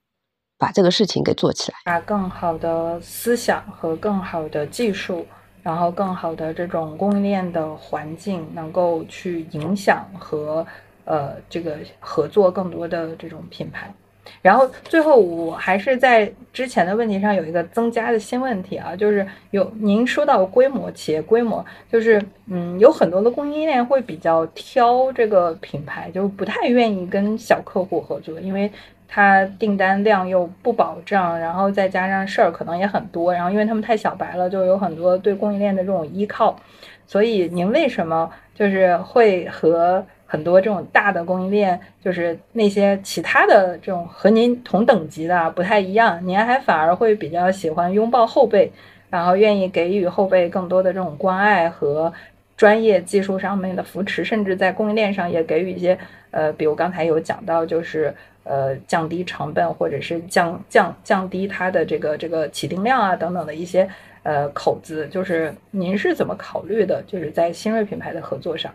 [0.59, 5.23] 把这个事情给做起来，把更好的思想和更好的技术，
[5.61, 10.65] 然后更好的这种供应链的环境，能够去影响和
[11.05, 13.93] 呃这个合作更多的这种品牌。
[14.41, 28.71] 然后最后我还是在之前的问题上有一个增加的新问题啊，就是有您说到规模企业规模，就是嗯有很多的供应链会比较挑这个品牌，就不太愿意跟小客户合作，因为。
[29.09, 36.59] 它订单量又不保障，然后再加上事儿可能也很多，然后因为他们太小白了，就有很多对供应链的这种依靠。
[37.05, 46.19] 所以您为什么就是会和很多这种大的供应链，就是那些其他的这种和您同等级的不太一样？
[46.27, 48.71] 您还反而会比较喜欢拥抱后辈，
[49.09, 52.13] 然后愿意给予后辈更多的这种关爱和
[52.55, 55.97] 专业技术上面的扶持，甚至在供应链上也给予一些
[56.31, 58.13] 呃，比如刚才有讲到就是。
[58.49, 63.85] 呃，降低成本，或者是降降降低它的这个这个起订量啊，等等的一些
[64.23, 67.03] 呃口子，就是您是怎么考虑的？
[67.05, 68.73] 就是在新锐品牌的合作上。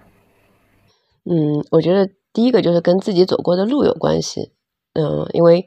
[1.24, 4.52] 嗯，我觉得第一个就是跟自己走过的路有关系。
[4.94, 5.66] 嗯，因为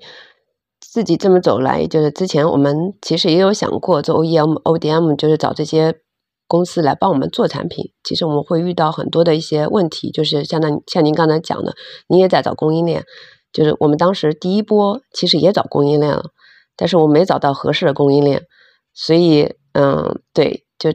[0.80, 5.96] 自己这么走来，就是之前我们其实也有想过做 OEM、ODM，就是找这些
[6.48, 7.92] 公司来帮我们做产品。
[8.04, 11.74] 其实我们会遇到很多的一些问题，就是像那像您刚才讲的，
[12.08, 13.04] 您也在找供应链。
[13.52, 16.32] 就是我们当时第一波其实也找供应链了，
[16.76, 18.44] 但是我没找到合适的供应链，
[18.94, 20.92] 所以嗯，对，就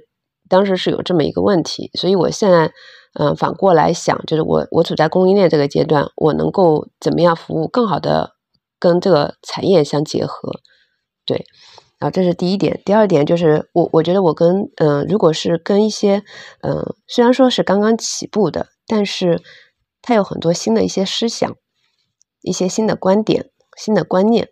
[0.46, 2.70] 当时是有这么一个问题，所以我现在
[3.14, 8.32] 嗯反过来想，就是我我处在供应链这个阶段，我能够怎么样服务更好的
[8.78, 10.60] 跟这个产业相结合，
[11.24, 11.44] 对，
[11.98, 16.22] 然后这是第一点，第二点就是我我觉得我跟嗯，如果是跟一些
[16.62, 19.42] 嗯，虽然说是刚刚起步的，但是
[20.02, 21.54] 它有很多新的一些思想。
[22.42, 24.48] 一些新的观点、新的观念，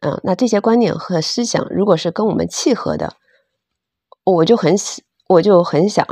[0.00, 3.14] 嗯，那这些观念和思想，如果是跟我们契合的，
[4.24, 6.04] 我就很喜，我就很想，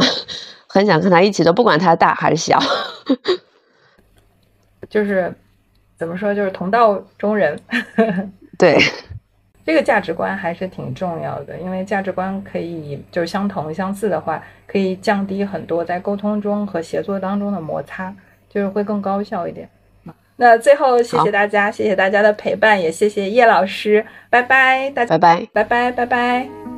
[0.73, 2.59] 很想跟他一起的，不管他大还是小，
[4.89, 5.31] 就是
[5.99, 7.61] 怎么说，就是同道中人。
[8.59, 8.79] 对，
[9.67, 18.15] 这个价值观还是挺重要的，因为价值观可以就是相同相似的话，可以降低很多在沟通中和协作当中的摩擦，
[18.49, 19.69] 就是会更高效一点。
[20.37, 25.47] 那最后谢谢大家，谢谢大家的陪伴，也谢谢叶老师，拜拜，大家拜拜。
[25.53, 26.72] 拜拜拜拜。